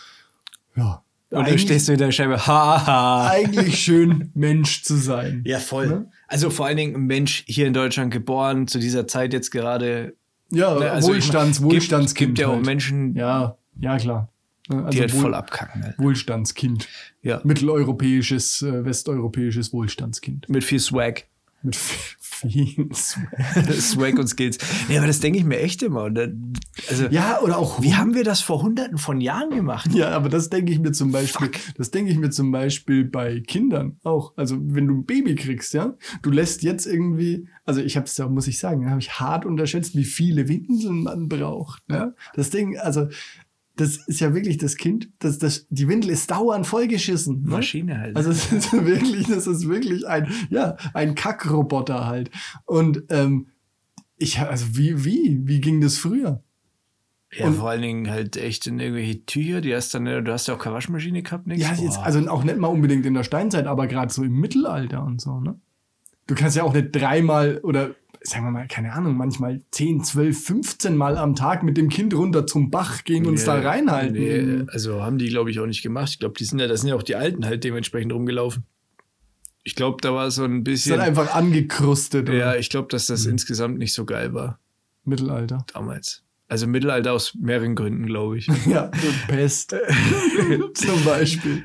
ja. 0.75 1.03
Und 1.31 1.47
dann 1.47 1.59
stehst 1.59 1.87
du 1.87 1.91
in 1.91 1.99
der 1.99 2.11
Scheibe. 2.11 2.47
Haha. 2.47 3.27
eigentlich 3.29 3.77
schön, 3.83 4.31
Mensch 4.33 4.81
zu 4.83 4.95
sein. 4.95 5.43
Ja, 5.45 5.59
voll. 5.59 5.87
Ne? 5.87 6.11
Also 6.27 6.49
vor 6.49 6.65
allen 6.65 6.77
Dingen 6.77 6.95
ein 6.95 7.05
Mensch 7.05 7.43
hier 7.45 7.67
in 7.67 7.73
Deutschland 7.73 8.11
geboren, 8.11 8.67
zu 8.67 8.79
dieser 8.79 9.05
Zeit 9.07 9.31
jetzt 9.33 9.51
gerade. 9.51 10.15
Ja, 10.51 10.73
ne, 10.79 10.89
also 10.89 11.09
Wohlstands, 11.09 11.59
ich 11.59 11.63
mein, 11.63 11.71
Wohlstandskind. 11.73 12.17
Gibt, 12.29 12.37
gibt 12.37 12.39
ja 12.39 12.47
auch 12.47 12.55
halt. 12.55 12.65
Menschen, 12.65 13.15
Ja, 13.15 13.57
ja, 13.79 13.97
klar. 13.97 14.29
Ne, 14.69 14.87
die 14.91 14.99
halt 15.01 15.13
Wohl- 15.13 15.21
voll 15.21 15.33
abkacken. 15.35 15.83
Halt. 15.83 15.99
Wohlstandskind. 15.99 16.87
Ja. 17.21 17.41
Mitteleuropäisches, 17.43 18.63
äh, 18.63 18.83
westeuropäisches 18.85 19.71
Wohlstandskind. 19.71 20.49
Mit 20.49 20.63
viel 20.63 20.79
Swag. 20.79 21.25
Mit 21.61 21.75
vielen 21.75 22.93
Swag. 22.93 24.17
Und 24.17 24.27
Skills. 24.27 24.57
Ja, 24.87 24.99
aber 24.99 25.07
das 25.07 25.19
denke 25.19 25.39
ich 25.39 25.45
mir 25.45 25.59
echt 25.59 25.83
immer. 25.83 26.09
Dann, 26.09 26.53
also, 26.89 27.05
Ja, 27.07 27.41
oder 27.41 27.57
auch 27.57 27.81
wie 27.81 27.95
haben 27.95 28.13
wir 28.13 28.23
das 28.23 28.41
vor 28.41 28.61
hunderten 28.61 28.97
von 28.97 29.19
Jahren 29.19 29.49
gemacht? 29.49 29.93
Ja, 29.93 30.11
aber 30.11 30.29
das 30.29 30.49
denke 30.49 30.71
ich 30.71 30.79
mir 30.79 30.91
zum 30.91 31.11
Beispiel, 31.11 31.51
das 31.77 31.91
denke 31.91 32.11
ich 32.11 32.17
mir 32.17 32.29
zum 32.29 32.51
Beispiel 32.51 33.03
bei 33.03 33.41
Kindern 33.41 33.97
auch. 34.03 34.33
Also 34.37 34.57
wenn 34.61 34.87
du 34.87 34.95
ein 34.95 35.05
Baby 35.05 35.35
kriegst, 35.35 35.73
ja, 35.73 35.95
du 36.21 36.31
lässt 36.31 36.63
jetzt 36.63 36.85
irgendwie, 36.85 37.47
also 37.65 37.81
ich 37.81 37.97
habe 37.97 38.05
es 38.05 38.15
ja, 38.17 38.27
muss 38.27 38.47
ich 38.47 38.59
sagen, 38.59 38.89
habe 38.89 39.01
ich 39.01 39.19
hart 39.19 39.45
unterschätzt, 39.45 39.95
wie 39.95 40.05
viele 40.05 40.47
Windeln 40.47 41.03
man 41.03 41.27
braucht. 41.27 41.83
Ja? 41.89 42.13
Das 42.35 42.49
Ding, 42.49 42.77
also 42.77 43.07
das 43.79 43.97
ist 44.07 44.19
ja 44.19 44.33
wirklich 44.33 44.57
das 44.57 44.75
Kind, 44.75 45.09
das, 45.19 45.37
das, 45.37 45.65
die 45.69 45.87
Windel 45.87 46.09
ist 46.09 46.29
dauernd 46.31 46.67
vollgeschissen. 46.67 47.43
Ne? 47.43 47.49
Maschine 47.49 47.99
halt. 47.99 48.15
Also 48.15 48.31
es 48.31 48.51
ist 48.51 48.73
wirklich, 48.85 49.27
das 49.27 49.47
ist 49.47 49.67
wirklich 49.67 50.07
ein, 50.07 50.27
ja, 50.49 50.75
ein 50.93 51.15
Kackroboter 51.15 52.05
halt. 52.05 52.29
Und 52.65 53.03
ähm, 53.09 53.47
ich, 54.17 54.39
also 54.39 54.65
wie, 54.77 55.05
wie, 55.05 55.41
wie 55.45 55.61
ging 55.61 55.79
das 55.81 55.97
früher? 55.97 56.43
ja, 57.31 57.45
und- 57.45 57.55
vor 57.55 57.69
allen 57.69 57.81
Dingen 57.81 58.09
halt 58.09 58.37
echt 58.37 58.67
in 58.67 58.79
irgendwelche 58.79 59.25
Tücher, 59.25 59.61
die 59.61 59.73
hast 59.75 59.93
dann, 59.93 60.05
du 60.05 60.31
hast 60.33 60.47
ja 60.47 60.55
auch 60.55 60.59
keine 60.59 60.75
Waschmaschine 60.75 61.21
gehabt, 61.23 61.47
nix. 61.47 61.61
Ja, 61.61 61.73
jetzt, 61.73 61.99
also 61.99 62.19
auch 62.27 62.43
nicht 62.43 62.57
mal 62.57 62.67
unbedingt 62.67 63.05
in 63.05 63.13
der 63.13 63.23
Steinzeit, 63.23 63.67
aber 63.67 63.87
gerade 63.87 64.11
so 64.11 64.23
im 64.23 64.33
Mittelalter 64.33 65.03
und 65.03 65.21
so, 65.21 65.39
ne? 65.39 65.59
Du 66.27 66.35
kannst 66.35 66.55
ja 66.57 66.63
auch 66.63 66.73
nicht 66.73 66.89
dreimal 66.91 67.59
oder 67.63 67.95
sagen 68.21 68.45
wir 68.45 68.51
mal, 68.51 68.67
keine 68.67 68.93
Ahnung, 68.93 69.15
manchmal 69.17 69.61
10, 69.71 70.03
12, 70.03 70.43
15 70.45 70.95
Mal 70.97 71.17
am 71.17 71.35
Tag 71.35 71.63
mit 71.63 71.77
dem 71.77 71.89
Kind 71.89 72.13
runter 72.13 72.45
zum 72.45 72.69
Bach 72.69 73.03
gehen 73.03 73.25
und 73.25 73.35
es 73.35 73.45
da 73.45 73.59
reinhalten. 73.59 74.13
Nee, 74.13 74.65
also 74.71 75.01
haben 75.03 75.17
die, 75.17 75.29
glaube 75.29 75.51
ich, 75.51 75.59
auch 75.59 75.65
nicht 75.65 75.81
gemacht. 75.81 76.09
Ich 76.11 76.19
glaube, 76.19 76.35
die 76.37 76.43
sind 76.45 76.59
ja, 76.59 76.67
das 76.67 76.81
sind 76.81 76.89
ja 76.89 76.95
auch 76.95 77.03
die 77.03 77.15
Alten 77.15 77.45
halt 77.45 77.63
dementsprechend 77.63 78.11
rumgelaufen. 78.11 78.63
Ich 79.63 79.75
glaube, 79.75 79.97
da 80.01 80.13
war 80.13 80.31
so 80.31 80.43
ein 80.45 80.59
Ist 80.59 80.63
bisschen. 80.63 80.97
dann 80.97 81.01
einfach 81.07 81.33
angekrustet. 81.35 82.27
ja, 82.29 82.33
oder? 82.35 82.59
ich 82.59 82.69
glaube, 82.69 82.87
dass 82.89 83.07
Mhm. 83.09 83.13
das 83.13 83.25
insgesamt 83.25 83.77
nicht 83.77 83.93
so 83.93 84.05
geil 84.05 84.33
war 84.33 84.59
Mittelalter. 85.05 85.65
damals. 85.73 86.23
Also 86.47 86.65
Mittelalter 86.65 87.13
aus 87.13 87.35
mehreren 87.35 87.75
Gründen, 87.75 88.05
glaube 88.05 88.37
ich. 88.37 88.47
Ja, 88.65 88.89
Pest. 89.27 89.75
Zum 90.73 91.05
Beispiel. 91.05 91.63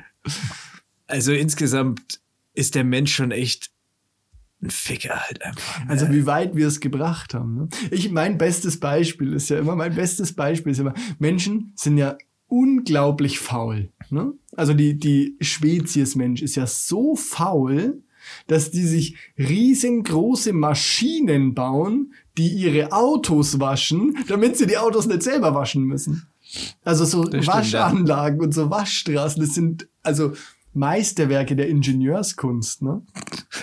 Also 1.06 1.32
insgesamt 1.32 2.20
ist 2.52 2.75
der 2.75 2.84
Mensch 2.84 3.14
schon 3.14 3.30
echt 3.30 3.70
ein 4.64 4.71
Ficker 4.71 5.21
halt 5.21 5.42
einfach. 5.44 5.85
ne? 5.85 5.90
Also 5.90 6.11
wie 6.11 6.26
weit 6.26 6.56
wir 6.56 6.66
es 6.66 6.80
gebracht 6.80 7.35
haben. 7.35 7.54
Ne? 7.54 7.68
Ich, 7.90 8.11
mein 8.11 8.38
bestes 8.38 8.80
Beispiel 8.80 9.33
ist 9.33 9.50
ja 9.50 9.59
immer, 9.59 9.76
mein 9.76 9.94
bestes 9.94 10.35
Beispiel 10.35 10.73
ist 10.73 10.78
immer, 10.78 10.94
Menschen 11.18 11.73
sind 11.76 11.99
ja 11.99 12.16
unglaublich 12.49 13.38
faul. 13.38 13.90
Ne? 14.11 14.33
Also 14.57 14.74
die, 14.74 14.98
die 14.98 15.37
Spezies 15.40 16.14
Mensch 16.14 16.42
ist 16.42 16.57
ja 16.57 16.66
so 16.66 17.16
faul, 17.16 18.03
dass 18.46 18.70
die 18.70 18.87
sich 18.87 19.16
riesengroße 19.38 20.53
Maschinen 20.53 21.55
bauen, 21.55 22.14
die 22.38 22.48
ihre 22.48 22.92
Autos 22.92 23.61
waschen, 23.61 24.16
damit 24.29 24.57
sie 24.57 24.66
die 24.66 24.79
Autos 24.79 25.07
nicht 25.07 25.22
selber 25.22 25.55
waschen 25.55 25.85
müssen. 25.85 26.27
Also 26.85 27.05
so 27.05 27.24
Das 27.24 27.44
stimmt, 27.44 27.46
ja. 27.46 27.55
Waschanlagen 27.55 28.40
und 28.40 28.53
so 28.55 28.70
Waschstraßen, 28.70 29.42
das 29.42 29.55
sind 29.55 29.88
also 30.03 30.33
Meisterwerke 30.74 31.56
der 31.56 31.68
Ingenieurskunst, 31.68 32.82
ne? 32.82 33.02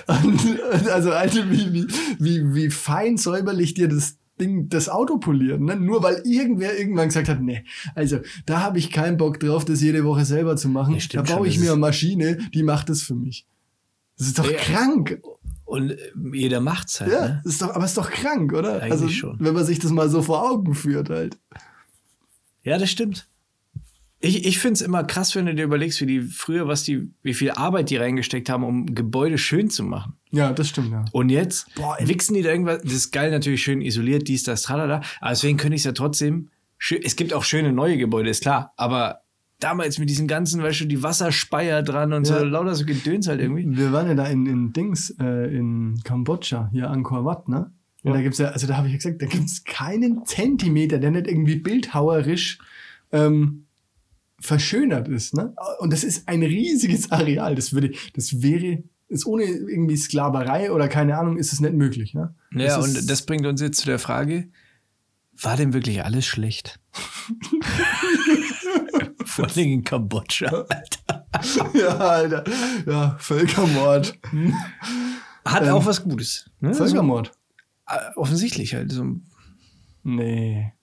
Also, 0.07 1.11
also 1.11 1.39
wie, 1.51 1.73
wie, 1.73 1.87
wie, 2.19 2.55
wie 2.55 2.69
fein 2.69 3.17
säuberlich 3.17 3.73
dir 3.73 3.87
das 3.87 4.17
Ding, 4.39 4.69
das 4.69 4.89
Auto 4.89 5.17
polieren, 5.17 5.65
ne? 5.65 5.75
Nur 5.75 6.01
weil 6.03 6.21
irgendwer 6.25 6.77
irgendwann 6.77 7.09
gesagt 7.09 7.29
hat, 7.29 7.41
nee, 7.41 7.63
also 7.95 8.19
da 8.45 8.61
habe 8.61 8.79
ich 8.79 8.91
keinen 8.91 9.17
Bock 9.17 9.39
drauf, 9.39 9.65
das 9.65 9.81
jede 9.81 10.03
Woche 10.05 10.25
selber 10.25 10.55
zu 10.55 10.69
machen. 10.69 10.93
Nee, 10.93 11.03
da 11.11 11.21
baue 11.21 11.37
schon, 11.37 11.45
ich 11.45 11.59
mir 11.59 11.71
eine 11.71 11.79
Maschine, 11.79 12.37
die 12.53 12.63
macht 12.63 12.89
das 12.89 13.01
für 13.01 13.15
mich. 13.15 13.45
Das 14.17 14.27
ist 14.27 14.39
doch 14.39 14.49
Ja. 14.49 14.57
krank. 14.57 15.21
Und 15.65 15.91
äh, 15.91 15.97
jeder 16.33 16.59
macht's 16.59 16.99
halt, 16.99 17.11
Ja, 17.11 17.21
ne? 17.27 17.41
ist 17.45 17.61
doch, 17.61 17.69
aber 17.73 17.85
ist 17.85 17.97
doch 17.97 18.09
krank, 18.09 18.51
oder? 18.53 18.75
Eigentlich 18.81 18.91
also, 18.91 19.09
schon. 19.09 19.37
wenn 19.39 19.53
man 19.53 19.65
sich 19.65 19.79
das 19.79 19.91
mal 19.91 20.09
so 20.09 20.21
vor 20.21 20.49
Augen 20.49 20.73
führt 20.75 21.09
halt. 21.09 21.37
Ja, 22.63 22.77
das 22.77 22.89
stimmt. 22.91 23.27
Ich, 24.23 24.45
ich 24.45 24.59
finde 24.59 24.73
es 24.75 24.81
immer 24.81 25.03
krass, 25.03 25.35
wenn 25.35 25.47
du 25.47 25.55
dir 25.55 25.63
überlegst, 25.63 25.99
wie 26.01 26.05
die 26.05 26.21
früher, 26.21 26.67
was 26.67 26.83
die, 26.83 27.09
wie 27.23 27.33
viel 27.33 27.51
Arbeit 27.51 27.89
die 27.89 27.97
reingesteckt 27.97 28.49
haben, 28.49 28.63
um 28.63 28.85
Gebäude 28.93 29.39
schön 29.39 29.69
zu 29.71 29.83
machen. 29.83 30.13
Ja, 30.29 30.53
das 30.53 30.69
stimmt, 30.69 30.91
ja. 30.91 31.05
Und 31.11 31.29
jetzt 31.29 31.73
Boah, 31.75 31.97
wichsen 31.99 32.35
die 32.35 32.43
da 32.43 32.51
irgendwas, 32.51 32.81
das 32.83 32.93
ist 32.93 33.11
geil, 33.11 33.31
natürlich 33.31 33.63
schön 33.63 33.81
isoliert, 33.81 34.27
dies, 34.27 34.43
das, 34.43 34.61
tralala. 34.61 35.01
Aber 35.19 35.31
deswegen 35.31 35.57
könnte 35.57 35.75
ich 35.75 35.81
es 35.81 35.85
ja 35.85 35.91
trotzdem, 35.93 36.49
es 37.03 37.15
gibt 37.15 37.33
auch 37.33 37.43
schöne 37.43 37.73
neue 37.73 37.97
Gebäude, 37.97 38.29
ist 38.29 38.43
klar, 38.43 38.73
aber 38.77 39.21
damals 39.59 39.97
mit 39.99 40.09
diesen 40.09 40.27
ganzen, 40.27 40.61
weißt 40.61 40.81
du, 40.81 40.85
die 40.85 41.01
Wasserspeier 41.03 41.81
dran 41.83 42.13
und 42.13 42.27
Ja. 42.27 42.39
so, 42.39 42.45
lauter 42.45 42.75
so 42.75 42.85
Gedöns 42.85 43.27
halt 43.27 43.41
irgendwie. 43.41 43.65
Wir 43.75 43.91
waren 43.91 44.07
ja 44.07 44.13
da 44.15 44.25
in, 44.27 44.45
in 44.45 44.73
Dings, 44.73 45.15
äh, 45.19 45.55
in 45.55 45.99
Kambodscha, 46.03 46.69
hier 46.71 46.89
Angkor 46.89 47.25
Wat, 47.25 47.47
ne? 47.49 47.71
Und 48.03 48.11
Ja. 48.11 48.17
da 48.17 48.21
gibt's 48.21 48.37
ja, 48.39 48.47
also 48.49 48.65
da 48.67 48.77
habe 48.77 48.87
ich 48.87 48.93
ja 48.93 48.97
gesagt, 48.97 49.21
da 49.21 49.25
gibt's 49.27 49.63
keinen 49.63 50.25
Zentimeter, 50.25 50.97
der 50.99 51.11
nicht 51.11 51.27
irgendwie 51.27 51.55
bildhauerisch 51.57 52.57
ähm, 53.11 53.65
verschönert 54.41 55.07
ist, 55.07 55.33
ne? 55.35 55.55
Und 55.79 55.93
das 55.93 56.03
ist 56.03 56.27
ein 56.27 56.43
riesiges 56.43 57.11
Areal. 57.11 57.55
Das 57.55 57.71
würde, 57.73 57.91
das 58.15 58.41
wäre, 58.41 58.83
ist 59.07 59.25
ohne 59.25 59.43
irgendwie 59.43 59.95
Sklaverei 59.97 60.71
oder 60.71 60.87
keine 60.87 61.17
Ahnung, 61.17 61.37
ist 61.37 61.53
es 61.53 61.59
nicht 61.61 61.73
möglich, 61.73 62.13
ne? 62.13 62.35
Ja, 62.53 62.77
Das 62.77 62.85
und 62.85 63.09
das 63.09 63.25
bringt 63.25 63.45
uns 63.45 63.61
jetzt 63.61 63.79
zu 63.79 63.85
der 63.85 63.99
Frage, 63.99 64.49
war 65.39 65.55
denn 65.57 65.73
wirklich 65.73 66.03
alles 66.03 66.25
schlecht? 66.25 66.79
Vor 69.25 69.45
allem 69.45 69.57
in 69.67 69.83
Kambodscha, 69.83 70.47
Alter. 70.69 71.27
ja, 71.73 71.97
Alter. 71.97 72.43
Ja, 72.85 73.15
Völkermord. 73.19 74.17
Hat 75.45 75.63
Ähm, 75.63 75.69
auch 75.69 75.85
was 75.85 76.03
Gutes. 76.03 76.49
Ne? 76.59 76.73
Völkermord. 76.73 77.31
Äh, 77.87 77.97
offensichtlich 78.15 78.73
halt. 78.73 78.91
So. 78.91 79.05
Nee. 80.03 80.73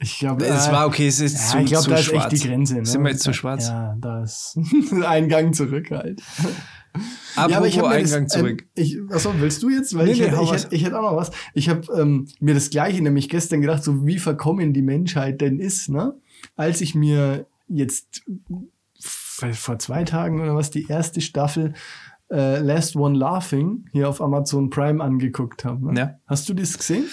Ich 0.00 0.18
glaube, 0.20 0.44
Es 0.46 0.70
war 0.70 0.86
okay, 0.86 1.08
es 1.08 1.20
ist 1.20 1.34
Ja, 1.34 1.50
zu, 1.50 1.58
ich 1.58 1.66
glaube, 1.66 1.84
zu 1.84 1.90
da 1.90 1.96
ist 1.96 2.04
schwarz. 2.04 2.32
echt 2.32 2.44
die 2.44 2.48
Grenze. 2.48 2.74
Ne? 2.76 2.86
Sind 2.86 3.02
wir 3.02 3.10
jetzt 3.10 3.22
zu 3.22 3.32
schwarz? 3.32 3.66
Ja, 3.68 3.96
da 4.00 4.22
ist 4.22 4.56
ein 5.06 5.28
Gang 5.28 5.54
zurück 5.54 5.90
halt. 5.90 6.22
Apropos 7.36 7.76
hab 7.76 7.82
mir 7.84 7.88
Eingang 7.90 8.24
das, 8.24 8.32
zurück. 8.32 8.62
Ähm, 8.76 8.82
ich, 8.82 8.98
achso, 9.10 9.32
willst 9.38 9.62
du 9.62 9.70
jetzt? 9.70 9.96
Weil 9.96 10.06
Nee, 10.06 10.12
ich, 10.12 10.20
nee, 10.20 10.26
hätte, 10.28 10.42
ich, 10.42 10.52
hätte, 10.52 10.74
ich 10.74 10.84
hätte 10.84 10.98
auch 10.98 11.10
noch 11.10 11.16
was. 11.16 11.30
Ich 11.54 11.68
habe 11.68 11.82
ähm, 11.96 12.26
mir 12.40 12.54
das 12.54 12.70
Gleiche 12.70 13.02
nämlich 13.02 13.28
gestern 13.28 13.60
gedacht, 13.60 13.84
so 13.84 14.06
wie 14.06 14.18
verkommen 14.18 14.72
die 14.72 14.82
Menschheit 14.82 15.40
denn 15.40 15.60
ist, 15.60 15.88
ne? 15.90 16.14
Als 16.56 16.80
ich 16.80 16.94
mir 16.94 17.46
jetzt 17.68 18.22
vor 19.34 19.78
zwei 19.78 20.04
Tagen 20.04 20.40
oder 20.40 20.54
was 20.56 20.70
die 20.70 20.86
erste 20.88 21.20
Staffel 21.20 21.74
äh, 22.30 22.58
Last 22.58 22.96
One 22.96 23.16
Laughing 23.16 23.84
hier 23.92 24.08
auf 24.08 24.20
Amazon 24.20 24.70
Prime 24.70 25.02
angeguckt 25.02 25.64
habe. 25.64 25.92
Ne? 25.92 26.00
Ja. 26.00 26.18
Hast 26.26 26.48
du 26.48 26.54
das 26.54 26.76
gesehen? 26.76 27.04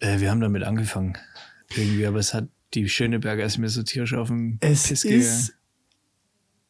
Äh, 0.00 0.20
wir 0.20 0.30
haben 0.30 0.40
damit 0.40 0.62
angefangen. 0.62 1.16
Irgendwie, 1.76 2.06
aber 2.06 2.18
es 2.18 2.34
hat 2.34 2.48
die 2.74 2.88
Schöneberger 2.88 3.44
ist 3.44 3.58
mir 3.58 3.68
so 3.68 3.82
tierisch 3.82 4.14
auf 4.14 4.28
den 4.28 4.58
Es 4.60 4.88
Piss 4.88 5.02
gegangen. 5.02 5.20
ist 5.20 5.54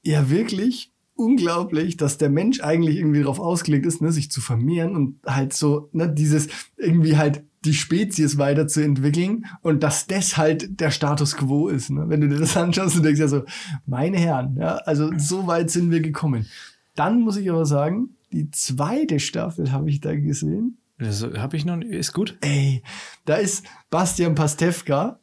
ja 0.03 0.29
wirklich 0.31 0.93
unglaublich, 1.17 1.97
dass 1.97 2.19
der 2.19 2.29
Mensch 2.29 2.61
eigentlich 2.61 2.97
irgendwie 2.97 3.21
darauf 3.21 3.39
ausgelegt 3.39 3.87
ist, 3.87 4.03
ne, 4.03 4.13
sich 4.13 4.31
zu 4.31 4.41
vermehren 4.41 4.97
und 4.97 5.19
halt 5.27 5.53
so, 5.53 5.89
ne, 5.93 6.13
dieses 6.13 6.49
irgendwie 6.77 7.17
halt 7.17 7.43
die 7.65 7.73
Spezies 7.73 8.37
weiterzuentwickeln 8.37 9.47
und 9.63 9.83
dass 9.83 10.07
das 10.07 10.37
halt 10.37 10.81
der 10.81 10.91
Status 10.91 11.37
quo 11.37 11.69
ist. 11.69 11.91
Ne? 11.91 12.05
Wenn 12.09 12.21
du 12.21 12.29
dir 12.29 12.39
das 12.39 12.57
anschaust, 12.57 12.97
du 12.97 13.01
denkst 13.01 13.21
ja 13.21 13.29
so, 13.29 13.45
meine 13.87 14.19
Herren, 14.19 14.57
ja, 14.59 14.77
also 14.85 15.11
so 15.17 15.47
weit 15.47 15.71
sind 15.71 15.91
wir 15.91 16.01
gekommen. 16.01 16.47
Dann 16.95 17.23
muss 17.23 17.39
ich 17.39 17.51
aber 17.51 17.65
sagen, 17.65 18.11
die 18.33 18.51
zweite 18.51 19.19
Staffel 19.19 19.73
habe 19.73 19.89
ich 19.89 20.01
da 20.01 20.15
gesehen. 20.15 20.77
Das 20.99 21.23
habe 21.23 21.57
ich 21.57 21.65
noch 21.65 21.77
nicht. 21.77 21.91
Ist 21.91 22.13
gut. 22.13 22.37
Ey, 22.41 22.83
da 23.25 23.37
ist 23.37 23.65
Bastian 23.91 24.35
Pastewka, 24.35 25.19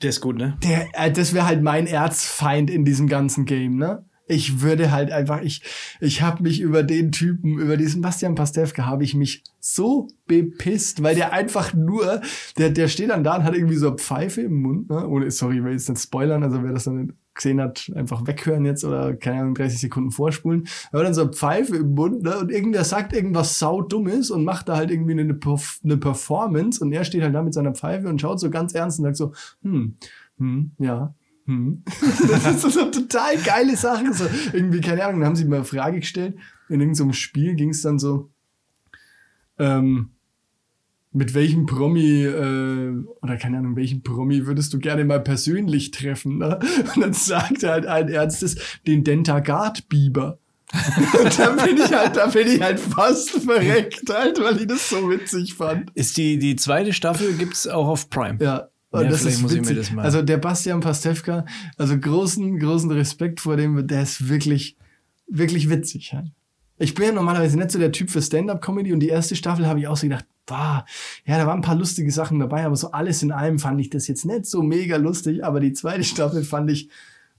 Der 0.00 0.10
ist 0.10 0.20
gut, 0.20 0.36
ne? 0.36 0.56
Der, 0.62 0.88
äh, 0.94 1.10
das 1.12 1.32
wäre 1.34 1.46
halt 1.46 1.62
mein 1.62 1.86
Erzfeind 1.86 2.70
in 2.70 2.84
diesem 2.84 3.08
ganzen 3.08 3.44
Game, 3.44 3.76
ne? 3.76 4.04
Ich 4.28 4.60
würde 4.62 4.92
halt 4.92 5.10
einfach, 5.10 5.42
ich, 5.42 5.62
ich 6.00 6.22
habe 6.22 6.44
mich 6.44 6.60
über 6.60 6.82
den 6.84 7.10
Typen, 7.12 7.58
über 7.58 7.76
diesen 7.76 8.00
Bastian 8.00 8.34
Pastewka, 8.36 8.86
habe 8.86 9.04
ich 9.04 9.14
mich 9.14 9.42
so 9.58 10.08
bepisst, 10.26 11.02
weil 11.02 11.16
der 11.16 11.32
einfach 11.32 11.74
nur, 11.74 12.22
der, 12.56 12.70
der 12.70 12.88
steht 12.88 13.10
dann 13.10 13.24
da 13.24 13.36
und 13.36 13.44
hat 13.44 13.54
irgendwie 13.54 13.76
so 13.76 13.88
eine 13.88 13.98
Pfeife 13.98 14.42
im 14.42 14.62
Mund, 14.62 14.88
ne? 14.88 15.06
Ohne, 15.06 15.30
sorry, 15.30 15.58
ich 15.58 15.64
will 15.64 15.72
jetzt 15.72 15.88
nicht 15.88 16.00
spoilern, 16.00 16.42
also 16.44 16.62
wer 16.62 16.72
das 16.72 16.84
dann 16.84 16.96
nicht 16.96 17.14
gesehen 17.34 17.60
hat, 17.60 17.90
einfach 17.94 18.26
weghören 18.26 18.64
jetzt 18.64 18.84
oder 18.84 19.14
keine 19.14 19.40
Ahnung, 19.40 19.54
30 19.54 19.80
Sekunden 19.80 20.10
vorspulen. 20.10 20.68
Aber 20.92 21.02
dann 21.02 21.14
so 21.14 21.22
eine 21.22 21.32
Pfeife 21.32 21.76
im 21.76 21.94
Mund, 21.94 22.22
ne? 22.22 22.38
Und 22.38 22.50
irgendwer 22.50 22.84
sagt 22.84 23.12
irgendwas 23.12 23.58
saudummes 23.58 24.30
und 24.30 24.44
macht 24.44 24.68
da 24.68 24.76
halt 24.76 24.90
irgendwie 24.90 25.12
eine, 25.12 25.38
eine 25.84 25.96
Performance 25.96 26.82
und 26.82 26.92
er 26.92 27.04
steht 27.04 27.22
halt 27.22 27.34
da 27.34 27.42
mit 27.42 27.54
seiner 27.54 27.74
Pfeife 27.74 28.08
und 28.08 28.20
schaut 28.20 28.40
so 28.40 28.50
ganz 28.50 28.74
ernst 28.74 28.98
und 28.98 29.04
sagt 29.04 29.16
so, 29.16 29.32
hm, 29.62 29.96
hm, 30.38 30.72
ja, 30.78 31.14
hm. 31.46 31.82
Das 32.28 32.46
ist 32.46 32.74
so 32.74 32.90
total 32.90 33.36
geile 33.38 33.76
Sachen. 33.76 34.12
So, 34.12 34.24
irgendwie, 34.52 34.80
keine 34.80 35.04
Ahnung, 35.04 35.20
dann 35.20 35.28
haben 35.28 35.36
sie 35.36 35.44
mir 35.44 35.56
eine 35.56 35.64
Frage 35.64 36.00
gestellt. 36.00 36.36
In 36.68 36.80
irgendeinem 36.80 37.12
Spiel 37.12 37.54
ging 37.54 37.70
es 37.70 37.82
dann 37.82 37.98
so, 37.98 38.30
ähm, 39.58 40.11
mit 41.12 41.34
welchem 41.34 41.66
Promi, 41.66 42.24
äh, 42.24 42.92
oder 43.20 43.36
keine 43.36 43.58
Ahnung, 43.58 43.76
welchen 43.76 44.02
Promi 44.02 44.46
würdest 44.46 44.72
du 44.72 44.78
gerne 44.78 45.04
mal 45.04 45.20
persönlich 45.20 45.90
treffen? 45.90 46.38
Ne? 46.38 46.58
Und 46.94 47.00
dann 47.02 47.12
sagt 47.12 47.62
er 47.62 47.72
halt 47.72 47.86
ein 47.86 48.08
Ernstes, 48.08 48.56
den 48.86 49.04
Dentagard-Biber. 49.04 50.38
da 51.36 51.50
bin 51.50 51.76
ich 51.76 51.92
halt, 51.92 52.16
da 52.16 52.26
bin 52.28 52.48
ich 52.48 52.60
halt 52.62 52.80
fast 52.80 53.30
verreckt, 53.30 54.08
halt, 54.08 54.40
weil 54.40 54.58
ich 54.58 54.66
das 54.66 54.88
so 54.88 55.10
witzig 55.10 55.52
fand. 55.54 55.90
Ist 55.94 56.16
die, 56.16 56.38
die 56.38 56.56
zweite 56.56 56.94
Staffel 56.94 57.34
gibt's 57.34 57.68
auch 57.68 57.88
auf 57.88 58.08
Prime? 58.08 58.38
Ja, 58.40 58.68
und 58.90 59.02
Ja, 59.02 59.10
das 59.10 59.22
ist 59.26 59.42
muss 59.42 59.52
ich 59.52 59.60
mir 59.60 59.66
witzig. 59.68 59.76
das 59.76 59.92
mal- 59.92 60.02
Also 60.04 60.22
der 60.22 60.38
Bastian 60.38 60.80
Pastewka, 60.80 61.44
also 61.76 61.98
großen, 61.98 62.58
großen 62.58 62.90
Respekt 62.90 63.40
vor 63.40 63.58
dem, 63.58 63.86
der 63.86 64.02
ist 64.02 64.30
wirklich, 64.30 64.76
wirklich 65.26 65.68
witzig 65.68 66.14
halt. 66.14 66.28
Ich 66.78 66.94
bin 66.94 67.04
ja 67.04 67.12
normalerweise 67.12 67.58
nicht 67.58 67.70
so 67.70 67.78
der 67.78 67.92
Typ 67.92 68.08
für 68.10 68.22
Stand-Up-Comedy 68.22 68.94
und 68.94 69.00
die 69.00 69.08
erste 69.08 69.36
Staffel 69.36 69.66
habe 69.66 69.78
ich 69.80 69.86
auch 69.88 69.96
so 69.98 70.06
gedacht, 70.06 70.24
boah, 70.52 70.84
ja, 71.24 71.38
da 71.38 71.46
waren 71.46 71.60
ein 71.60 71.62
paar 71.62 71.76
lustige 71.76 72.10
Sachen 72.10 72.38
dabei, 72.38 72.64
aber 72.64 72.76
so 72.76 72.90
alles 72.90 73.22
in 73.22 73.32
allem 73.32 73.58
fand 73.58 73.80
ich 73.80 73.90
das 73.90 74.06
jetzt 74.06 74.24
nicht 74.24 74.46
so 74.46 74.62
mega 74.62 74.96
lustig, 74.96 75.44
aber 75.44 75.60
die 75.60 75.72
zweite 75.72 76.04
Staffel 76.12 76.44
fand 76.44 76.70
ich 76.70 76.90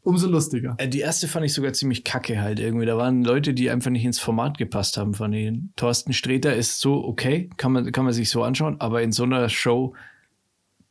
umso 0.02 0.28
lustiger. 0.28 0.76
Äh, 0.80 0.90
Die 0.90 1.00
erste 1.00 1.28
fand 1.28 1.46
ich 1.46 1.54
sogar 1.54 1.74
ziemlich 1.74 2.04
kacke 2.04 2.42
halt 2.42 2.60
irgendwie. 2.60 2.86
Da 2.86 2.98
waren 2.98 3.24
Leute, 3.24 3.54
die 3.54 3.70
einfach 3.70 3.92
nicht 3.92 4.04
ins 4.04 4.20
Format 4.20 4.58
gepasst 4.58 4.98
haben 4.98 5.14
von 5.14 5.32
denen. 5.32 5.72
Thorsten 5.76 6.12
Sträter 6.14 6.56
ist 6.56 6.80
so 6.80 7.06
okay, 7.06 7.50
kann 7.58 7.72
man, 7.72 7.92
kann 7.92 8.04
man 8.04 8.14
sich 8.14 8.30
so 8.30 8.44
anschauen, 8.44 8.82
aber 8.82 9.02
in 9.02 9.12
so 9.12 9.24
einer 9.24 9.48
Show 9.48 9.94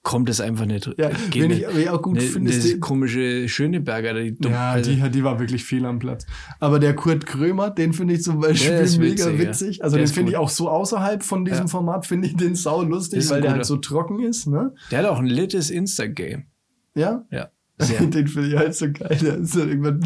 kommt 0.03 0.29
es 0.29 0.41
einfach 0.41 0.67
nicht. 0.67 0.91
Ja, 0.99 1.11
Geht 1.31 1.43
wen 1.43 1.51
ich, 1.53 1.67
nicht. 1.67 1.79
ich 1.79 1.88
auch 1.91 2.03
gut 2.03 2.17
Ne, 2.17 2.23
finde, 2.23 2.51
ist 2.51 2.65
das 2.65 2.73
die, 2.73 2.81
komische 2.81 3.49
Schöneberger, 3.49 4.15
die 4.15 4.35
dumm, 4.37 4.53
ja, 4.53 4.73
also, 4.73 4.91
die, 4.91 5.11
die 5.11 5.25
war 5.25 5.38
wirklich 5.38 5.65
fehl 5.65 5.85
am 5.87 5.99
Platz. 5.99 6.27
Aber 6.59 6.79
der 6.81 6.95
Kurt 6.95 7.25
Krömer, 7.25 7.71
den 7.71 7.93
finde 7.93 8.15
ich 8.15 8.23
zum 8.23 8.41
Beispiel 8.41 8.81
mega 8.99 9.27
witzig, 9.27 9.38
witzig. 9.38 9.85
Also 9.85 9.97
Der 9.97 10.07
den 10.07 10.12
finde 10.12 10.33
ich 10.33 10.38
auch 10.38 10.49
so 10.49 10.69
außerhalb 10.69 11.23
von 11.23 11.45
diesem 11.45 11.67
Ja. 11.67 11.69
Format, 11.69 12.07
finde 12.07 12.27
ich 12.29 12.37
den 12.37 12.55
sau 12.57 12.83
lustig, 12.83 13.29
weil 13.31 13.41
der 13.41 13.53
halt 13.53 13.65
so 13.65 13.77
trocken 13.77 14.21
ist, 14.21 14.47
ne? 14.47 14.75
der 14.91 15.01
hat 15.01 15.07
auch 15.07 15.19
ein 15.19 15.27
littes 15.27 15.71
Insta-Game. 15.71 16.47
Ja? 16.95 17.25
Ja. 17.31 17.51
Sehr. 17.79 18.01
Den 18.01 18.29
finde 18.29 18.49
ich 18.49 18.57
halt 18.57 18.75
so 18.75 18.87
geil. 18.93 19.19
Der 19.21 19.38
ist 19.38 19.57
halt 19.57 19.81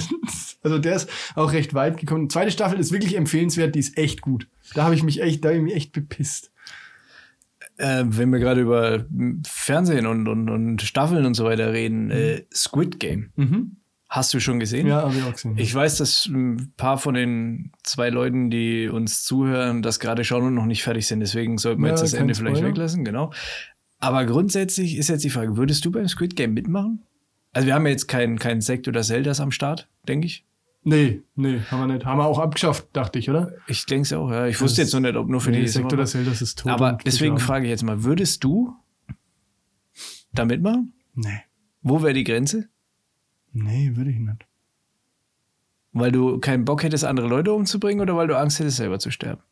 also 0.62 0.78
der 0.78 0.96
ist 0.96 1.10
auch 1.34 1.52
recht 1.52 1.74
weit 1.74 1.98
gekommen. 1.98 2.28
Die 2.28 2.32
zweite 2.32 2.50
Staffel 2.50 2.78
ist 2.78 2.92
wirklich 2.92 3.16
empfehlenswert, 3.16 3.74
die 3.74 3.80
ist 3.80 3.98
echt 3.98 4.20
gut. 4.20 4.48
Da 4.74 4.84
habe 4.84 4.94
ich 4.94 5.02
mich 5.02 5.20
echt, 5.20 5.44
da 5.44 5.48
habe 5.48 5.58
ich 5.58 5.64
mich 5.64 5.74
echt 5.74 5.92
bepisst. 5.92 6.52
Äh, 7.78 8.04
wenn 8.06 8.30
wir 8.30 8.38
gerade 8.38 8.60
über 8.62 9.04
m, 9.10 9.42
Fernsehen 9.46 10.06
und, 10.06 10.28
und, 10.28 10.48
und 10.48 10.82
Staffeln 10.82 11.26
und 11.26 11.34
so 11.34 11.44
weiter 11.44 11.72
reden, 11.72 12.10
äh, 12.10 12.44
Squid 12.54 12.98
Game. 13.00 13.30
Hast 14.08 14.32
du 14.32 14.40
schon 14.40 14.60
gesehen? 14.60 14.84
Mhm. 14.84 14.88
Ja, 14.90 15.02
habe 15.02 15.14
ich 15.16 15.22
auch 15.24 15.32
gesehen. 15.32 15.54
Ich 15.58 15.74
weiß, 15.74 15.98
dass 15.98 16.26
ein 16.26 16.72
paar 16.76 16.96
von 16.96 17.14
den 17.14 17.72
zwei 17.82 18.08
Leuten, 18.08 18.50
die 18.50 18.88
uns 18.88 19.24
zuhören, 19.24 19.82
das 19.82 19.98
gerade 20.00 20.24
schauen 20.24 20.44
und 20.44 20.54
noch 20.54 20.64
nicht 20.66 20.82
fertig 20.84 21.06
sind. 21.06 21.20
Deswegen 21.20 21.58
sollten 21.58 21.82
wir 21.82 21.88
Ja, 21.88 21.94
jetzt 21.94 22.02
das 22.02 22.12
Ende 22.14 22.34
vielleicht 22.34 22.58
Spoiler. 22.58 22.70
weglassen, 22.72 23.04
genau. 23.04 23.32
Aber 23.98 24.24
grundsätzlich 24.24 24.96
ist 24.96 25.08
jetzt 25.08 25.24
die 25.24 25.30
Frage, 25.30 25.56
würdest 25.56 25.84
du 25.84 25.90
beim 25.90 26.06
Squid 26.08 26.36
Game 26.36 26.54
mitmachen? 26.54 27.02
Also 27.52 27.66
wir 27.66 27.74
haben 27.74 27.84
ja 27.86 27.92
jetzt 27.92 28.06
keinen 28.08 28.38
kein 28.38 28.60
Sekt 28.60 28.86
oder 28.88 29.02
Zeldas 29.02 29.40
am 29.40 29.50
Start, 29.50 29.88
denke 30.06 30.26
ich. 30.26 30.44
Nee, 30.86 31.22
nee, 31.34 31.60
haben 31.70 31.80
wir 31.80 31.94
nicht. 31.94 32.06
Haben 32.06 32.18
wir 32.18 32.24
auch 32.24 32.38
abgeschafft, 32.38 32.86
dachte 32.94 33.18
ich, 33.18 33.28
oder? 33.28 33.52
Ich 33.66 33.84
denke 33.84 34.02
es 34.02 34.12
auch, 34.12 34.30
ja. 34.30 34.46
Ich 34.46 34.60
wusste 34.60 34.80
jetzt 34.80 34.94
noch 34.94 35.00
nicht, 35.00 35.16
ob 35.16 35.28
nur 35.28 35.40
für 35.40 35.50
nee, 35.50 35.60
die 35.60 35.68
Sekt 35.68 35.92
oder 35.92 36.06
Zelda, 36.06 36.30
das 36.30 36.40
ist 36.40 36.60
tot. 36.60 36.72
Aber 36.72 36.96
deswegen 37.04 37.38
frage 37.38 37.66
ich 37.66 37.70
jetzt 37.70 37.82
mal, 37.82 38.04
würdest 38.04 38.42
du 38.42 38.74
da 40.32 40.44
mitmachen? 40.44 40.94
Nee, 41.14 41.42
Wo 41.82 42.02
wäre 42.02 42.14
die 42.14 42.24
Grenze? 42.24 42.68
nee, 43.52 43.92
würde 43.94 44.10
ich 44.10 44.18
nicht. 44.18 44.46
Weil 45.92 46.12
du 46.12 46.38
keinen 46.40 46.66
Bock 46.66 46.82
hättest, 46.82 47.04
andere 47.04 47.26
Leute 47.26 47.52
umzubringen 47.54 48.02
oder 48.02 48.16
weil 48.16 48.26
du 48.26 48.36
Angst 48.38 48.58
hättest, 48.60 48.76
selber 48.76 48.98
zu 48.98 49.10
sterben? 49.10 49.42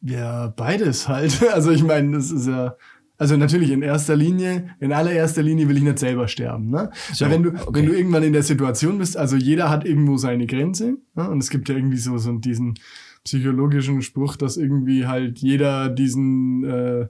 Ja, 0.00 0.48
beides 0.48 1.08
halt. 1.08 1.40
Also 1.52 1.70
ich 1.70 1.82
meine, 1.82 2.16
das 2.16 2.30
ist 2.30 2.46
ja. 2.46 2.76
Also 3.20 3.36
natürlich 3.36 3.70
in 3.70 3.82
erster 3.82 4.16
Linie, 4.16 4.74
in 4.80 4.94
allererster 4.94 5.42
Linie 5.42 5.68
will 5.68 5.76
ich 5.76 5.82
nicht 5.82 5.98
selber 5.98 6.26
sterben. 6.26 6.70
Ne? 6.70 6.90
So, 7.12 7.26
Weil 7.26 7.32
wenn 7.32 7.42
du, 7.42 7.50
okay. 7.50 7.66
wenn 7.72 7.84
du 7.84 7.92
irgendwann 7.92 8.22
in 8.22 8.32
der 8.32 8.42
Situation 8.42 8.96
bist, 8.96 9.14
also 9.14 9.36
jeder 9.36 9.68
hat 9.68 9.84
irgendwo 9.84 10.16
seine 10.16 10.46
Grenze. 10.46 10.96
Ne? 11.14 11.28
Und 11.28 11.36
es 11.42 11.50
gibt 11.50 11.68
ja 11.68 11.74
irgendwie 11.74 11.98
so, 11.98 12.16
so 12.16 12.32
diesen 12.38 12.78
psychologischen 13.22 14.00
Spruch, 14.00 14.36
dass 14.36 14.56
irgendwie 14.56 15.06
halt 15.06 15.38
jeder 15.40 15.90
diesen, 15.90 16.64
äh, 16.64 17.08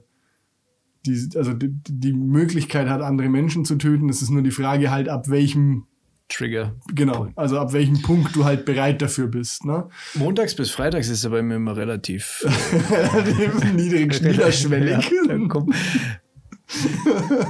die, 1.05 1.29
also 1.37 1.53
die, 1.53 1.69
die 1.71 2.11
Möglichkeit 2.11 2.89
hat, 2.89 3.01
andere 3.01 3.29
Menschen 3.29 3.63
zu 3.63 3.77
töten. 3.77 4.09
Es 4.09 4.21
ist 4.21 4.31
nur 4.31 4.41
die 4.41 4.51
Frage 4.51 4.91
halt, 4.91 5.07
ab 5.07 5.29
welchem, 5.29 5.85
Trigger. 6.31 6.75
genau, 6.93 7.27
also 7.35 7.59
ab 7.59 7.73
welchem 7.73 8.01
Punkt 8.01 8.35
du 8.35 8.45
halt 8.45 8.63
bereit 8.65 9.01
dafür 9.01 9.27
bist. 9.27 9.65
Ne? 9.65 9.89
Montags 10.15 10.55
bis 10.55 10.71
Freitags 10.71 11.09
ist 11.09 11.23
er 11.23 11.29
bei 11.31 11.41
mir 11.41 11.55
immer 11.55 11.75
relativ 11.75 12.45
Niedrig, 13.75 14.21
niederschwellig. 14.21 15.11
Ja, 15.27 15.37
komm. 15.49 15.73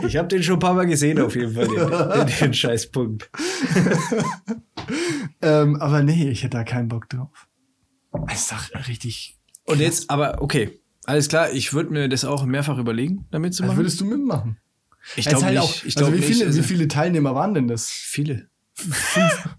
Ich 0.07 0.17
habe 0.17 0.27
den 0.29 0.41
schon 0.41 0.55
ein 0.55 0.59
paar 0.59 0.73
Mal 0.73 0.87
gesehen, 0.87 1.19
auf 1.21 1.35
jeden 1.35 1.53
Fall, 1.53 1.67
den, 1.67 2.27
den, 2.27 2.37
den 2.39 2.53
Scheißpunkt. 2.53 3.29
Ähm, 5.43 5.75
aber 5.77 6.03
nee, 6.03 6.29
ich 6.29 6.43
hätte 6.43 6.57
da 6.57 6.63
keinen 6.63 6.87
Bock 6.87 7.09
drauf. 7.09 7.47
Es 8.31 8.41
ist 8.41 8.51
doch 8.51 8.87
richtig. 8.87 9.37
Und 9.65 9.79
jetzt, 9.79 10.09
aber 10.09 10.41
okay, 10.41 10.79
alles 11.05 11.29
klar, 11.29 11.51
ich 11.51 11.73
würde 11.73 11.91
mir 11.91 12.09
das 12.09 12.25
auch 12.25 12.45
mehrfach 12.45 12.77
überlegen, 12.77 13.25
damit 13.31 13.53
zu 13.55 13.63
Also 13.63 13.73
machen. 13.73 13.79
würdest 13.83 14.01
du 14.01 14.05
mitmachen? 14.05 14.57
Ich 15.15 15.25
glaube 15.25 15.45
halt 15.45 15.55
nicht. 15.55 15.63
auch- 15.63 15.83
ich 15.85 15.97
also 15.97 16.11
glaub 16.11 16.13
wie 16.19 16.21
viele, 16.21 16.37
nicht, 16.39 16.45
also 16.47 16.59
wie 16.59 16.63
viele 16.63 16.87
Teilnehmer 16.87 17.33
waren 17.33 17.53
denn 17.55 17.67
das? 17.67 17.87
viele. 17.89 18.49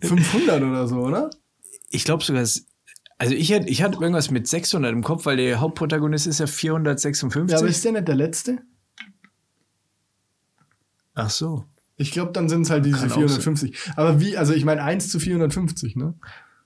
500 0.00 0.62
oder 0.62 0.86
so, 0.86 0.96
oder? 0.96 1.30
Ich 1.90 2.04
glaube 2.04 2.24
sogar, 2.24 2.42
also 2.42 3.34
ich 3.34 3.52
hatte, 3.52 3.68
ich 3.68 3.82
hatte 3.82 4.00
irgendwas 4.00 4.30
mit 4.30 4.48
600 4.48 4.92
im 4.92 5.02
Kopf, 5.02 5.26
weil 5.26 5.36
der 5.36 5.60
Hauptprotagonist 5.60 6.26
ist 6.26 6.40
ja 6.40 6.46
456. 6.46 7.52
Ja, 7.52 7.58
aber 7.58 7.68
ist 7.68 7.84
der 7.84 7.92
nicht 7.92 8.08
der 8.08 8.16
letzte? 8.16 8.58
Ach 11.14 11.30
so. 11.30 11.64
Ich 11.96 12.10
glaube, 12.10 12.32
dann 12.32 12.48
sind 12.48 12.62
es 12.62 12.70
halt 12.70 12.84
diese 12.84 12.98
Kann 12.98 13.12
auch 13.12 13.16
450. 13.16 13.78
Aber 13.96 14.20
wie, 14.20 14.36
also 14.36 14.54
ich 14.54 14.64
meine 14.64 14.82
1 14.82 15.10
zu 15.10 15.20
450, 15.20 15.96
ne? 15.96 16.14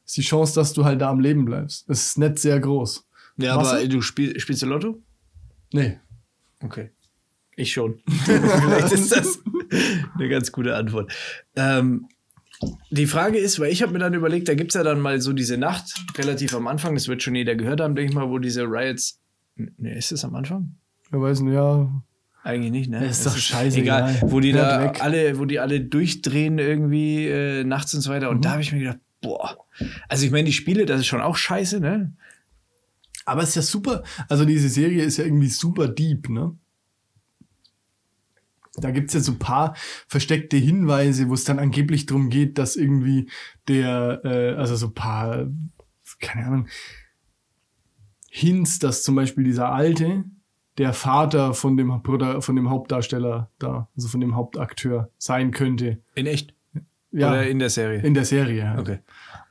Ist 0.05 0.16
die 0.16 0.23
Chance, 0.23 0.55
dass 0.55 0.73
du 0.73 0.85
halt 0.85 1.01
da 1.01 1.11
am 1.11 1.21
Leben 1.21 1.45
bleibst. 1.45 1.88
Das 1.88 2.07
ist 2.07 2.19
nicht 2.19 2.38
sehr 2.38 2.61
groß. 2.61 3.07
Ja, 3.38 3.57
Was? 3.57 3.69
aber 3.69 3.87
du 3.87 4.01
spiel, 4.01 4.38
spielst 4.38 4.62
du 4.62 4.66
Lotto? 4.66 5.03
Nee. 5.73 5.99
Okay. 6.62 6.90
Ich 7.57 7.73
schon. 7.73 8.01
Vielleicht 8.25 8.92
ist 8.92 9.14
das 9.14 9.40
eine 10.14 10.29
ganz 10.29 10.53
gute 10.53 10.77
Antwort. 10.77 11.12
Ähm, 11.57 12.07
die 12.90 13.07
Frage 13.07 13.38
ist, 13.38 13.61
weil 13.61 13.71
ich 13.71 13.83
habe 13.83 13.92
mir 13.92 13.99
dann 13.99 14.14
überlegt, 14.14 14.49
da 14.49 14.55
gibt 14.55 14.71
es 14.71 14.75
ja 14.75 14.83
dann 14.83 15.01
mal 15.01 15.21
so 15.21 15.33
diese 15.33 15.59
Nacht, 15.59 15.95
relativ 16.16 16.55
am 16.55 16.66
Anfang, 16.66 16.95
das 16.95 17.09
wird 17.09 17.23
schon 17.23 17.35
jeder 17.35 17.55
gehört 17.55 17.81
haben, 17.81 17.95
denke 17.95 18.11
ich 18.11 18.14
mal, 18.16 18.29
wo 18.29 18.38
diese 18.38 18.62
Riots. 18.62 19.21
Ne, 19.57 19.97
ist 19.97 20.12
es 20.12 20.25
am 20.25 20.35
Anfang? 20.35 20.77
Wer 21.11 21.21
weiß 21.21 21.40
nicht, 21.40 21.55
ja. 21.55 21.90
Eigentlich 22.42 22.71
nicht, 22.71 22.90
ne? 22.90 23.05
Ist 23.05 23.27
Es 23.27 23.33
doch 23.33 23.37
scheißegal. 23.37 24.11
Egal, 24.11 24.31
wo 24.31 24.40
die 24.40 24.55
Hört 24.55 24.71
da 24.71 24.83
weg. 24.85 25.03
alle, 25.03 25.38
wo 25.38 25.45
die 25.47 25.59
alle 25.59 25.81
durchdrehen 25.81 26.59
irgendwie 26.59 27.27
äh, 27.27 27.64
nachts 27.64 27.92
und 27.95 28.03
so 28.03 28.11
weiter. 28.11 28.31
Mhm. 28.31 28.37
Und 28.37 28.45
da 28.45 28.53
habe 28.53 28.62
ich 28.62 28.73
mir 28.73 28.79
gedacht, 28.79 28.99
boah. 29.21 29.57
Also 30.09 30.25
ich 30.27 30.31
meine, 30.31 30.45
die 30.45 30.53
Spiele, 30.53 30.87
das 30.87 31.01
ist 31.01 31.07
schon 31.07 31.21
auch 31.21 31.37
scheiße, 31.37 31.81
ne? 31.81 32.12
Aber 33.25 33.42
es 33.42 33.51
ist 33.51 33.55
ja 33.57 33.62
super. 33.62 34.05
Also 34.29 34.45
diese 34.45 34.69
Serie 34.69 35.03
ist 35.03 35.16
ja 35.16 35.25
irgendwie 35.25 35.49
super 35.49 35.88
deep, 35.88 36.29
ne? 36.29 36.57
Da 38.79 38.91
gibt's 38.91 39.15
ja 39.15 39.21
so 39.21 39.33
ein 39.33 39.39
paar 39.39 39.75
versteckte 40.09 40.57
Hinweise, 40.57 41.29
wo 41.29 41.35
es 41.35 41.45
dann 41.45 41.59
angeblich 41.59 42.07
drum 42.07 42.31
geht, 42.31 42.59
dass 42.59 42.77
irgendwie 42.77 43.29
der, 43.69 44.21
äh, 44.25 44.55
also 44.55 44.77
so 44.77 44.87
ein 44.87 44.95
paar, 44.95 45.47
keine 46.21 46.47
Ahnung, 46.47 46.69
Hints, 48.29 48.79
dass 48.79 49.03
zum 49.03 49.15
Beispiel 49.15 49.45
dieser 49.45 49.73
Alte 49.73 50.25
der 50.79 50.93
Vater 50.93 51.55
von 51.55 51.77
dem, 51.77 52.03
von 52.03 52.57
dem 52.57 52.71
Hauptdarsteller 52.71 53.51
da, 53.59 53.89
also 53.97 54.09
von 54.09 54.21
dem 54.21 54.37
Hauptakteur 54.37 55.11
sein 55.19 55.51
könnte. 55.51 56.03
In 56.15 56.27
echt. 56.27 56.55
Ja, 57.12 57.31
Oder 57.31 57.49
in 57.49 57.59
der 57.59 57.71
Serie. 57.71 58.03
in 58.03 58.12
der 58.12 58.27
Serie. 58.27 58.69
Halt. 58.69 58.81
okay. 58.81 58.99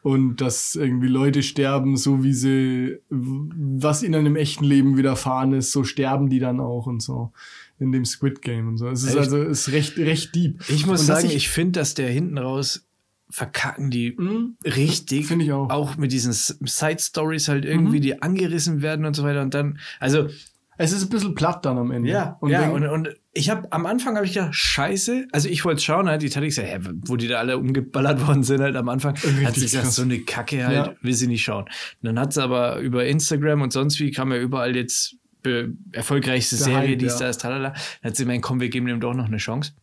Und 0.04 0.40
dass 0.40 0.76
irgendwie 0.76 1.08
Leute 1.08 1.42
sterben, 1.42 1.98
so 1.98 2.24
wie 2.24 2.34
sie, 2.34 3.00
was 3.10 4.04
ihnen 4.04 4.28
im 4.28 4.36
echten 4.36 4.66
Leben 4.66 4.98
widerfahren 4.98 5.54
ist, 5.54 5.72
so 5.72 5.84
sterben 5.84 6.30
die 6.30 6.38
dann 6.40 6.60
auch 6.60 6.86
und 6.86 7.02
so. 7.02 7.32
In 7.80 7.92
dem 7.92 8.06
Squid 8.06 8.42
Game 8.42 8.68
und 8.70 8.78
so. 8.78 8.88
Es 8.88 9.04
ist 9.04 9.16
also 9.18 9.42
ist 9.42 9.72
recht, 9.72 9.98
recht 9.98 10.34
deep. 10.36 10.62
Ich 10.70 10.86
muss 10.86 11.02
Und 11.02 11.06
sagen, 11.08 11.28
ich- 11.28 11.36
ich, 11.36 11.50
finde, 11.50 11.80
dass 11.80 11.94
der 11.94 12.10
hinten 12.10 12.38
raus 12.38 12.88
verkacken 13.30 13.90
die 13.92 14.16
Mhm. 14.18 14.56
richtig. 14.66 15.26
Finde 15.28 15.46
ich 15.46 15.52
auch. 15.52 15.66
Mhm. 15.66 15.72
Auch 15.72 15.98
mit 15.98 16.12
diesen 16.12 16.32
Side 16.34 16.98
Stories 17.00 17.48
halt 17.48 17.66
irgendwie, 17.66 18.00
die 18.00 18.22
angerissen 18.22 18.82
werden 18.82 19.06
und 19.06 19.16
so 19.16 19.24
weiter. 19.24 19.42
Und 19.42 19.54
dann, 19.54 19.80
also 20.00 20.28
Es 20.78 20.92
ist 20.92 21.04
ein 21.04 21.10
bisschen 21.10 21.36
platt 21.36 21.66
dann 21.66 21.78
am 21.78 21.90
Ende. 21.90 22.10
Ja, 22.10 22.36
und 22.42 22.50
ja, 22.52 22.70
und, 22.70 22.86
und 22.86 23.10
ich 23.32 23.50
habe 23.50 23.72
am 23.72 23.86
Anfang 23.86 24.18
habe 24.18 24.26
ich 24.26 24.34
gedacht, 24.34 24.54
scheiße, 24.54 25.26
also 25.32 25.48
ich 25.48 25.64
wollte 25.64 25.82
schauen, 25.82 26.10
halt, 26.10 26.22
die 26.22 26.30
hatte 26.30 26.42
ich 26.46 26.54
gesagt, 26.54 26.68
hä, 26.68 26.80
wo 27.06 27.16
die 27.16 27.30
da 27.30 27.38
alle 27.40 27.58
umgeballert 27.58 28.20
worden 28.28 28.44
sind 28.44 28.60
halt 28.62 28.76
am 28.76 28.90
Anfang, 28.90 29.14
Richtig 29.16 29.46
hat 29.46 29.56
sie 29.56 29.62
gesagt, 29.62 29.92
so 29.94 30.02
eine 30.02 30.20
Kacke 30.20 30.66
halt, 30.68 30.76
Ja. 30.88 30.96
will 31.02 31.14
sie 31.14 31.28
nicht 31.28 31.44
schauen. 31.44 31.64
Und 31.64 31.72
dann 32.04 32.20
hat 32.20 32.34
sie 32.34 32.44
aber 32.44 32.80
über 32.80 33.06
Instagram 33.06 33.62
und 33.62 33.72
sonst 33.72 34.02
wie 34.02 34.12
kam 34.12 34.34
ja 34.34 34.38
überall 34.38 34.76
jetzt 34.76 35.16
erfolgreichste 35.92 36.56
Der 36.58 36.66
Serie, 36.66 36.98
dies, 36.98 37.20
ja. 37.20 37.28
das, 37.28 37.38
tralala. 37.38 37.70
Dann 38.02 38.10
hat 38.12 38.16
sie 38.16 38.24
gemeint, 38.24 38.44
komm, 38.44 38.60
wir 38.60 38.70
geben 38.70 38.88
dem 38.88 39.00
doch 39.00 39.14
noch 39.14 39.26
eine 39.26 39.38
Chance. 39.38 39.74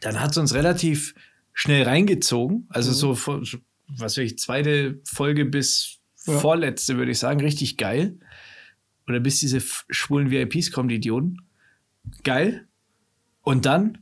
Dann 0.00 0.20
hat 0.20 0.34
sie 0.34 0.40
uns 0.40 0.54
relativ 0.54 1.14
schnell 1.52 1.82
reingezogen, 1.84 2.66
also 2.68 2.90
Mhm. 2.90 2.94
so, 3.16 3.32
was 3.88 4.00
weiß 4.00 4.18
ich, 4.18 4.38
zweite 4.38 5.00
Folge 5.04 5.44
bis 5.44 5.98
Ja. 6.26 6.38
vorletzte, 6.38 6.96
würde 6.98 7.10
ich 7.12 7.18
sagen, 7.18 7.40
richtig 7.40 7.76
geil. 7.78 8.18
Oder 9.08 9.20
bis 9.20 9.40
diese 9.40 9.60
schwulen 9.88 10.30
VIPs 10.30 10.70
kommen, 10.70 10.88
die 10.88 10.96
Idioten. 10.96 11.38
Geil. 12.24 12.66
Und 13.42 13.64
dann 13.66 13.98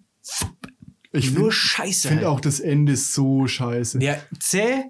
ich 1.12 1.27
nur 1.31 1.37
finde 1.38 1.53
Scheiße. 1.53 2.09
find 2.09 2.20
halt. 2.20 2.27
auch 2.29 2.40
das 2.40 2.59
Ende 2.61 2.96
so 2.96 3.46
scheiße. 3.46 4.01
Der 4.01 4.20
zäh 4.40 4.85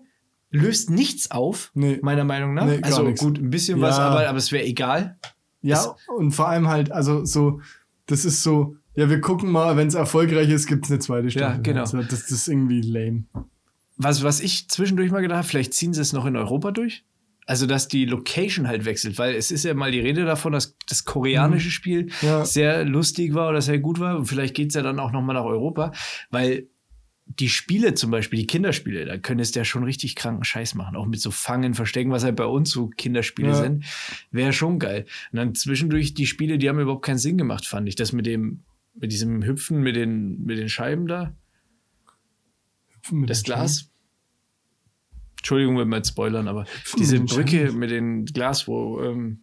löst 0.50 0.88
nichts 0.90 1.30
auf, 1.30 1.70
Nee. 1.74 1.98
meiner 2.02 2.24
Meinung 2.24 2.54
nach. 2.54 2.64
Nee, 2.66 2.80
also 2.82 3.12
gut, 3.12 3.38
ein 3.38 3.50
bisschen 3.50 3.80
was, 3.82 3.98
Ja. 3.98 4.08
aber, 4.08 4.26
aber 4.28 4.38
es 4.38 4.50
wäre 4.52 4.64
egal. 4.64 5.18
Ja, 5.68 5.96
und 6.16 6.32
vor 6.32 6.48
allem 6.48 6.68
halt, 6.68 6.90
also 6.92 7.24
so, 7.24 7.60
das 8.06 8.24
ist 8.24 8.42
so, 8.42 8.76
ja, 8.94 9.10
wir 9.10 9.20
gucken 9.20 9.50
mal, 9.50 9.76
wenn 9.76 9.88
es 9.88 9.94
erfolgreich 9.94 10.48
ist, 10.50 10.66
gibt 10.66 10.84
es 10.86 10.90
eine 10.90 11.00
zweite 11.00 11.30
Staffel. 11.30 11.62
genau. 11.62 11.80
Also 11.80 11.98
das, 11.98 12.08
das 12.08 12.30
ist 12.30 12.48
irgendwie 12.48 12.80
lame. 12.80 13.24
Was, 13.98 14.22
was 14.22 14.40
ich 14.40 14.68
zwischendurch 14.68 15.10
mal 15.10 15.20
gedacht 15.22 15.38
habe, 15.38 15.48
vielleicht 15.48 15.74
ziehen 15.74 15.92
sie 15.94 16.00
es 16.02 16.12
noch 16.12 16.26
in 16.26 16.36
Europa 16.36 16.70
durch. 16.70 17.04
Also, 17.48 17.66
dass 17.66 17.86
die 17.86 18.06
Location 18.06 18.66
halt 18.66 18.84
wechselt, 18.86 19.18
weil 19.18 19.34
es 19.36 19.52
ist 19.52 19.64
ja 19.64 19.72
mal 19.72 19.92
die 19.92 20.00
Rede 20.00 20.24
davon, 20.24 20.52
dass 20.52 20.76
das 20.88 21.04
koreanische 21.04 21.70
Spiel 21.70 22.06
Mhm. 22.06 22.10
Ja. 22.22 22.44
sehr 22.44 22.84
lustig 22.84 23.34
war 23.34 23.48
oder 23.50 23.62
sehr 23.62 23.78
gut 23.78 24.00
war. 24.00 24.16
Und 24.16 24.26
vielleicht 24.26 24.54
geht 24.54 24.70
es 24.70 24.74
ja 24.74 24.82
dann 24.82 24.98
auch 24.98 25.12
noch 25.12 25.22
mal 25.22 25.32
nach 25.34 25.44
Europa, 25.44 25.92
weil 26.30 26.66
die 27.28 27.48
Spiele 27.48 27.94
zum 27.94 28.10
Beispiel, 28.12 28.38
die 28.38 28.46
Kinderspiele, 28.46 29.04
da 29.04 29.18
könntest 29.18 29.54
du 29.54 29.60
ja 29.60 29.64
schon 29.64 29.82
richtig 29.84 30.14
kranken 30.14 30.44
Scheiß 30.44 30.74
machen. 30.76 30.94
Auch 30.96 31.06
mit 31.06 31.20
so 31.20 31.30
Fangen, 31.32 31.74
Verstecken, 31.74 32.10
was 32.12 32.22
halt 32.24 32.36
bei 32.36 32.46
uns 32.46 32.70
so 32.70 32.86
Kinderspiele 32.88 33.48
Ja. 33.48 33.54
sind. 33.56 33.84
Wäre 34.30 34.52
schon 34.52 34.78
geil. 34.78 35.06
Und 35.32 35.36
dann 35.38 35.54
zwischendurch 35.54 36.14
die 36.14 36.26
Spiele, 36.26 36.56
die 36.56 36.68
haben 36.68 36.78
überhaupt 36.78 37.04
keinen 37.04 37.18
Sinn 37.18 37.36
gemacht, 37.36 37.66
fand 37.66 37.88
ich. 37.88 37.96
Das 37.96 38.12
mit 38.12 38.26
dem, 38.26 38.62
mit 38.94 39.10
diesem 39.12 39.42
Hüpfen, 39.44 39.80
mit 39.82 39.96
den, 39.96 40.44
mit 40.44 40.56
den 40.58 40.68
Scheiben 40.68 41.06
da. 41.08 41.34
Mit 43.10 43.28
Das 43.30 43.42
Glas. 43.42 43.90
Entschuldigung, 45.38 45.78
wenn 45.78 45.88
wir 45.88 45.96
jetzt 45.96 46.08
spoilern, 46.08 46.48
aber 46.48 46.64
diese 46.98 47.16
den 47.16 47.26
Brücke 47.26 47.66
Scheiben. 47.66 47.78
mit 47.78 47.90
dem 47.90 48.24
Glas, 48.24 48.66
wo, 48.66 49.00
ähm, 49.02 49.42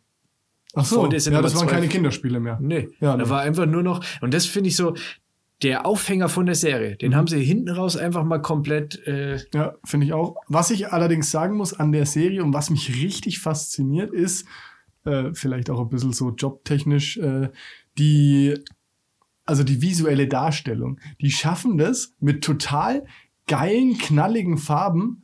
Ach 0.76 0.84
so, 0.86 1.04
ja, 1.06 1.10
das 1.41 1.56
waren 1.56 1.67
keine 1.67 1.88
Kinderspiele 1.88 2.39
mehr. 2.39 2.58
nee, 2.60 2.89
Ja, 3.00 3.15
da 3.15 3.24
nee. 3.24 3.30
war 3.30 3.41
einfach 3.41 3.67
nur 3.67 3.84
noch, 3.84 4.04
und 4.22 4.34
das 4.34 4.48
finde 4.48 4.69
ich 4.69 4.76
so, 4.76 4.96
der 5.61 5.85
Aufhänger 5.85 6.27
von 6.29 6.45
der 6.45 6.55
Serie, 6.55 6.97
den 6.97 7.11
Mhm. 7.11 7.15
haben 7.15 7.27
sie 7.27 7.43
hinten 7.43 7.69
raus 7.69 7.95
einfach 7.95 8.23
mal 8.23 8.41
komplett, 8.41 9.05
äh, 9.07 9.37
Ja, 9.53 9.75
finde 9.85 10.05
ich 10.07 10.13
auch. 10.13 10.35
Was 10.47 10.71
ich 10.71 10.91
allerdings 10.91 11.31
sagen 11.31 11.55
muss 11.55 11.73
an 11.73 11.91
der 11.91 12.05
Serie 12.05 12.43
und 12.43 12.53
was 12.53 12.69
mich 12.69 13.01
richtig 13.01 13.39
fasziniert, 13.39 14.11
ist, 14.13 14.45
äh, 15.05 15.33
vielleicht 15.33 15.69
auch 15.69 15.79
ein 15.79 15.89
bisschen 15.89 16.11
so 16.13 16.31
jobtechnisch, 16.31 17.17
äh, 17.17 17.49
die, 17.97 18.55
also 19.45 19.63
die 19.63 19.81
visuelle 19.81 20.27
Darstellung. 20.27 20.99
Die 21.21 21.31
schaffen 21.31 21.77
das 21.77 22.13
mit 22.19 22.43
total 22.43 23.05
geilen, 23.47 23.97
knalligen 23.97 24.57
Farben, 24.57 25.23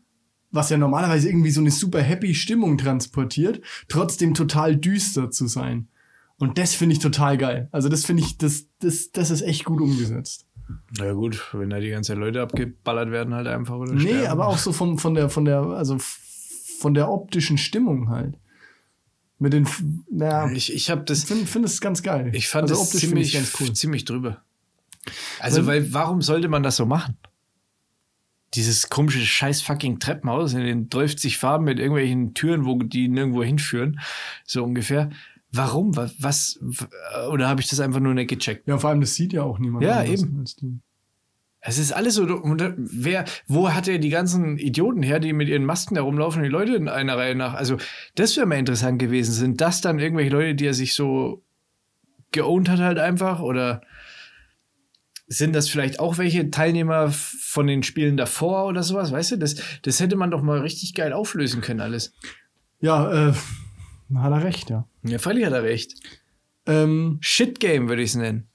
was 0.52 0.70
ja 0.70 0.78
normalerweise 0.78 1.30
irgendwie 1.30 1.52
so 1.52 1.62
eine 1.62 1.72
super 1.72 2.02
happy 2.02 2.34
Stimmung 2.34 2.78
transportiert, 2.78 3.62
trotzdem 3.88 4.34
total 4.34 4.76
düster 4.76 5.32
zu 5.32 5.48
sein. 5.48 5.88
Und 6.40 6.58
das 6.58 6.74
finde 6.74 6.94
ich 6.94 7.00
total 7.00 7.38
geil. 7.38 7.68
Also 7.72 7.90
das 7.90 8.06
finde 8.06 8.24
ich, 8.24 8.38
das, 8.38 8.66
das, 8.80 9.12
das 9.12 9.30
ist 9.30 9.42
echt 9.42 9.66
gut 9.66 9.82
umgesetzt. 9.82 10.46
na 10.98 11.12
gut, 11.14 11.50
wenn 11.54 11.70
da 11.70 11.80
die 11.80 11.90
ganzen 11.90 12.18
Leute 12.20 12.42
abgeballert 12.42 13.12
werden, 13.12 13.34
halt 13.34 13.48
einfach 13.48 13.76
oder 13.76 13.94
Nee, 13.94 14.02
sterben. 14.10 14.28
aber 14.28 14.48
auch 14.48 14.58
so 14.58 14.72
vom, 14.72 14.98
von 14.98 15.14
der, 15.16 15.30
von 15.30 15.46
der, 15.46 15.60
also 15.62 15.98
von 16.80 16.94
der 16.94 17.10
optischen 17.12 17.58
Stimmung 17.58 18.10
halt. 18.10 18.36
Mit 19.38 19.54
den, 19.54 19.64
f- 19.64 19.84
ja, 20.12 20.50
ich 20.52 20.74
Ich, 20.74 20.90
habe 20.90 21.04
das, 21.04 21.24
finde 21.26 21.46
find 21.46 21.66
es 21.66 21.80
ganz 21.82 22.04
geil. 22.04 22.32
ich 22.34 22.48
fand 22.50 22.70
also 22.70 22.82
das 22.82 22.90
ziemlich, 22.92 23.34
ganz 23.34 23.54
cool. 23.60 23.72
ziemlich 23.74 24.06
drüber. 24.06 24.42
Also, 25.40 25.66
Weil- 25.66 25.84
weil, 25.86 25.94
warum 25.94 26.22
sollte 26.22 26.48
man 26.50 26.64
das 26.64 26.76
so 26.78 26.86
machen? 26.86 27.18
Dieses 28.56 28.90
komische 28.90 29.20
scheiß 29.26 29.62
fucking 29.62 30.00
Treppenhaus 30.00 30.54
in 30.54 30.62
den 30.64 30.90
30 30.90 31.38
Farben 31.38 31.66
mit 31.66 31.78
irgendwelchen 31.80 32.34
Türen, 32.34 32.66
wo 32.66 32.82
die 32.82 33.08
nirgendwo 33.08 33.44
hinführen, 33.44 34.00
so 34.46 34.64
ungefähr. 34.64 35.10
Warum? 35.52 35.96
Was? 35.96 36.14
was 36.20 36.60
oder 37.32 37.48
habe 37.48 37.62
ich 37.62 37.68
das 37.68 37.80
einfach 37.80 38.00
nur 38.00 38.14
nicht 38.14 38.30
gecheckt? 38.30 38.68
Ja, 38.68 38.78
vor 38.78 38.92
allem, 38.92 39.02
das 39.02 39.16
sieht 39.16 39.34
ja 39.34 39.44
auch 39.44 39.60
niemand. 39.60 39.84
Ja, 39.84 40.04
eben. 40.04 40.46
Es 41.62 41.78
ist 41.78 41.92
alles 41.92 42.16
so. 42.16 42.24
Und 42.24 42.64
wer, 42.78 43.26
wo 43.48 43.72
hat 43.72 43.88
er 43.88 43.98
die 43.98 44.10
ganzen 44.10 44.58
Idioten 44.58 45.04
her, 45.04 45.20
die 45.20 45.34
mit 45.34 45.50
ihren 45.50 45.66
Masken 45.66 45.96
da 45.96 46.02
rumlaufen 46.02 46.40
und 46.40 46.44
die 46.44 46.52
Leute 46.52 46.76
in 46.76 46.88
einer 46.88 47.18
Reihe 47.18 47.36
nach? 47.36 47.54
Also, 47.54 47.78
das 48.16 48.38
wäre 48.38 48.46
mal 48.46 48.60
interessant 48.60 49.00
gewesen. 49.00 49.34
Sind 49.34 49.60
das 49.60 49.82
dann 49.82 50.00
irgendwelche 50.00 50.32
Leute, 50.32 50.56
die 50.56 50.68
er 50.68 50.74
sich 50.74 50.94
so 50.94 51.44
geowned 52.32 52.70
hat, 52.70 52.80
halt 52.80 53.00
einfach? 53.00 53.42
Oder 53.42 53.82
sind 55.28 55.54
das 55.56 55.68
vielleicht 55.68 56.00
auch 56.00 56.18
welche 56.18 56.50
Teilnehmer 56.50 57.12
von 57.12 57.68
den 57.68 57.84
Spielen 57.84 58.18
davor 58.18 58.66
oder 58.66 58.84
sowas? 58.84 59.12
Weißt 59.12 59.32
du, 59.32 59.38
das, 59.38 59.56
das 59.82 60.00
hätte 60.00 60.16
man 60.16 60.32
doch 60.32 60.42
mal 60.42 60.60
richtig 60.60 60.94
geil 60.94 61.12
auflösen 61.12 61.62
können, 61.62 61.82
alles. 61.82 62.14
Ja, 62.80 63.30
äh, 63.30 63.34
hat 64.18 64.32
er 64.32 64.44
recht, 64.44 64.70
ja. 64.70 64.88
Ja, 65.04 65.20
Falli 65.20 65.44
hat 65.44 65.54
er 65.54 65.64
recht. 65.64 65.94
Ähm, 66.66 67.18
Shit 67.22 67.60
Game 67.60 67.90
würde 67.90 68.02
ich 68.02 68.12
es 68.12 68.16
nennen. 68.16 68.48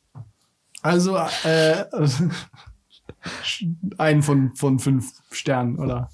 also, 0.82 1.16
äh, 1.44 1.84
ein 3.98 4.22
von, 4.22 4.54
von 4.54 4.78
fünf 4.78 5.12
Sternen, 5.30 5.78
oder? 5.78 6.10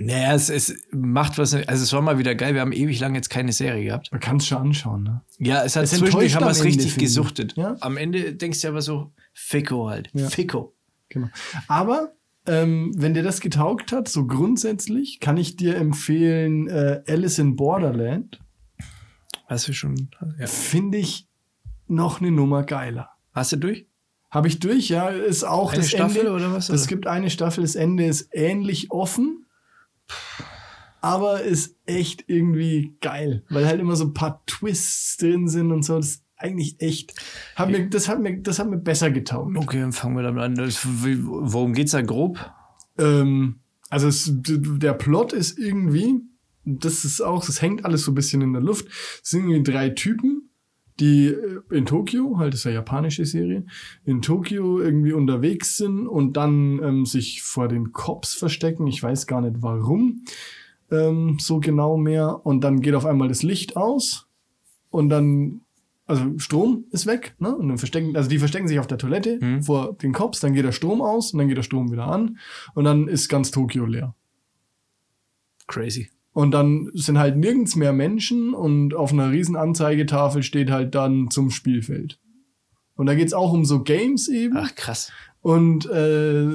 Naja, 0.00 0.34
es, 0.34 0.48
es 0.48 0.76
macht 0.92 1.38
was. 1.38 1.54
Also, 1.54 1.82
es 1.82 1.92
war 1.92 2.02
mal 2.02 2.18
wieder 2.18 2.34
geil. 2.36 2.54
Wir 2.54 2.60
haben 2.60 2.72
ewig 2.72 3.00
lang 3.00 3.16
jetzt 3.16 3.30
keine 3.30 3.52
Serie 3.52 3.84
gehabt. 3.84 4.12
Man 4.12 4.20
kann 4.20 4.36
es 4.36 4.46
schon 4.46 4.58
anschauen, 4.58 5.02
ne? 5.02 5.22
Ja, 5.38 5.64
es 5.64 5.74
hat 5.74 5.84
Es 5.84 5.90
zwischendurch 5.90 6.36
haben 6.36 6.44
wir 6.44 6.50
es 6.50 6.58
Ende, 6.60 6.68
richtig 6.68 6.92
ich. 6.92 6.98
gesuchtet. 6.98 7.56
Ja. 7.56 7.76
Am 7.80 7.96
Ende 7.96 8.34
denkst 8.34 8.60
du 8.60 8.68
aber 8.68 8.80
so, 8.80 9.12
Fico 9.32 9.88
halt. 9.88 10.10
Ja. 10.14 10.28
Fico. 10.28 10.76
Genau. 11.08 11.28
Aber 11.66 12.12
ähm, 12.46 12.92
wenn 12.96 13.14
dir 13.14 13.24
das 13.24 13.40
getaugt 13.40 13.90
hat, 13.90 14.08
so 14.08 14.26
grundsätzlich, 14.26 15.18
kann 15.18 15.36
ich 15.36 15.56
dir 15.56 15.76
empfehlen 15.76 16.68
äh, 16.68 17.02
Alice 17.08 17.40
in 17.40 17.56
Borderland. 17.56 18.38
Hast 19.48 19.66
du 19.66 19.72
schon? 19.72 20.10
Ja. 20.38 20.46
Finde 20.46 20.98
ich 20.98 21.26
noch 21.86 22.20
eine 22.20 22.30
Nummer 22.30 22.62
geiler. 22.62 23.10
Hast 23.32 23.52
du 23.52 23.56
durch? 23.56 23.86
Habe 24.30 24.46
ich 24.48 24.58
durch, 24.60 24.90
ja, 24.90 25.08
ist 25.08 25.42
auch 25.42 25.72
Eine 25.72 25.80
das 25.80 25.90
Staffel 25.90 26.18
Ende. 26.20 26.32
oder 26.32 26.52
was, 26.52 26.68
Es 26.68 26.86
gibt 26.86 27.06
eine 27.06 27.30
Staffel, 27.30 27.62
das 27.62 27.74
Ende 27.74 28.04
ist 28.04 28.28
ähnlich 28.32 28.90
offen, 28.90 29.46
aber 31.00 31.42
ist 31.42 31.76
echt 31.86 32.24
irgendwie 32.26 32.94
geil, 33.00 33.44
weil 33.48 33.66
halt 33.66 33.80
immer 33.80 33.96
so 33.96 34.04
ein 34.04 34.12
paar 34.14 34.42
Twists 34.46 35.16
drin 35.16 35.48
sind 35.48 35.72
und 35.72 35.82
so. 35.82 35.96
Das 35.96 36.06
ist 36.08 36.24
eigentlich 36.36 36.80
echt. 36.80 37.14
Hat 37.56 37.70
mir, 37.70 37.88
das, 37.88 38.08
hat 38.08 38.20
mir, 38.20 38.38
das 38.42 38.58
hat 38.58 38.68
mir 38.68 38.76
besser 38.76 39.10
getaugt. 39.10 39.56
Okay, 39.56 39.80
dann 39.80 39.92
fangen 39.92 40.16
wir 40.16 40.22
damit 40.22 40.42
an. 40.42 40.54
Das, 40.56 40.80
worum 40.84 41.72
geht's 41.72 41.92
da 41.92 42.02
grob? 42.02 42.38
Ähm, 42.98 43.60
also 43.88 44.08
es, 44.08 44.30
der 44.30 44.92
Plot 44.92 45.32
ist 45.32 45.58
irgendwie, 45.58 46.20
das 46.78 47.04
ist 47.04 47.20
auch, 47.20 47.44
das 47.44 47.62
hängt 47.62 47.84
alles 47.84 48.04
so 48.04 48.12
ein 48.12 48.14
bisschen 48.14 48.42
in 48.42 48.52
der 48.52 48.62
Luft. 48.62 48.86
Es 49.22 49.30
sind 49.30 49.48
irgendwie 49.48 49.72
drei 49.72 49.90
Typen, 49.90 50.50
die 51.00 51.26
äh, 51.26 51.60
in 51.70 51.86
Tokio, 51.86 52.38
halt 52.38 52.52
das 52.52 52.60
ist 52.60 52.64
ja 52.64 52.72
japanische 52.72 53.24
Serie, 53.24 53.64
in 54.04 54.20
Tokio 54.22 54.80
irgendwie 54.80 55.12
unterwegs 55.12 55.76
sind 55.76 56.06
und 56.06 56.36
dann 56.36 56.82
ähm, 56.82 57.06
sich 57.06 57.42
vor 57.42 57.68
den 57.68 57.92
Cops 57.92 58.34
verstecken. 58.34 58.86
Ich 58.86 59.02
weiß 59.02 59.26
gar 59.26 59.40
nicht 59.40 59.56
warum 59.60 60.24
ähm, 60.90 61.38
so 61.40 61.60
genau 61.60 61.96
mehr. 61.96 62.44
Und 62.44 62.62
dann 62.62 62.80
geht 62.80 62.94
auf 62.94 63.06
einmal 63.06 63.28
das 63.28 63.42
Licht 63.42 63.76
aus 63.76 64.26
und 64.90 65.08
dann 65.08 65.60
also 66.06 66.38
Strom 66.38 66.86
ist 66.90 67.04
weg, 67.04 67.34
ne? 67.38 67.54
Und 67.54 67.68
dann 67.68 67.76
verstecken, 67.76 68.16
also 68.16 68.30
die 68.30 68.38
verstecken 68.38 68.66
sich 68.66 68.78
auf 68.78 68.86
der 68.86 68.96
Toilette 68.96 69.38
Mhm. 69.42 69.62
vor 69.62 69.92
den 69.92 70.14
Cops, 70.14 70.40
dann 70.40 70.54
geht 70.54 70.64
der 70.64 70.72
Strom 70.72 71.02
aus 71.02 71.34
und 71.34 71.38
dann 71.38 71.48
geht 71.48 71.58
der 71.58 71.62
Strom 71.62 71.92
wieder 71.92 72.06
an 72.06 72.38
und 72.74 72.84
dann 72.84 73.08
ist 73.08 73.28
ganz 73.28 73.50
Tokio 73.50 73.84
leer. 73.84 74.14
Crazy. 75.66 76.08
Und 76.38 76.52
dann 76.52 76.88
sind 76.94 77.18
halt 77.18 77.36
nirgends 77.36 77.74
mehr 77.74 77.92
Menschen 77.92 78.54
und 78.54 78.94
auf 78.94 79.12
einer 79.12 79.32
riesen 79.32 79.56
Anzeigetafel 79.56 80.44
steht 80.44 80.70
halt 80.70 80.94
dann 80.94 81.32
zum 81.32 81.50
Spielfeld. 81.50 82.20
Und 82.94 83.06
da 83.06 83.16
geht's 83.16 83.32
auch 83.32 83.52
um 83.52 83.64
so 83.64 83.82
Games 83.82 84.28
eben. 84.28 84.56
Ach, 84.56 84.72
krass. 84.76 85.10
Und 85.40 85.86
äh, 85.90 86.46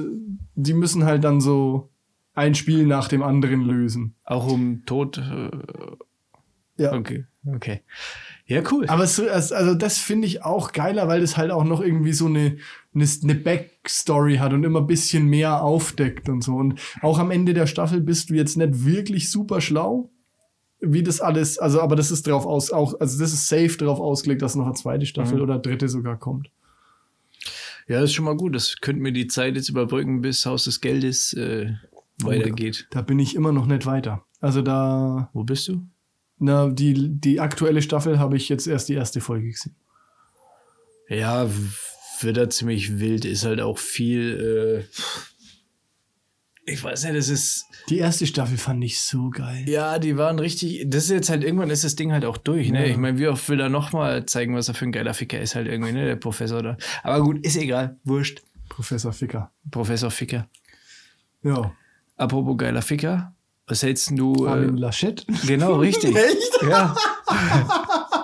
die 0.54 0.72
müssen 0.72 1.04
halt 1.04 1.22
dann 1.22 1.42
so 1.42 1.90
ein 2.32 2.54
Spiel 2.54 2.86
nach 2.86 3.08
dem 3.08 3.22
anderen 3.22 3.60
lösen. 3.60 4.14
Auch 4.24 4.50
um 4.50 4.86
Tod. 4.86 5.18
Äh, 5.18 5.50
Ja. 6.82 6.94
okay, 6.94 7.26
okay. 7.44 7.82
Ja, 8.46 8.62
cool. 8.70 8.86
Aber 8.88 9.06
so, 9.06 9.26
also 9.28 9.74
das 9.74 9.98
finde 9.98 10.26
ich 10.26 10.42
auch 10.42 10.72
geiler, 10.72 11.08
weil 11.08 11.22
das 11.22 11.36
halt 11.38 11.50
auch 11.50 11.64
noch 11.64 11.80
irgendwie 11.80 12.12
so 12.12 12.26
eine, 12.26 12.58
eine, 12.94 13.08
eine 13.22 13.34
Backstory 13.34 14.36
hat 14.36 14.52
und 14.52 14.64
immer 14.64 14.80
ein 14.80 14.86
bisschen 14.86 15.26
mehr 15.26 15.62
aufdeckt 15.62 16.28
und 16.28 16.42
so. 16.44 16.54
Und 16.56 16.78
auch 17.00 17.18
am 17.18 17.30
Ende 17.30 17.54
der 17.54 17.66
Staffel 17.66 18.00
bist 18.02 18.28
du 18.28 18.34
jetzt 18.34 18.56
nicht 18.58 18.84
wirklich 18.84 19.30
super 19.30 19.62
schlau, 19.62 20.10
wie 20.80 21.02
das 21.02 21.22
alles, 21.22 21.58
also 21.58 21.80
aber 21.80 21.96
das 21.96 22.10
ist 22.10 22.26
drauf 22.26 22.44
aus, 22.44 22.70
auch, 22.70 23.00
also 23.00 23.18
das 23.18 23.32
ist 23.32 23.48
safe 23.48 23.78
darauf 23.78 23.98
ausgelegt, 24.00 24.42
dass 24.42 24.54
noch 24.54 24.66
eine 24.66 24.74
zweite 24.74 25.06
Staffel 25.06 25.36
Mhm. 25.36 25.42
oder 25.42 25.58
dritte 25.58 25.88
sogar 25.88 26.18
kommt. 26.18 26.50
Ja, 27.88 28.00
das 28.00 28.10
ist 28.10 28.14
schon 28.14 28.24
mal 28.26 28.36
gut. 28.36 28.54
Das 28.54 28.76
könnte 28.80 29.02
mir 29.02 29.12
die 29.12 29.26
Zeit 29.26 29.56
jetzt 29.56 29.68
überbrücken, 29.68 30.20
bis 30.20 30.44
Haus 30.46 30.64
des 30.64 30.80
Geldes 30.80 31.32
äh, 31.34 31.72
weitergeht. 32.22 32.86
Da 32.90 33.02
bin 33.02 33.18
ich 33.18 33.34
immer 33.34 33.52
noch 33.52 33.66
nicht 33.66 33.86
weiter. 33.86 34.24
Also 34.40 34.60
da, 34.62 35.30
Wo 35.32 35.44
bist 35.44 35.68
du? 35.68 35.82
Na, 36.44 36.68
die, 36.68 37.08
die 37.18 37.40
aktuelle 37.40 37.82
Staffel 37.82 38.18
habe 38.18 38.36
ich 38.36 38.48
jetzt 38.48 38.66
erst 38.66 38.88
die 38.88 38.94
erste 38.94 39.20
Folge 39.20 39.48
gesehen. 39.48 39.74
Ja, 41.08 41.48
wird 42.20 42.36
da 42.36 42.48
ziemlich 42.50 42.98
wild. 42.98 43.24
Ist 43.24 43.44
halt 43.44 43.60
auch 43.60 43.78
viel. 43.78 44.86
Äh, 46.66 46.70
ich 46.70 46.82
weiß 46.82 47.04
nicht, 47.04 47.16
das 47.16 47.28
ist. 47.28 47.66
Die 47.88 47.98
erste 47.98 48.26
Staffel 48.26 48.56
fand 48.56 48.82
ich 48.84 49.00
so 49.00 49.30
geil. 49.30 49.64
Ja, 49.68 49.98
die 49.98 50.16
waren 50.16 50.38
richtig. 50.38 50.84
Das 50.88 51.04
ist 51.04 51.10
jetzt 51.10 51.30
halt 51.30 51.44
irgendwann 51.44 51.70
ist 51.70 51.84
das 51.84 51.96
Ding 51.96 52.12
halt 52.12 52.24
auch 52.24 52.36
durch. 52.36 52.70
Ne? 52.70 52.86
Ja. 52.86 52.90
Ich 52.90 52.96
meine, 52.96 53.18
wie 53.18 53.28
oft 53.28 53.48
will 53.48 53.60
er 53.60 53.68
noch 53.68 53.92
mal 53.92 54.24
zeigen, 54.26 54.54
was 54.54 54.68
er 54.68 54.74
für 54.74 54.84
ein 54.84 54.92
geiler 54.92 55.14
Ficker 55.14 55.40
ist, 55.40 55.54
halt 55.54 55.66
irgendwie, 55.66 55.92
ne? 55.92 56.04
Der 56.06 56.16
Professor 56.16 56.62
da. 56.62 56.76
Aber 57.02 57.22
gut, 57.22 57.44
ist 57.44 57.56
egal. 57.56 57.98
Wurscht. 58.04 58.42
Professor 58.68 59.12
Ficker. 59.12 59.50
Professor 59.70 60.10
Ficker. 60.10 60.48
Ja. 61.42 61.72
Apropos 62.16 62.56
geiler 62.56 62.82
Ficker. 62.82 63.34
Was 63.66 63.82
hältst 63.82 64.10
du? 64.18 64.46
Armin 64.46 64.76
Äh, 64.76 64.80
Laschet. 64.80 65.26
genau, 65.46 65.76
richtig. 65.76 66.14
Echt? 66.16 66.62
Ja. 66.68 66.94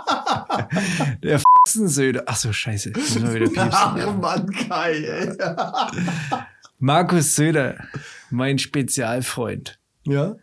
Der 1.23 1.41
Söder. 1.67 2.25
Ach 2.27 2.37
so, 2.37 2.53
scheiße. 2.53 2.91
Müssen 2.91 3.23
wir 3.23 3.35
wieder 3.35 3.47
piepsen. 3.49 4.21
Mann, 4.21 4.51
Kai, 4.51 4.93
ey. 4.93 5.33
Markus 6.79 7.37
Söder, 7.37 7.77
mein 8.31 8.59
Spezialfreund, 8.59 9.79
Ja. 10.07 10.37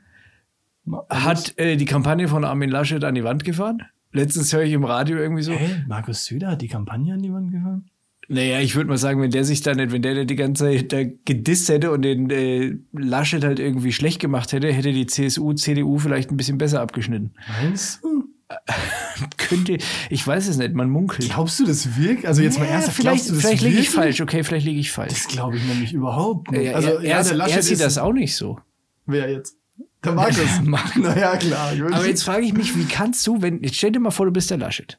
hat 1.09 1.57
äh, 1.57 1.75
die 1.75 1.85
Kampagne 1.85 2.27
von 2.27 2.43
Armin 2.45 2.69
Laschet 2.69 3.03
an 3.03 3.15
die 3.15 3.23
Wand 3.23 3.43
gefahren. 3.43 3.81
Letztens 4.13 4.53
höre 4.53 4.61
ich 4.63 4.73
im 4.73 4.83
Radio 4.85 5.17
irgendwie 5.17 5.43
so. 5.43 5.51
Hä? 5.51 5.83
Markus 5.87 6.25
Söder 6.25 6.51
hat 6.51 6.61
die 6.61 6.67
Kampagne 6.67 7.13
an 7.13 7.21
die 7.21 7.33
Wand 7.33 7.51
gefahren? 7.51 7.89
Naja, 8.29 8.59
ich 8.59 8.75
würde 8.75 8.89
mal 8.89 8.97
sagen, 8.97 9.21
wenn 9.21 9.31
der 9.31 9.45
sich 9.45 9.61
da 9.61 9.73
nicht, 9.73 9.91
wenn 9.91 10.01
der 10.01 10.25
die 10.25 10.35
ganze 10.35 10.65
Zeit 10.65 10.91
da 10.91 11.03
gedisst 11.25 11.69
hätte 11.69 11.91
und 11.91 12.01
den 12.01 12.29
äh, 12.29 12.75
Laschet 12.91 13.43
halt 13.43 13.59
irgendwie 13.59 13.93
schlecht 13.93 14.19
gemacht 14.19 14.51
hätte, 14.51 14.71
hätte 14.71 14.91
die 14.91 15.05
CSU, 15.07 15.53
CDU 15.53 15.97
vielleicht 15.97 16.29
ein 16.29 16.37
bisschen 16.37 16.57
besser 16.57 16.81
abgeschnitten. 16.81 17.31
Meinst 17.61 18.03
du? 18.03 18.25
Könnte, 19.37 19.77
ich 20.09 20.25
weiß 20.25 20.47
es 20.47 20.57
nicht, 20.57 20.73
man 20.73 20.89
munkelt. 20.89 21.29
Glaubst 21.29 21.59
du, 21.59 21.65
das 21.65 21.97
wirkt? 21.97 22.25
Also 22.25 22.41
jetzt 22.41 22.59
mal 22.59 22.65
Ja, 22.65 22.71
ernsthaft, 22.71 22.97
vielleicht 22.97 23.15
glaubst 23.25 23.29
du 23.29 23.33
das 23.33 23.41
vielleicht 23.41 23.63
liege 23.63 23.75
ich 23.79 23.87
wirklich? 23.87 23.95
falsch, 23.95 24.21
okay, 24.21 24.43
vielleicht 24.43 24.65
liege 24.65 24.79
ich 24.79 24.91
falsch. 24.91 25.13
Das 25.13 25.27
glaube 25.27 25.57
ich 25.57 25.65
nämlich 25.65 25.93
überhaupt 25.93 26.51
nicht. 26.51 26.63
Ja, 26.63 26.73
also, 26.73 26.89
er, 26.89 26.95
er, 26.95 27.23
der 27.23 27.47
er 27.47 27.61
sieht 27.63 27.79
das 27.79 27.97
auch 27.97 28.13
nicht 28.13 28.35
so. 28.35 28.59
Wer 29.05 29.29
jetzt? 29.31 29.57
Der 30.03 30.13
Markus. 30.13 30.37
Markus. 30.63 30.95
naja, 31.01 31.37
klar. 31.37 31.73
Aber 31.91 32.05
jetzt 32.07 32.23
frage 32.23 32.45
ich 32.45 32.53
mich, 32.53 32.77
wie 32.77 32.85
kannst 32.85 33.25
du, 33.27 33.41
wenn, 33.41 33.63
jetzt 33.63 33.75
stell 33.75 33.91
dir 33.91 33.99
mal 33.99 34.11
vor, 34.11 34.25
du 34.25 34.31
bist 34.31 34.49
der 34.49 34.57
Laschet. 34.57 34.97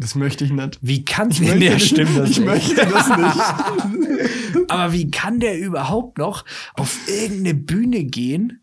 Das 0.00 0.14
möchte 0.14 0.44
ich 0.44 0.50
nicht. 0.52 0.78
Wie 0.82 1.04
kannst 1.04 1.38
du, 1.40 1.44
möchte 1.44 1.58
nicht- 1.58 1.86
stimmt 1.86 2.16
das 2.18 2.30
ich 2.30 2.38
nicht. 2.38 2.46
möchte 2.48 2.74
das 2.86 3.08
nicht. 3.08 4.68
Aber 4.70 4.92
wie 4.92 5.10
kann 5.10 5.40
der 5.40 5.58
überhaupt 5.58 6.18
noch 6.18 6.44
auf 6.74 6.96
irgendeine 7.08 7.54
Bühne 7.54 8.04
gehen, 8.04 8.60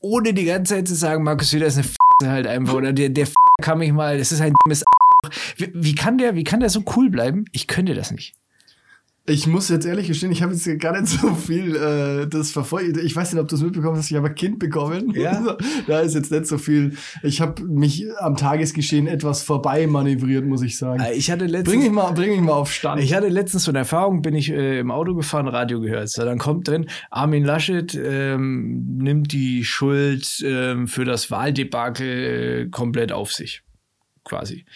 ohne 0.00 0.34
die 0.34 0.44
ganze 0.44 0.74
Zeit 0.74 0.88
zu 0.88 0.94
sagen, 0.94 1.22
Markus 1.24 1.50
Söder 1.50 1.66
ist 1.66 1.76
eine 1.76 1.86
F 1.86 1.96
halt 2.22 2.46
einfach 2.46 2.74
oder 2.74 2.92
der, 2.92 3.08
der 3.10 3.24
F 3.24 3.34
kann 3.62 3.78
mich 3.78 3.92
mal, 3.92 4.18
das 4.18 4.32
ist 4.32 4.40
ein 4.40 4.54
dummes 4.64 4.84
wie, 5.56 5.70
wie 5.74 5.94
kann 5.94 6.18
der, 6.18 6.34
wie 6.34 6.44
kann 6.44 6.60
der 6.60 6.68
so 6.70 6.82
cool 6.96 7.08
bleiben? 7.10 7.46
Ich 7.52 7.66
könnte 7.66 7.94
das 7.94 8.10
nicht. 8.10 8.34
Ich 9.26 9.46
muss 9.46 9.70
jetzt 9.70 9.86
ehrlich 9.86 10.06
gestehen, 10.06 10.32
ich 10.32 10.42
habe 10.42 10.52
jetzt 10.52 10.68
gar 10.80 11.00
nicht 11.00 11.08
so 11.08 11.34
viel 11.34 11.76
äh, 11.76 12.26
das 12.26 12.50
verfolgt. 12.50 12.98
Ich 12.98 13.16
weiß 13.16 13.32
nicht, 13.32 13.40
ob 13.40 13.48
du 13.48 13.56
es 13.56 13.62
mitbekommen 13.62 13.96
hast, 13.96 14.10
ich 14.10 14.16
habe 14.18 14.28
ein 14.28 14.34
Kind 14.34 14.58
bekommen. 14.58 15.14
Ja. 15.14 15.56
da 15.86 16.00
ist 16.00 16.14
jetzt 16.14 16.30
nicht 16.30 16.46
so 16.46 16.58
viel. 16.58 16.94
Ich 17.22 17.40
habe 17.40 17.64
mich 17.64 18.04
am 18.18 18.36
Tagesgeschehen 18.36 19.06
etwas 19.06 19.42
vorbei 19.42 19.86
manövriert, 19.86 20.44
muss 20.44 20.60
ich 20.60 20.76
sagen. 20.76 21.02
Ich 21.14 21.30
hatte 21.30 21.46
Bring 21.46 21.54
letztens, 21.54 21.84
ich 21.86 21.90
mal, 21.90 22.12
bring 22.12 22.32
ich 22.32 22.40
mal 22.42 22.52
auf 22.52 22.70
Stand. 22.70 23.02
ich 23.02 23.14
hatte 23.14 23.28
letztens 23.28 23.64
so 23.64 23.70
eine 23.70 23.78
Erfahrung, 23.78 24.20
bin 24.20 24.34
ich 24.34 24.50
äh, 24.50 24.80
im 24.80 24.90
Auto 24.90 25.14
gefahren, 25.14 25.48
Radio 25.48 25.80
gehört. 25.80 26.10
So, 26.10 26.22
dann 26.22 26.38
kommt 26.38 26.68
drin, 26.68 26.86
Armin 27.10 27.44
Laschet 27.44 27.94
ähm, 27.94 28.98
nimmt 28.98 29.32
die 29.32 29.64
Schuld 29.64 30.44
ähm, 30.44 30.86
für 30.86 31.06
das 31.06 31.30
Wahldebakel 31.30 32.66
äh, 32.66 32.68
komplett 32.68 33.10
auf 33.10 33.32
sich. 33.32 33.62
Quasi. 34.22 34.66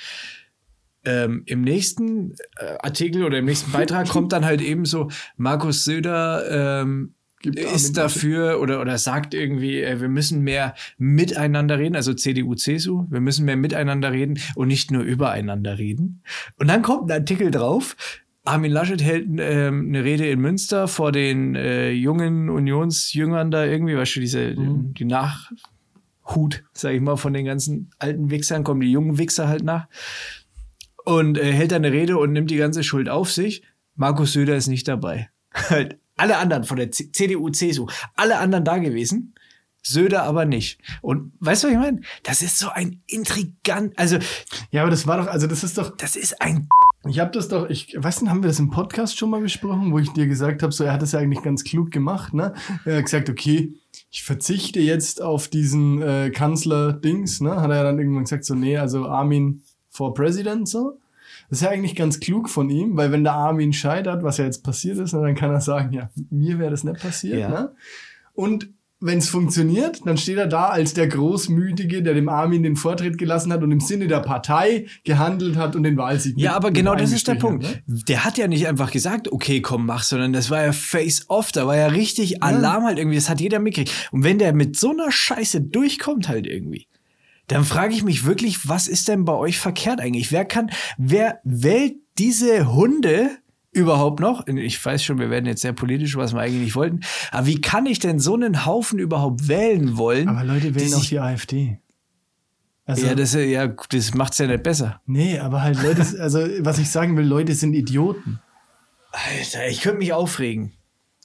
Ähm, 1.09 1.42
Im 1.47 1.62
nächsten 1.62 2.33
äh, 2.57 2.77
Artikel 2.81 3.25
oder 3.25 3.38
im 3.38 3.47
nächsten 3.47 3.73
Beitrag 3.73 4.09
kommt 4.14 4.33
dann 4.33 4.44
halt 4.44 4.61
eben 4.61 4.85
so, 4.85 5.09
Markus 5.37 5.85
Söder 5.85 6.83
ähm, 6.83 7.14
ist 7.42 7.97
dafür 7.97 8.61
oder, 8.61 8.81
oder 8.81 8.99
sagt 8.99 9.33
irgendwie, 9.33 9.81
äh, 9.81 10.01
wir 10.01 10.09
müssen 10.09 10.42
mehr 10.42 10.75
miteinander 10.99 11.79
reden, 11.79 11.97
also 11.97 12.12
CDU, 12.14 12.55
CSU, 12.55 13.07
wir 13.11 13.21
müssen 13.21 13.44
mehr 13.44 13.57
miteinander 13.57 14.12
reden 14.12 14.38
und 14.57 14.68
nicht 14.68 14.90
nur 14.90 15.03
übereinander 15.03 15.79
reden. 15.79 16.23
Und 16.59 16.68
dann 16.68 16.83
kommt 16.83 17.11
ein 17.11 17.21
Artikel 17.21 17.51
drauf, 17.51 17.97
Armin 18.44 18.73
Laschet 18.73 19.03
hält 19.03 19.27
ähm, 19.38 19.88
eine 19.88 20.05
Rede 20.05 20.29
in 20.29 20.40
Münster 20.40 20.88
vor 20.88 21.12
den 21.12 21.55
äh, 21.55 21.90
jungen 21.90 22.49
Unionsjüngern 22.49 23.51
da 23.51 23.64
irgendwie, 23.64 23.97
weißt 23.97 24.16
du, 24.16 24.21
diese, 24.21 24.55
Mhm. 24.57 24.94
die 24.94 25.05
Nachhut, 25.05 26.64
sag 26.73 26.94
ich 26.94 27.01
mal, 27.01 27.16
von 27.16 27.35
den 27.35 27.44
ganzen 27.44 27.90
alten 27.99 28.31
Wichsern, 28.31 28.64
kommen 28.64 28.81
die 28.81 28.90
jungen 28.90 29.18
Wichser 29.18 29.49
halt 29.49 29.64
nach. 29.64 29.87
Und 31.09 31.38
äh, 31.38 31.51
hält 31.51 31.73
da 31.73 31.77
eine 31.77 31.90
Rede 31.90 32.18
und 32.18 32.33
nimmt 32.33 32.51
die 32.51 32.59
ganze 32.59 32.83
Schuld 32.83 33.09
auf 33.09 33.33
sich. 33.33 33.62
Markus 33.94 34.35
Söder 34.35 34.57
ist 34.57 34.66
nicht 34.66 34.87
dabei. 34.87 35.31
Halt 35.55 35.99
alle 36.18 36.37
anderen 36.37 36.64
von 36.64 36.77
der 36.77 36.90
C 36.90 37.11
CDU, 37.12 37.49
CSU, 37.49 37.87
alle 38.14 38.37
anderen 38.37 38.66
da 38.66 38.77
gewesen. 38.77 39.35
Söder 39.83 40.25
aber 40.25 40.44
nicht. 40.44 40.83
Und 41.01 41.33
weißt 41.40 41.64
du, 41.64 41.68
was 41.68 41.73
ich 41.73 41.81
meine? 41.81 42.01
Das 42.25 42.42
ist 42.42 42.59
so 42.59 42.68
ein 42.68 43.03
intrigant, 43.07 43.99
also 43.99 44.18
ja, 44.71 44.83
aber 44.83 44.90
das 44.90 45.07
war 45.07 45.16
doch, 45.16 45.29
also 45.29 45.47
das 45.47 45.64
ist 45.64 45.79
doch, 45.79 45.97
das 45.97 46.14
ist 46.14 46.42
ein 46.42 46.68
ich 47.07 47.21
habe 47.21 47.31
das 47.31 47.49
doch, 47.49 47.71
ich 47.71 47.94
weiß 47.97 48.21
nicht, 48.21 48.31
haben 48.31 48.42
wir 48.42 48.49
das 48.49 48.59
im 48.59 48.71
Podcast 48.71 49.16
schon 49.16 49.31
mal 49.31 49.40
besprochen, 49.40 49.92
wo 49.92 49.99
ich 49.99 50.12
dir 50.12 50.27
gesagt 50.27 50.62
habe, 50.62 50.73
so 50.73 50.85
er 50.85 50.92
hat 50.92 51.01
das 51.01 51.12
ja 51.12 51.21
eigentlich 51.21 51.42
ganz 51.42 51.64
klug 51.64 51.90
gemacht, 51.90 52.35
ne? 52.35 52.55
Er 52.85 52.99
hat 52.99 53.05
gesagt, 53.05 53.31
okay, 53.31 53.77
ich 54.11 54.25
verzichte 54.25 54.81
jetzt 54.81 55.23
auf 55.23 55.49
diesen 55.49 56.03
äh, 56.03 56.31
Kanzler-Dings, 56.31 57.40
ne? 57.40 57.61
Hat 57.62 57.71
er 57.71 57.85
dann 57.85 57.99
irgendwann 57.99 58.25
gesagt, 58.25 58.44
so, 58.44 58.55
nee, 58.55 58.77
also 58.77 59.07
Armin 59.07 59.62
for 59.98 60.14
President, 60.14 60.66
so. 60.68 60.96
Das 61.50 61.58
ist 61.61 61.64
ja 61.64 61.70
eigentlich 61.70 61.94
ganz 61.96 62.20
klug 62.20 62.48
von 62.48 62.70
ihm, 62.70 62.96
weil 62.96 63.11
wenn 63.12 63.24
der 63.24 63.32
Armin 63.34 63.72
scheitert, 63.72 64.22
was 64.22 64.37
ja 64.38 64.44
jetzt 64.44 64.62
passiert 64.64 64.98
ist, 64.98 65.12
dann 65.12 65.34
kann 65.34 65.50
er 65.50 65.61
sagen, 65.61 65.92
ja, 65.92 66.08
mir 66.30 66.58
wäre 66.58 66.70
das 66.70 66.84
nicht 66.84 67.00
passiert, 67.00 67.38
Ja. 67.40 67.48
ne? 67.48 67.70
Und 68.34 68.68
wenn 69.00 69.18
es 69.18 69.28
funktioniert, 69.28 70.04
dann 70.06 70.16
steht 70.16 70.38
er 70.38 70.48
da 70.48 70.66
als 70.70 70.92
der 70.92 71.06
Großmütige, 71.06 72.02
der 72.02 72.14
dem 72.14 72.28
Armin 72.28 72.64
den 72.64 72.74
Vortritt 72.76 73.16
gelassen 73.16 73.52
hat 73.52 73.62
und 73.62 73.70
im 73.70 73.78
Sinne 73.80 74.08
der 74.08 74.18
Partei 74.20 74.87
gehandelt 75.04 75.56
hat 75.56 75.76
und 75.76 75.84
den 75.84 75.96
Wahlsieg 75.96 76.37
Ja, 76.37 76.54
aber 76.56 76.72
genau 76.72 76.96
das 76.96 77.12
ist 77.12 77.28
der 77.28 77.37
Punkt. 77.37 77.64
hat, 77.64 77.82
ne? 77.87 78.02
Der 78.08 78.24
hat 78.24 78.38
ja 78.38 78.48
nicht 78.48 78.66
einfach 78.66 78.90
gesagt, 78.90 79.30
okay, 79.30 79.61
komm, 79.62 79.87
mach, 79.87 80.02
sondern 80.02 80.32
das 80.32 80.50
war 80.50 80.64
ja 80.64 80.72
face-off, 80.72 81.52
da 81.52 81.66
war 81.66 81.76
ja 81.76 81.87
richtig 81.87 82.42
Alarm 82.42 82.84
halt 82.84 82.98
irgendwie, 82.98 83.16
das 83.16 83.30
hat 83.30 83.40
jeder 83.40 83.61
mitgekriegt. 83.61 84.08
Und 84.11 84.24
wenn 84.24 84.38
der 84.38 84.52
mit 84.52 84.76
so 84.76 84.90
einer 84.90 85.12
Scheiße 85.12 85.61
durchkommt 85.61 86.28
halt 86.28 86.46
irgendwie, 86.48 86.88
dann 87.48 87.64
frage 87.64 87.92
ich 87.94 88.02
mich 88.04 88.24
wirklich, 88.24 88.68
was 88.68 88.87
ist 88.88 89.08
denn 89.08 89.24
bei 89.24 89.32
euch 89.34 89.58
verkehrt 89.58 90.00
eigentlich? 90.00 90.30
Wer 90.32 90.44
kann, 90.44 90.70
wer 90.96 91.40
wählt 91.44 91.96
diese 92.18 92.72
Hunde 92.72 93.30
überhaupt 93.72 94.20
noch? 94.20 94.46
Ich 94.46 94.82
weiß 94.84 95.02
schon, 95.02 95.18
wir 95.18 95.30
werden 95.30 95.46
jetzt 95.46 95.62
sehr 95.62 95.72
politisch, 95.72 96.16
was 96.16 96.32
wir 96.34 96.40
eigentlich 96.40 96.62
nicht 96.62 96.74
wollten. 96.76 97.00
Aber 97.32 97.46
wie 97.46 97.61
kann 97.61 97.87
ich 97.87 97.98
denn 97.98 98.18
so 98.18 98.34
einen 98.34 98.64
Haufen 98.66 98.98
überhaupt 98.98 99.48
wählen 99.48 99.96
wollen? 99.96 100.28
Aber 100.28 100.44
Leute 100.44 100.74
wählen 100.74 100.94
auch 100.94 101.04
die 101.04 101.18
AfD. 101.20 101.78
Also, 102.87 103.06
ja, 103.06 103.14
das, 103.14 103.34
ja, 103.34 103.66
das 103.66 104.14
macht's 104.14 104.38
ja 104.38 104.46
nicht 104.46 104.62
besser. 104.62 105.02
nee, 105.04 105.38
aber 105.38 105.61
halt 105.62 105.82
Leute, 105.82 106.00
also 106.20 106.40
was 106.61 106.78
ich 106.78 106.90
sagen 106.90 107.16
will, 107.18 107.26
Leute 107.26 107.54
sind 107.54 107.74
Idioten. 107.74 108.40
Alter, 109.12 109.68
ich 109.68 109.80
könnte 109.82 109.98
mich 109.98 110.12
aufregen. 110.12 110.72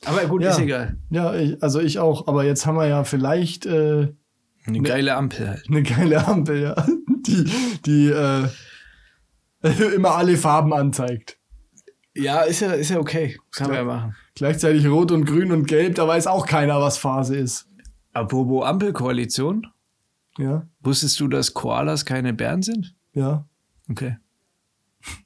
Aber 0.06 0.26
gut, 0.26 0.42
Ja. 0.42 0.52
ist 0.52 0.60
egal. 0.60 0.98
Ja, 1.10 1.34
ich, 1.36 1.62
also 1.64 1.80
ich 1.80 2.00
auch. 2.00 2.28
Aber 2.28 2.44
jetzt 2.44 2.66
haben 2.66 2.76
wir 2.76 2.88
ja 2.88 3.04
vielleicht 3.06 3.66
äh, 3.66 4.14
Eine 4.66 4.82
geile 4.82 5.16
Ampel 5.16 5.48
halt. 5.50 5.66
eine 5.70 5.84
geile 5.84 6.26
Ampel, 6.28 6.62
ja, 6.62 6.88
die, 7.28 7.46
die 7.86 8.08
äh, 8.10 8.48
immer 9.96 10.12
alle 10.16 10.38
Farben 10.38 10.74
anzeigt. 10.74 11.38
Ja, 12.16 12.42
ist 12.42 12.60
ja, 12.62 12.72
ist 12.74 12.90
ja 12.90 13.00
okay. 13.00 13.38
Kann 13.52 13.68
man 13.68 13.76
ja 13.78 13.84
machen. 13.84 14.16
Gleichzeitig 14.36 14.88
rot 14.88 15.12
und 15.12 15.26
grün 15.26 15.52
und 15.52 15.68
gelb, 15.68 15.96
da 15.96 16.08
weiß 16.08 16.28
auch 16.28 16.46
keiner, 16.46 16.80
was 16.80 16.98
Phase 16.98 17.36
ist. 17.36 17.68
Apropos 18.14 18.66
Ampelkoalition. 18.66 19.68
Ja, 20.38 20.68
Wusstest 20.80 21.20
du, 21.20 21.28
dass 21.28 21.54
Koalas 21.54 22.06
keine 22.06 22.34
Bären 22.34 22.62
sind? 22.62 22.96
ja. 23.14 23.48
Okay. 23.90 24.18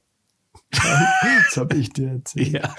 Das 0.70 1.56
habe 1.56 1.76
ich 1.76 1.90
dir 1.90 2.10
erzählt. 2.10 2.48
Ja. 2.48 2.74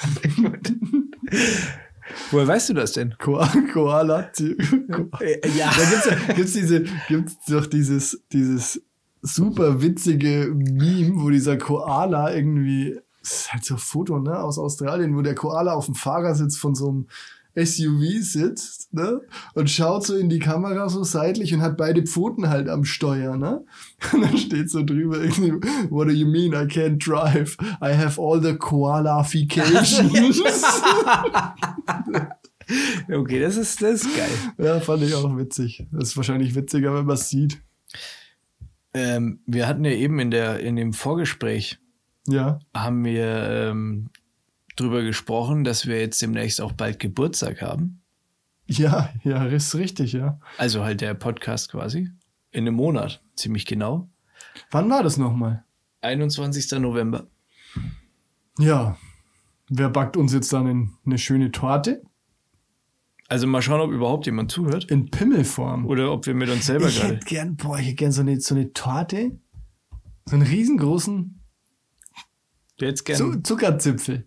Woher 2.31 2.47
weißt 2.47 2.69
du 2.69 2.73
das 2.73 2.93
denn? 2.93 3.15
Ko 3.19 3.41
Koala. 3.73 4.23
die- 4.37 4.55
Ja. 5.57 5.71
Da 5.75 5.85
gibt's, 5.89 6.05
ja, 6.09 6.33
gibt's 6.33 6.53
diese, 6.53 6.83
gibt's 7.07 7.37
doch 7.47 7.65
dieses, 7.65 8.21
dieses 8.31 8.81
super 9.21 9.81
witzige 9.81 10.51
Meme, 10.55 11.21
wo 11.21 11.29
dieser 11.29 11.57
Koala 11.57 12.33
irgendwie, 12.33 12.99
das 13.21 13.31
ist 13.33 13.53
halt 13.53 13.65
so 13.65 13.75
ein 13.75 13.79
Foto, 13.79 14.19
ne, 14.19 14.39
aus 14.39 14.57
Australien, 14.57 15.15
wo 15.15 15.21
der 15.21 15.35
Koala 15.35 15.73
auf 15.73 15.85
dem 15.85 15.95
Fahrersitz 15.95 16.57
von 16.57 16.75
so 16.75 16.89
einem 16.89 17.07
SUV 17.65 18.21
sitzt, 18.21 18.93
ne, 18.93 19.21
und 19.53 19.69
schaut 19.69 20.05
so 20.05 20.15
in 20.15 20.29
die 20.29 20.39
Kamera 20.39 20.89
so 20.89 21.03
seitlich 21.03 21.53
und 21.53 21.61
hat 21.61 21.77
beide 21.77 22.03
Pfoten 22.03 22.49
halt 22.49 22.69
am 22.69 22.85
Steuer, 22.85 23.37
ne, 23.37 23.63
und 24.13 24.21
dann 24.21 24.37
steht 24.37 24.69
so 24.69 24.83
drüber 24.83 25.19
irgendwie, 25.21 25.51
what 25.89 26.07
do 26.07 26.11
you 26.13 26.27
mean 26.27 26.53
I 26.53 26.65
can't 26.67 26.97
drive? 27.03 27.57
I 27.81 27.93
have 27.95 28.19
all 28.21 28.41
the 28.41 28.55
Koalafications. 28.55 30.41
Okay, 33.11 33.39
das 33.39 33.57
ist, 33.57 33.81
das 33.81 34.03
ist 34.03 34.15
geil. 34.15 34.29
ja, 34.59 34.79
fand 34.79 35.01
ich 35.01 35.15
auch 35.15 35.35
witzig. 35.37 35.87
Das 35.91 36.09
ist 36.09 36.17
wahrscheinlich 36.17 36.53
witziger, 36.53 36.93
wenn 36.93 37.05
man 37.05 37.15
es 37.15 37.27
sieht. 37.29 37.61
Ähm, 38.93 39.39
wir 39.47 39.67
hatten 39.67 39.83
ja 39.85 39.91
eben 39.91 40.19
in, 40.19 40.29
der, 40.29 40.59
in 40.59 40.75
dem 40.75 40.93
Vorgespräch, 40.93 41.79
Ja. 42.27 42.59
haben 42.75 43.03
wir 43.05 43.25
ähm, 43.71 44.09
drüber 44.79 45.03
gesprochen, 45.03 45.63
dass 45.63 45.85
wir 45.85 45.99
jetzt 45.99 46.21
demnächst 46.21 46.61
auch 46.61 46.71
bald 46.71 46.99
Geburtstag 46.99 47.61
haben. 47.61 48.01
Ja, 48.67 49.09
ja, 49.23 49.45
ist 49.45 49.75
richtig, 49.75 50.13
ja. 50.13 50.39
Also 50.57 50.83
halt 50.83 51.01
der 51.01 51.13
Podcast 51.15 51.71
quasi. 51.71 52.09
In 52.51 52.67
einem 52.67 52.75
Monat, 52.75 53.21
ziemlich 53.35 53.65
genau. 53.65 54.09
Wann 54.71 54.89
war 54.89 55.03
das 55.03 55.17
nochmal? 55.17 55.63
21. 56.01 56.71
November. 56.79 57.27
Ja. 58.57 58.97
Wer 59.69 59.89
backt 59.89 60.17
uns 60.17 60.33
jetzt 60.33 60.51
dann 60.53 60.67
in 60.67 60.93
eine 61.05 61.17
schöne 61.17 61.51
Torte? 61.51 62.01
Also 63.27 63.45
mal 63.45 63.61
schauen, 63.61 63.81
ob 63.81 63.91
überhaupt 63.91 64.25
jemand 64.25 64.51
zuhört. 64.51 64.85
In 64.85 65.11
Pimmelform. 65.11 65.85
Oder 65.85 66.11
ob 66.11 66.25
wir 66.25 66.33
mit 66.33 66.49
uns 66.49 66.65
selber 66.65 66.87
ich 66.87 67.03
hätte 67.03 67.25
gern, 67.25 67.55
boah, 67.55 67.77
ich 67.77 67.85
hätte 67.85 67.95
gern 67.95 68.11
so 68.11 68.21
eine, 68.21 68.39
so 68.39 68.55
eine 68.55 68.73
Torte. 68.73 69.39
So 70.25 70.35
einen 70.35 70.45
riesengroßen 70.45 71.39
Jetzt 72.79 72.99
Zu 72.99 73.03
gerne. 73.13 73.43
Zuckerzipfel. 73.43 74.25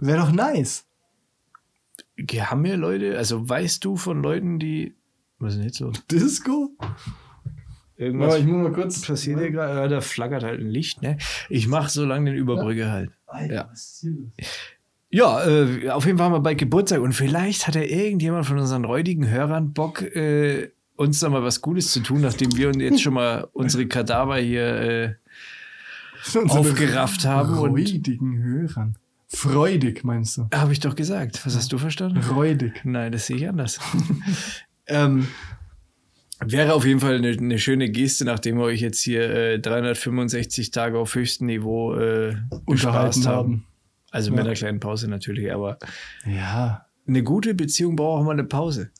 Wäre 0.00 0.18
doch 0.18 0.32
nice. 0.32 0.84
Haben 2.38 2.64
wir 2.64 2.76
Leute, 2.76 3.16
also 3.16 3.48
weißt 3.48 3.84
du 3.84 3.96
von 3.96 4.22
Leuten, 4.22 4.58
die. 4.58 4.94
Was 5.38 5.52
ist 5.52 5.58
denn 5.58 5.66
jetzt 5.66 5.80
los? 5.80 6.06
Disco? 6.10 6.70
Irgendwas 7.96 8.28
Aber 8.34 8.38
ich 8.38 8.46
muss 8.46 8.62
mal 8.62 8.72
kurz. 8.72 9.00
passiert 9.06 9.38
hier 9.40 9.50
gerade? 9.50 9.74
Ja, 9.78 9.88
da 9.88 10.00
flackert 10.00 10.42
halt 10.42 10.60
ein 10.60 10.68
Licht, 10.70 11.02
ne? 11.02 11.18
Ich 11.48 11.66
mache 11.68 11.90
so 11.90 12.04
lange 12.04 12.30
den 12.30 12.38
Überbrücke 12.38 12.90
halt. 12.90 13.10
Alter, 13.26 13.54
Ja. 13.54 13.68
was 13.70 13.80
ist 13.80 14.00
hier 14.00 14.10
los? 14.12 14.30
Ja, 15.12 15.44
äh, 15.46 15.90
auf 15.90 16.06
jeden 16.06 16.18
Fall 16.18 16.26
haben 16.26 16.34
wir 16.34 16.40
bald 16.40 16.58
Geburtstag 16.58 17.00
und 17.00 17.12
vielleicht 17.14 17.66
hat 17.66 17.74
ja 17.74 17.82
irgendjemand 17.82 18.46
von 18.46 18.58
unseren 18.58 18.84
räudigen 18.84 19.28
Hörern 19.28 19.72
Bock, 19.72 20.02
äh, 20.02 20.70
uns 20.96 21.18
da 21.20 21.28
mal 21.30 21.42
was 21.42 21.60
Gutes 21.62 21.90
zu 21.92 22.00
tun, 22.00 22.20
nachdem 22.20 22.54
wir 22.56 22.68
uns 22.68 22.76
jetzt 22.78 23.02
schon 23.02 23.14
mal 23.14 23.48
unsere 23.52 23.86
Kadaver 23.86 24.36
hier 24.36 24.66
äh, 24.80 25.14
aufgerafft 26.48 27.24
haben. 27.24 27.58
Und 27.58 27.70
Freudigen 27.70 28.42
Hörern. 28.42 28.94
Freudig, 29.32 30.02
meinst 30.04 30.36
du? 30.36 30.48
habe 30.52 30.72
ich 30.72 30.80
doch 30.80 30.94
gesagt. 30.96 31.44
Was 31.46 31.56
hast 31.56 31.72
du 31.72 31.78
verstanden? 31.78 32.20
Freudig. 32.22 32.80
Nein, 32.84 33.12
das 33.12 33.26
sehe 33.26 33.36
ich 33.36 33.48
anders. 33.48 33.78
ähm, 34.86 35.28
wäre 36.44 36.74
auf 36.74 36.84
jeden 36.84 37.00
Fall 37.00 37.16
eine, 37.16 37.28
eine 37.30 37.58
schöne 37.58 37.90
Geste, 37.90 38.24
nachdem 38.24 38.56
wir 38.58 38.64
euch 38.64 38.80
jetzt 38.80 39.00
hier 39.02 39.30
äh, 39.30 39.58
365 39.60 40.72
Tage 40.72 40.98
auf 40.98 41.14
höchstem 41.14 41.46
Niveau 41.46 41.94
äh, 41.94 42.34
Unterhalten 42.66 43.24
haben. 43.26 43.36
haben. 43.36 43.66
Also 44.10 44.30
mit 44.32 44.38
Ja. 44.40 44.44
einer 44.46 44.54
kleinen 44.54 44.80
Pause 44.80 45.08
natürlich, 45.08 45.52
aber 45.52 45.78
Ja. 46.26 46.86
eine 47.06 47.22
gute 47.22 47.54
Beziehung 47.54 47.94
braucht 47.94 48.20
auch 48.20 48.24
mal 48.24 48.32
eine 48.32 48.44
Pause. 48.44 48.90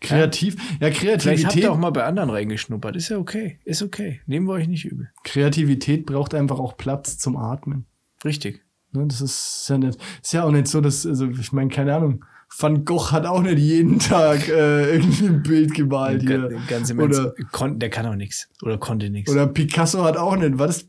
Kreativ. 0.00 0.54
Ja, 0.80 0.90
Vielleicht 0.92 1.02
habt 1.02 1.22
Kreativität. 1.22 1.62
ihr 1.64 1.72
auch 1.72 1.78
mal 1.78 1.90
bei 1.90 2.04
anderen 2.04 2.30
reingeschnuppert. 2.30 2.94
Ist 2.94 3.08
ja 3.08 3.16
okay. 3.18 3.58
Ist 3.64 3.82
okay. 3.82 4.20
Nehmen 4.26 4.46
wir 4.46 4.52
euch 4.52 4.68
nicht 4.68 4.84
übel. 4.84 5.10
Kreativität 5.24 6.04
braucht 6.06 6.34
einfach 6.34 6.58
auch 6.60 6.76
Platz 6.76 7.16
zum 7.18 7.36
Atmen. 7.36 7.86
Richtig. 8.24 8.62
Ne, 8.92 9.06
das 9.06 9.20
ist 9.20 9.66
ja 9.68 9.78
nicht, 9.78 9.98
ist 10.22 10.32
ja 10.32 10.44
auch 10.44 10.50
nicht 10.52 10.68
so, 10.68 10.80
dass, 10.80 11.06
also 11.06 11.26
ich 11.28 11.52
meine, 11.52 11.70
keine 11.70 11.94
Ahnung, 11.94 12.24
Van 12.58 12.84
Gogh 12.84 13.10
hat 13.12 13.24
auch 13.24 13.40
nicht 13.40 13.58
jeden 13.58 13.98
Tag 13.98 14.46
äh, 14.48 14.96
irgendwie 14.96 15.26
ein 15.26 15.42
Bild 15.42 15.72
gemalt 15.74 16.20
hier. 16.20 16.48
Ga- 16.50 16.58
Ganz 16.68 16.90
im. 16.90 16.98
Oder, 16.98 17.32
Kon 17.50 17.78
der 17.78 17.88
kann 17.88 18.04
auch 18.04 18.14
nichts. 18.14 18.48
Oder 18.62 18.76
konnte 18.76 19.08
nichts. 19.08 19.32
oder 19.32 19.46
Picasso 19.46 20.04
hat 20.04 20.18
auch 20.18 20.36
nicht, 20.36 20.58
was 20.58 20.86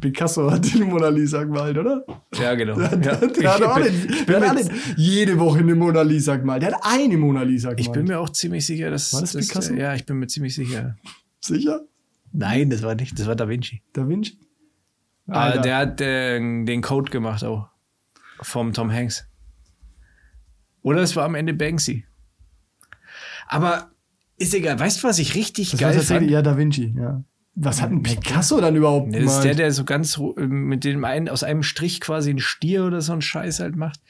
Picasso 0.00 0.50
hat 0.50 0.64
die 0.72 0.82
Mona 0.82 1.08
Lisa 1.08 1.44
gemalt, 1.44 1.76
oder? 1.76 2.04
Ja, 2.40 2.54
genau. 2.54 2.76
Der, 2.78 2.88
der, 2.96 3.16
der 3.28 3.54
hat 3.54 3.62
auch 3.62 3.74
bin- 3.80 3.92
nicht, 4.06 4.28
der 4.28 4.40
hat 4.40 4.48
auch 4.50 4.54
nicht 4.54 4.70
jede 4.96 5.38
Woche 5.38 5.58
eine 5.58 5.74
Mona 5.74 6.02
Lisa 6.02 6.36
gemalt. 6.36 6.62
Der 6.62 6.72
hat 6.72 6.80
eine 6.82 7.16
Mona 7.18 7.42
Lisa 7.42 7.70
gemalt. 7.70 7.80
ich 7.86 7.92
bin 7.92 8.04
mir 8.06 8.18
auch 8.18 8.30
ziemlich 8.30 8.64
sicher, 8.64 8.90
dass. 8.90 9.12
War 9.12 9.20
das 9.20 9.36
Picasso? 9.36 9.74
Ja, 9.74 9.94
ich 9.94 10.06
bin 10.06 10.18
mir 10.18 10.26
ziemlich 10.26 10.54
sicher. 10.54 10.96
Sicher? 11.40 11.80
Nein, 12.32 12.70
das 12.70 12.82
war 12.82 12.94
nicht. 12.94 13.18
Das 13.18 13.26
war 13.26 13.36
Da 13.36 13.46
Vinci. 13.48 13.82
Da 13.92 14.08
Vinci? 14.08 14.38
Alter. 15.28 15.60
der 15.62 15.76
hat 15.76 16.00
äh, 16.00 16.38
den 16.38 16.82
Code 16.82 17.10
gemacht 17.10 17.44
auch. 17.44 17.68
Vom 18.40 18.72
Tom 18.72 18.90
Hanks. 18.90 19.26
Oder 20.82 21.02
es 21.02 21.14
war 21.14 21.24
am 21.24 21.34
Ende 21.34 21.54
Banksy. 21.54 22.04
Aber 23.46 23.90
ist 24.36 24.54
egal. 24.54 24.78
Weißt 24.80 25.02
du, 25.02 25.08
was 25.08 25.18
ich 25.18 25.34
richtig 25.34 25.70
das 25.70 25.80
geil 25.80 26.00
fand? 26.00 26.30
ja, 26.30 26.42
Da 26.42 26.56
Vinci, 26.56 26.94
ja. 26.96 27.22
Was 27.54 27.82
hat 27.82 27.90
ein 27.90 28.02
Picasso 28.02 28.60
dann 28.60 28.74
überhaupt 28.76 29.08
Nee, 29.08 29.20
das 29.20 29.36
ist 29.36 29.44
der, 29.44 29.54
der 29.54 29.70
so 29.72 29.84
ganz 29.84 30.18
äh, 30.18 30.40
mit 30.40 30.84
dem 30.84 31.04
einen 31.04 31.28
aus 31.28 31.42
einem 31.44 31.62
Strich 31.62 32.00
quasi 32.00 32.30
einen 32.30 32.38
Stier 32.38 32.84
oder 32.84 33.02
so 33.02 33.12
einen 33.12 33.20
Scheiß 33.20 33.60
halt 33.60 33.76
macht. 33.76 34.00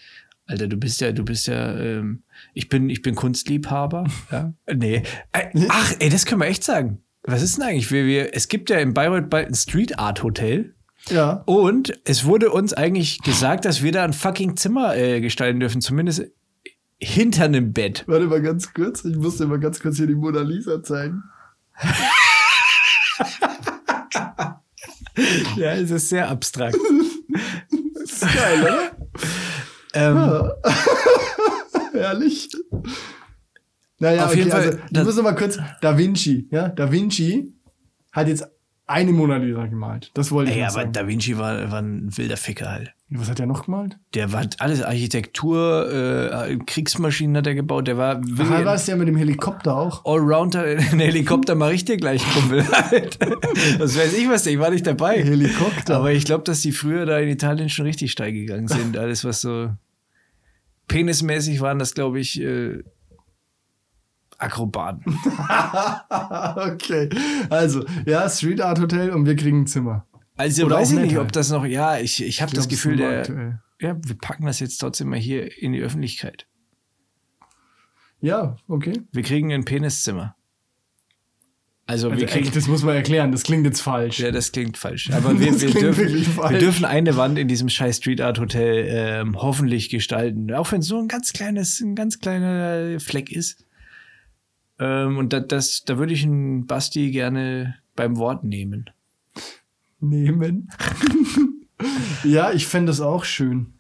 Alter, 0.46 0.68
du 0.68 0.76
bist 0.76 1.00
ja, 1.00 1.12
du 1.12 1.24
bist 1.24 1.48
ja, 1.48 1.76
ähm, 1.76 2.22
ich 2.54 2.68
bin, 2.68 2.88
ich 2.88 3.02
bin 3.02 3.14
Kunstliebhaber. 3.14 4.04
ja. 4.30 4.52
Nee. 4.74 5.02
Äh, 5.32 5.66
ach, 5.68 5.92
ey, 5.98 6.08
das 6.08 6.24
können 6.24 6.40
wir 6.40 6.46
echt 6.46 6.62
sagen. 6.64 7.02
Was 7.24 7.42
ist 7.42 7.56
denn 7.56 7.64
eigentlich? 7.64 7.90
Wir, 7.90 8.06
wir, 8.06 8.34
es 8.34 8.48
gibt 8.48 8.70
ja 8.70 8.78
in 8.78 8.94
Bayreuth 8.94 9.28
bald 9.28 9.48
ein 9.48 9.54
Street 9.54 9.98
Art 9.98 10.22
Hotel. 10.22 10.74
Ja. 11.08 11.42
Und 11.46 11.92
es 12.04 12.24
wurde 12.24 12.50
uns 12.50 12.72
eigentlich 12.72 13.20
gesagt, 13.22 13.64
dass 13.64 13.82
wir 13.82 13.92
da 13.92 14.04
ein 14.04 14.12
fucking 14.12 14.56
Zimmer 14.56 14.96
äh, 14.96 15.20
gestalten 15.20 15.60
dürfen, 15.60 15.80
zumindest 15.80 16.24
hinter 16.98 17.44
einem 17.44 17.72
Bett. 17.72 18.04
Warte 18.06 18.26
mal 18.26 18.40
ganz 18.40 18.72
kurz. 18.72 19.04
Ich 19.04 19.16
muss 19.16 19.36
dir 19.36 19.46
mal 19.46 19.58
ganz 19.58 19.80
kurz 19.80 19.96
hier 19.96 20.06
die 20.06 20.14
Mona 20.14 20.42
Lisa 20.42 20.82
zeigen. 20.82 21.22
Ja, 25.56 25.72
es 25.74 25.90
ist 25.90 26.08
sehr 26.08 26.28
abstrakt. 26.28 26.76
Das 27.94 28.10
ist 28.22 28.34
geil, 28.34 28.62
oder? 28.62 28.90
ähm, 29.94 30.50
Herrlich. 31.92 32.48
Naja, 33.98 34.24
Auf 34.24 34.30
okay, 34.30 34.38
jeden 34.38 34.50
Fall, 34.50 34.60
also, 34.66 34.78
ich 34.90 35.04
muss 35.04 35.16
noch 35.16 35.22
mal 35.22 35.34
kurz, 35.34 35.58
Da 35.80 35.96
Vinci, 35.96 36.48
ja, 36.50 36.68
Da 36.68 36.90
Vinci 36.90 37.52
hat 38.10 38.28
jetzt 38.28 38.48
eine 38.86 39.12
Mona 39.12 39.36
Lisa 39.36 39.66
gemalt. 39.66 40.10
Das 40.14 40.30
wollte 40.32 40.50
ich 40.50 40.56
ey, 40.56 40.62
noch 40.62 40.68
aber 40.70 40.80
sagen. 40.80 40.92
Da 40.92 41.06
Vinci 41.06 41.38
war, 41.38 41.70
war 41.70 41.80
ein 41.80 42.16
wilder 42.16 42.36
Ficker 42.36 42.70
halt. 42.70 42.92
Was 43.10 43.28
hat 43.28 43.40
er 43.40 43.46
noch 43.46 43.66
gemalt? 43.66 43.98
Der 44.14 44.32
war 44.32 44.46
alles 44.58 44.82
Architektur, 44.82 46.46
äh, 46.48 46.56
Kriegsmaschinen 46.56 47.36
hat 47.36 47.46
er 47.46 47.54
gebaut. 47.54 47.86
Der 47.86 47.98
war 47.98 48.16
Ach, 48.16 48.38
wirklich 48.38 48.64
war 48.64 48.74
es 48.74 48.86
ja 48.86 48.96
mit 48.96 49.06
dem 49.06 49.16
Helikopter 49.16 49.76
auch. 49.76 50.04
Allrounder. 50.04 50.62
Ein 50.64 51.00
Helikopter 51.00 51.54
mache 51.54 51.74
ich 51.74 51.84
dir 51.84 51.96
gleich, 51.96 52.24
Kumpel. 52.32 52.66
Halt. 52.72 53.18
das 53.78 53.96
weiß 53.96 54.14
ich 54.14 54.28
was, 54.28 54.46
ich 54.46 54.58
war 54.58 54.70
nicht 54.70 54.86
dabei. 54.86 55.22
Helikopter. 55.22 55.96
Aber 55.96 56.12
ich 56.12 56.24
glaube, 56.24 56.44
dass 56.44 56.60
die 56.60 56.72
früher 56.72 57.04
da 57.06 57.18
in 57.18 57.28
Italien 57.28 57.68
schon 57.68 57.86
richtig 57.86 58.12
steil 58.12 58.32
gegangen 58.32 58.68
sind. 58.68 58.96
Alles, 58.96 59.24
was 59.24 59.42
so 59.42 59.70
penismäßig 60.88 61.60
waren, 61.60 61.78
das 61.78 61.94
glaube 61.94 62.20
ich 62.20 62.40
äh, 62.40 62.82
Akrobaten. 64.42 65.04
okay. 66.56 67.08
Also, 67.50 67.84
ja, 68.06 68.28
Street 68.28 68.60
Art 68.60 68.80
Hotel 68.80 69.10
und 69.10 69.26
wir 69.26 69.36
kriegen 69.36 69.62
ein 69.62 69.66
Zimmer. 69.66 70.06
Also 70.36 70.66
Oder 70.66 70.76
weiß 70.76 70.92
ich 70.92 70.98
nicht, 70.98 71.18
ob 71.18 71.30
das 71.32 71.50
noch. 71.50 71.64
Ja, 71.64 71.98
ich, 71.98 72.22
ich 72.22 72.42
habe 72.42 72.52
das 72.52 72.68
Gefühl, 72.68 72.96
der. 72.96 73.20
aktuell. 73.20 73.60
Ja, 73.80 73.96
wir 74.00 74.16
packen 74.16 74.46
das 74.46 74.60
jetzt 74.60 74.78
trotzdem 74.78 75.08
mal 75.10 75.18
hier 75.18 75.60
in 75.60 75.72
die 75.72 75.80
Öffentlichkeit. 75.80 76.46
Ja, 78.20 78.56
okay. 78.68 79.02
Wir 79.12 79.22
kriegen 79.24 79.52
ein 79.52 79.64
Peniszimmer. 79.64 80.36
Also, 81.86 82.08
Also, 82.08 82.20
wir 82.20 82.26
kriegen. 82.28 82.46
echt, 82.46 82.56
das 82.56 82.68
muss 82.68 82.84
man 82.84 82.94
erklären. 82.94 83.32
Das 83.32 83.42
klingt 83.42 83.66
jetzt 83.66 83.80
falsch. 83.80 84.20
Ja, 84.20 84.30
das 84.30 84.52
klingt 84.52 84.78
falsch. 84.78 85.10
Aber 85.12 85.38
wir, 85.38 85.60
wir, 85.60 85.68
klingt 85.68 85.82
dürfen, 85.82 86.24
falsch. 86.24 86.52
wir 86.52 86.58
dürfen 86.60 86.84
eine 86.84 87.16
Wand 87.16 87.38
in 87.38 87.48
diesem 87.48 87.68
scheiß 87.68 87.96
Street 87.96 88.20
Art 88.20 88.38
Hotel 88.38 88.86
ähm, 88.88 89.42
hoffentlich 89.42 89.90
gestalten. 89.90 90.52
Auch 90.54 90.70
wenn 90.70 90.80
es 90.80 90.86
so 90.86 90.98
ein 90.98 91.08
ganz 91.08 91.32
kleines, 91.32 91.80
ein 91.80 91.96
ganz 91.96 92.20
kleiner 92.20 93.00
Fleck 93.00 93.32
ist. 93.32 93.64
Ähm, 94.78 95.18
und 95.18 95.32
da, 95.32 95.40
das, 95.40 95.84
da 95.84 95.98
würde 95.98 96.12
ich 96.12 96.24
einen 96.24 96.66
Basti 96.66 97.10
gerne 97.10 97.76
beim 97.94 98.16
Wort 98.16 98.44
nehmen. 98.44 98.90
nehmen. 100.00 100.70
ja, 102.24 102.52
ich 102.52 102.66
fände 102.66 102.90
das 102.90 103.00
auch 103.00 103.24
schön. 103.24 103.74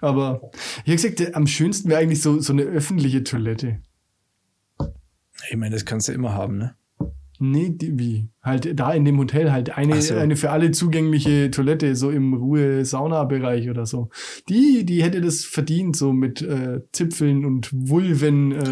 Aber 0.00 0.50
ich 0.84 0.92
habe 0.92 1.10
gesagt, 1.10 1.34
am 1.34 1.46
schönsten 1.46 1.88
wäre 1.88 2.00
eigentlich 2.00 2.22
so, 2.22 2.40
so 2.40 2.52
eine 2.52 2.62
öffentliche 2.62 3.24
Toilette. 3.24 3.80
Ich 5.50 5.56
meine, 5.56 5.74
das 5.74 5.84
kannst 5.84 6.08
du 6.08 6.12
immer 6.12 6.34
haben, 6.34 6.58
ne? 6.58 6.74
Nee, 7.40 7.70
die, 7.70 7.98
wie? 7.98 8.28
Halt 8.42 8.78
da 8.78 8.92
in 8.92 9.04
dem 9.04 9.18
Hotel 9.18 9.52
halt 9.52 9.76
eine, 9.76 10.02
so. 10.02 10.14
eine 10.16 10.34
für 10.36 10.50
alle 10.50 10.72
zugängliche 10.72 11.50
Toilette, 11.50 11.94
so 11.94 12.10
im 12.10 12.34
Ruhe-Sauna-Bereich 12.34 13.70
oder 13.70 13.86
so. 13.86 14.10
Die, 14.48 14.84
die 14.84 15.02
hätte 15.02 15.20
das 15.20 15.44
verdient, 15.44 15.96
so 15.96 16.12
mit 16.12 16.42
äh, 16.42 16.80
Zipfeln 16.92 17.44
und 17.44 17.70
Vulven. 17.72 18.52
Äh, 18.52 18.64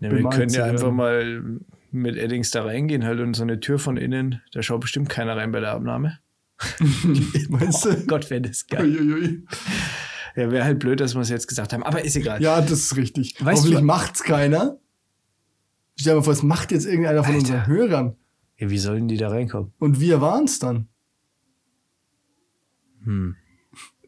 Ja, 0.00 0.10
wir 0.12 0.28
können 0.28 0.50
ja 0.52 0.64
einfach 0.64 0.92
mal 0.92 1.60
mit 1.90 2.16
Eddings 2.16 2.50
da 2.50 2.64
reingehen 2.64 3.04
halt 3.04 3.20
und 3.20 3.34
so 3.34 3.42
eine 3.44 3.60
Tür 3.60 3.78
von 3.78 3.96
innen, 3.96 4.40
da 4.52 4.62
schaut 4.62 4.80
bestimmt 4.80 5.08
keiner 5.08 5.36
rein 5.36 5.52
bei 5.52 5.60
der 5.60 5.70
Abnahme. 5.72 6.18
Meinst 7.48 7.84
du? 7.84 7.90
Oh 7.90 7.96
Gott, 8.06 8.28
wäre 8.30 8.42
das 8.42 8.66
geil. 8.66 8.84
Uiuiui. 8.84 9.44
Ja, 10.36 10.50
wäre 10.50 10.64
halt 10.64 10.78
blöd, 10.80 11.00
dass 11.00 11.14
wir 11.14 11.20
es 11.20 11.28
jetzt 11.30 11.46
gesagt 11.46 11.72
haben, 11.72 11.82
aber 11.84 12.04
ist 12.04 12.16
egal. 12.16 12.42
Ja, 12.42 12.60
das 12.60 12.72
ist 12.72 12.96
richtig. 12.96 13.34
Weißt 13.38 13.58
Hoffentlich 13.60 13.80
du- 13.80 13.84
macht's 13.86 14.22
keiner. 14.24 14.78
Stell 15.96 16.12
dir 16.14 16.16
mal 16.18 16.24
vor, 16.24 16.32
es 16.32 16.42
macht 16.42 16.72
jetzt 16.72 16.86
irgendeiner 16.86 17.22
von 17.24 17.34
Alter. 17.34 17.38
unseren 17.46 17.66
Hörern. 17.66 18.16
Ja, 18.58 18.70
wie 18.70 18.78
sollen 18.78 19.08
die 19.08 19.16
da 19.16 19.28
reinkommen? 19.28 19.72
Und 19.78 20.00
wir 20.00 20.20
waren's 20.20 20.58
dann. 20.58 20.88
Hm. 23.04 23.36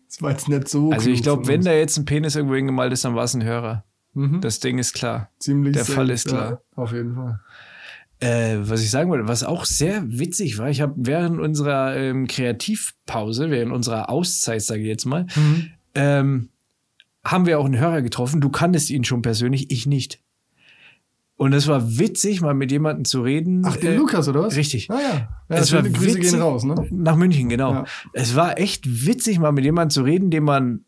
Das 0.09 0.23
war 0.23 0.31
jetzt 0.31 0.49
nicht 0.49 0.69
so. 0.69 0.91
Also 0.91 1.11
ich 1.11 1.23
glaube, 1.23 1.47
wenn 1.47 1.63
da 1.63 1.73
jetzt 1.73 1.97
ein 1.99 2.05
Penis 2.05 2.37
irgendwo 2.37 2.55
hingemalt 2.55 2.93
ist, 2.93 3.05
dann 3.05 3.15
war 3.15 3.25
es 3.25 3.35
ein 3.35 3.45
Hörer. 3.45 3.85
Mhm. 4.15 4.41
Das 4.41 4.61
Ding 4.61 4.79
ist 4.79 4.95
klar. 4.95 5.31
Ziemlich 5.39 5.75
der 5.75 5.85
Fall 5.85 6.09
ist 6.11 6.29
klar. 6.29 6.51
Ja, 6.53 6.83
auf 6.83 6.93
jeden 6.93 7.15
Fall. 7.15 7.41
Äh, 8.21 8.57
was 8.63 8.81
ich 8.83 8.91
sagen 8.91 9.11
wollte, 9.11 9.29
was 9.29 9.45
auch 9.45 9.67
sehr 9.67 10.03
witzig 10.07 10.57
war, 10.57 10.71
ich 10.71 10.81
habe 10.81 10.95
während 10.97 11.39
unserer 11.39 11.95
ähm, 11.97 12.27
Kreativpause, 12.27 13.51
während 13.51 13.73
unserer 13.73 14.09
Auszeit, 14.09 14.63
sage 14.63 14.81
ich 14.81 14.87
jetzt 14.87 15.05
mal, 15.05 15.27
Mhm. 15.37 15.71
ähm, 15.95 16.49
haben 17.25 17.45
wir 17.45 17.59
auch 17.59 17.67
einen 17.67 17.79
Hörer 17.79 18.01
getroffen. 18.01 18.41
Du 18.41 18.49
kanntest 18.49 18.89
ihn 18.89 19.05
schon 19.05 19.21
persönlich, 19.21 19.71
ich 19.71 19.85
nicht. 19.87 20.23
Und 21.37 21.53
es 21.53 21.69
war 21.69 21.99
witzig, 21.99 22.41
mal 22.41 22.55
mit 22.55 22.73
jemandem 22.73 23.05
zu 23.05 23.21
reden. 23.21 23.63
Ach, 23.67 23.77
den 23.77 23.93
äh, 23.93 23.97
Lukas, 23.97 24.27
oder 24.27 24.43
was? 24.43 24.57
Richtig. 24.57 24.91
Ah 24.91 24.99
ja. 25.01 25.29
ja 25.51 25.57
es 25.57 25.71
war 25.73 25.83
Grüße 25.83 26.17
witzig, 26.17 26.31
gehen 26.31 26.41
raus, 26.41 26.65
ne? 26.65 26.75
Nach 26.91 27.17
München, 27.17 27.51
genau. 27.51 27.73
Ja. 27.73 27.85
Es 28.15 28.35
war 28.35 28.59
echt 28.59 29.07
witzig, 29.07 29.39
mal 29.39 29.53
mit 29.53 29.65
jemandem 29.65 29.91
zu 29.91 30.03
reden, 30.03 30.31
den 30.31 30.45
man. 30.45 30.85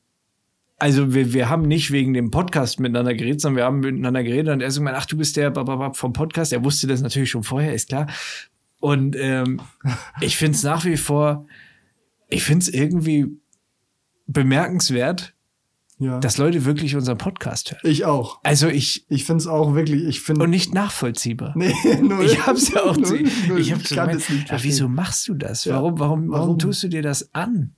Also 0.78 1.12
wir, 1.12 1.32
wir 1.32 1.51
haben 1.51 1.62
nicht 1.62 1.90
wegen 1.90 2.14
dem 2.14 2.30
Podcast 2.30 2.80
miteinander 2.80 3.12
geredet, 3.12 3.40
sondern 3.40 3.57
wir 3.57 3.64
haben 3.64 3.80
miteinander 3.80 4.22
geredet 4.22 4.53
und 4.53 4.61
er 4.62 4.70
so 4.70 4.80
gemeint, 4.80 4.96
ach, 4.96 5.07
du 5.07 5.18
bist 5.18 5.36
der 5.36 5.51
bababab 5.51 5.96
vom 5.96 6.12
Podcast. 6.12 6.53
Er 6.53 6.64
wusste 6.64 6.86
das 6.86 7.03
natürlich 7.03 7.30
schon 7.30 7.42
vorher, 7.42 7.74
ist 7.74 7.88
klar. 7.88 8.07
Und 8.80 9.16
ähm, 9.18 9.61
ich 10.20 10.36
finde 10.36 10.57
es 10.57 10.62
nach 10.62 10.84
wie 10.84 10.96
vor, 10.96 11.46
ich 12.28 12.44
finde 12.44 12.62
es 12.62 12.68
irgendwie 12.68 13.26
bemerkenswert, 14.28 15.34
Ja. 16.01 16.20
dass 16.20 16.38
Leute 16.38 16.64
wirklich 16.64 16.94
unseren 16.94 17.18
Podcast 17.18 17.72
hören. 17.72 17.80
ich 17.82 18.05
auch. 18.05 18.38
Also 18.44 18.68
ich, 18.68 19.05
Ich 19.09 19.24
finde 19.24 19.40
es 19.42 19.46
auch 19.49 19.74
wirklich, 19.74 20.05
ich 20.05 20.20
finde. 20.20 20.44
und 20.44 20.51
nicht 20.51 20.72
nachvollziehbar. 20.72 21.53
Nee, 21.57 21.74
null. 22.01 22.24
Ich 22.24 22.46
hab's 22.46 22.72
ja 22.72 22.82
auch 22.84 22.96
Null, 22.96 23.24
null. 23.49 23.59
ich 23.61 23.72
hab's 23.72 23.88
kann 23.88 24.07
gemeint, 24.07 24.20
das 24.20 24.28
nicht 24.28 24.42
ja, 24.42 24.46
verstehen. 24.49 24.70
wieso 24.70 24.88
machst 24.88 25.26
du 25.26 25.34
das? 25.34 25.64
Ja. 25.64 25.74
Warum, 25.74 25.99
warum, 25.99 26.28
warum, 26.30 26.40
Warum? 26.46 26.59
tust 26.59 26.84
du 26.84 26.88
dir 26.88 27.03
das 27.03 27.34
an? 27.34 27.74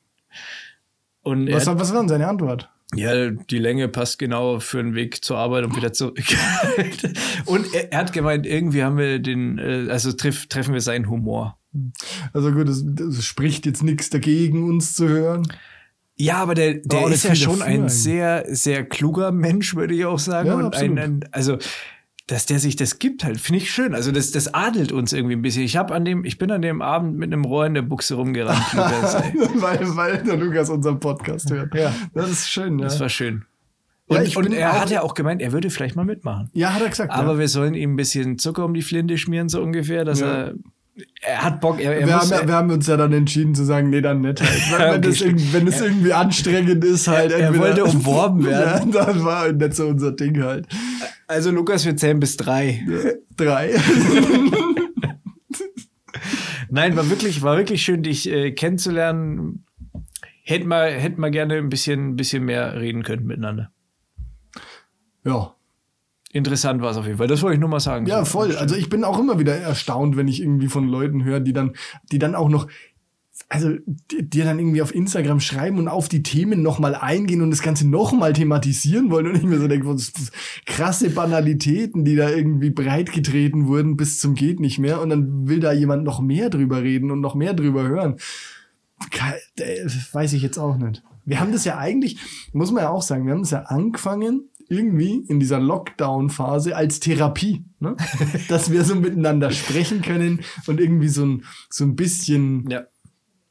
Und 1.22 1.50
Was, 1.52 1.66
war- 1.66 1.78
was 1.78 1.92
war 1.92 2.00
denn 2.00 2.08
seine 2.08 2.28
Antwort? 2.28 2.68
ja, 2.94 3.30
die 3.30 3.58
Länge 3.58 3.86
passt 3.88 4.18
genau 4.18 4.58
für 4.58 4.82
den 4.82 4.94
Weg 4.96 5.24
zur 5.24 5.38
Arbeit 5.38 5.64
und 5.64 5.76
wieder 5.76 5.92
zurück. 5.92 6.18
und 7.46 7.72
er, 7.72 7.92
er 7.92 7.98
hat 8.00 8.12
gemeint, 8.12 8.46
irgendwie 8.46 8.82
haben 8.82 8.98
wir 8.98 9.18
den, 9.20 9.58
äh, 9.58 9.86
also 9.90 10.12
treff, 10.12 10.46
treffen 10.46 10.74
wir 10.74 10.80
seinen 10.80 11.08
Humor. 11.08 11.56
Also 12.32 12.50
gut, 12.50 12.68
es, 12.68 12.82
es 12.82 13.24
spricht 13.24 13.64
jetzt 13.64 13.82
nichts 13.84 14.10
dagegen, 14.10 14.68
uns 14.68 14.94
zu 14.94 15.08
hören. 15.08 15.46
Ja, 16.20 16.36
aber 16.36 16.54
der, 16.54 16.74
der 16.74 17.00
auch 17.00 17.10
ist 17.10 17.24
ja 17.24 17.34
schon 17.34 17.62
ein 17.62 17.80
eigentlich. 17.80 17.92
sehr, 17.94 18.44
sehr 18.48 18.84
kluger 18.84 19.32
Mensch, 19.32 19.74
würde 19.74 19.94
ich 19.94 20.04
auch 20.04 20.18
sagen. 20.18 20.48
Ja, 20.48 20.54
und 20.56 20.76
ein, 20.76 20.98
ein, 20.98 21.20
also, 21.32 21.56
dass 22.26 22.44
der 22.46 22.58
sich 22.58 22.76
das 22.76 22.98
gibt, 22.98 23.24
halt, 23.24 23.40
finde 23.40 23.58
ich 23.62 23.70
schön. 23.70 23.94
Also, 23.94 24.12
das, 24.12 24.30
das 24.30 24.52
adelt 24.52 24.92
uns 24.92 25.12
irgendwie 25.14 25.34
ein 25.34 25.42
bisschen. 25.42 25.62
Ich 25.62 25.76
habe 25.78 25.94
an 25.94 26.04
dem, 26.04 26.24
ich 26.26 26.36
bin 26.36 26.50
an 26.50 26.60
dem 26.62 26.82
Abend 26.82 27.16
mit 27.16 27.32
einem 27.32 27.44
Rohr 27.44 27.64
in 27.64 27.72
der 27.74 27.82
Buchse 27.82 28.14
rumgerannt. 28.16 28.62
Weil, 28.74 29.96
weil 29.96 30.22
der 30.22 30.36
Lukas 30.36 30.68
unseren 30.68 31.00
Podcast 31.00 31.50
hört. 31.50 31.74
Ja. 31.74 31.92
Das 32.14 32.30
ist 32.30 32.50
schön, 32.50 32.78
ja. 32.78 32.84
Das 32.84 33.00
war 33.00 33.08
schön. 33.08 33.46
Ja, 34.10 34.18
Und, 34.18 34.26
ich 34.26 34.36
und 34.36 34.52
er 34.52 34.78
hat 34.80 34.90
ja 34.90 35.02
auch 35.02 35.14
gemeint, 35.14 35.40
er 35.40 35.52
würde 35.52 35.70
vielleicht 35.70 35.96
mal 35.96 36.04
mitmachen. 36.04 36.50
ja, 36.52 36.74
hat 36.74 36.82
er 36.82 36.88
gesagt. 36.90 37.12
Aber 37.12 37.32
ja. 37.32 37.38
wir 37.38 37.48
sollen 37.48 37.74
ihm 37.74 37.94
ein 37.94 37.96
bisschen 37.96 38.38
Zucker 38.38 38.64
um 38.64 38.74
die 38.74 38.82
Flinte 38.82 39.16
schmieren, 39.18 39.48
so 39.48 39.62
ungefähr, 39.62 40.04
dass 40.04 40.20
Ja. 40.20 40.26
er. 40.32 40.54
Er 41.22 41.42
hat 41.44 41.61
Bock, 41.61 41.78
er, 41.80 41.94
er 42.01 42.07
wir, 42.07 42.14
muss, 42.16 42.32
haben, 42.32 42.48
wir 42.48 42.55
haben 42.55 42.70
uns 42.70 42.86
ja 42.86 42.96
dann 42.96 43.12
entschieden 43.12 43.55
zu 43.55 43.64
sagen, 43.64 43.90
nee, 43.90 44.01
dann 44.01 44.20
nicht 44.20 44.40
halt. 44.40 44.51
Weil, 44.72 44.88
Okay, 44.98 45.03
wenn, 45.03 45.03
das 45.36 45.53
wenn 45.53 45.66
es 45.68 45.80
irgendwie 45.80 46.12
anstrengend 46.12 46.84
ist, 46.84 47.09
halt. 47.09 47.32
Er- 47.32 47.38
er 47.40 47.59
wollte 47.59 47.84
umworben 47.84 48.44
werden. 48.46 48.92
Ja, 48.92 49.05
das 49.07 49.24
war 49.24 49.53
nicht 49.53 49.74
so 49.74 49.86
unser 49.88 50.12
Ding 50.12 50.42
halt. 50.42 50.66
also 51.26 51.51
Lukas, 51.51 51.84
wir 51.84 51.96
zählen 51.96 52.18
bis 52.20 52.36
drei. 52.36 52.84
Drei. 53.36 53.74
Nein, 56.70 56.96
war 56.96 57.09
wirklich, 57.11 57.42
war 57.42 57.57
wirklich 57.57 57.82
schön, 57.82 58.03
dich 58.03 58.30
äh, 58.30 58.53
kennenzulernen. 58.53 59.64
Hätten 60.44 60.68
wir, 60.68 60.84
hätten 60.86 61.20
wir 61.20 61.30
gerne 61.30 61.55
ein 61.57 61.68
bisschen, 61.68 62.11
ein 62.11 62.16
bisschen 62.16 62.44
mehr 62.44 62.80
reden 62.80 63.03
können 63.03 63.26
miteinander. 63.26 63.70
ja. 65.24 65.55
Interessant 66.32 66.80
war 66.80 66.92
es 66.92 66.96
auf 66.96 67.06
jeden 67.06 67.18
Fall. 67.18 67.26
Das 67.26 67.42
wollte 67.42 67.54
ich 67.54 67.60
nur 67.60 67.68
mal 67.68 67.80
sagen. 67.80 68.06
Ja, 68.06 68.24
voll. 68.24 68.56
Also 68.56 68.76
ich 68.76 68.88
bin 68.88 69.02
auch 69.02 69.18
immer 69.18 69.40
wieder 69.40 69.56
erstaunt, 69.56 70.16
wenn 70.16 70.28
ich 70.28 70.40
irgendwie 70.40 70.68
von 70.68 70.86
Leuten 70.86 71.24
höre, 71.24 71.40
die 71.40 71.52
dann, 71.52 71.72
die 72.12 72.20
dann 72.20 72.36
auch 72.36 72.48
noch, 72.48 72.68
also 73.48 73.70
die, 74.12 74.40
dann 74.40 74.60
irgendwie 74.60 74.80
auf 74.80 74.94
Instagram 74.94 75.40
schreiben 75.40 75.78
und 75.78 75.88
auf 75.88 76.08
die 76.08 76.22
Themen 76.22 76.62
nochmal 76.62 76.94
eingehen 76.94 77.42
und 77.42 77.50
das 77.50 77.62
Ganze 77.62 77.88
nochmal 77.88 78.32
thematisieren 78.32 79.10
wollen. 79.10 79.26
Und 79.26 79.36
ich 79.36 79.42
mir 79.42 79.58
so 79.58 79.66
denke, 79.66 79.88
das 79.88 80.10
ist 80.10 80.32
krasse 80.66 81.10
Banalitäten, 81.10 82.04
die 82.04 82.14
da 82.14 82.30
irgendwie 82.30 82.70
breitgetreten 82.70 83.66
wurden 83.66 83.96
bis 83.96 84.20
zum 84.20 84.36
geht 84.36 84.60
nicht 84.60 84.78
mehr. 84.78 85.00
Und 85.00 85.10
dann 85.10 85.48
will 85.48 85.58
da 85.58 85.72
jemand 85.72 86.04
noch 86.04 86.20
mehr 86.20 86.48
drüber 86.48 86.82
reden 86.82 87.10
und 87.10 87.20
noch 87.20 87.34
mehr 87.34 87.54
drüber 87.54 87.88
hören. 87.88 88.18
Äh, 89.56 89.86
Weiß 90.12 90.32
ich 90.32 90.42
jetzt 90.42 90.58
auch 90.58 90.76
nicht. 90.76 91.02
Wir 91.24 91.40
haben 91.40 91.50
das 91.50 91.64
ja 91.64 91.76
eigentlich, 91.76 92.18
muss 92.52 92.70
man 92.70 92.84
ja 92.84 92.90
auch 92.90 93.02
sagen, 93.02 93.26
wir 93.26 93.32
haben 93.32 93.42
das 93.42 93.50
ja 93.50 93.62
angefangen, 93.62 94.48
irgendwie 94.70 95.24
in 95.28 95.38
dieser 95.40 95.58
Lockdown-Phase 95.60 96.74
als 96.76 97.00
Therapie, 97.00 97.64
ne? 97.80 97.96
dass 98.48 98.70
wir 98.70 98.84
so 98.84 98.94
miteinander 98.94 99.50
sprechen 99.50 100.00
können 100.00 100.40
und 100.66 100.80
irgendwie 100.80 101.08
so 101.08 101.26
ein, 101.26 101.44
so 101.68 101.84
ein 101.84 101.96
bisschen 101.96 102.68
Ja. 102.70 102.82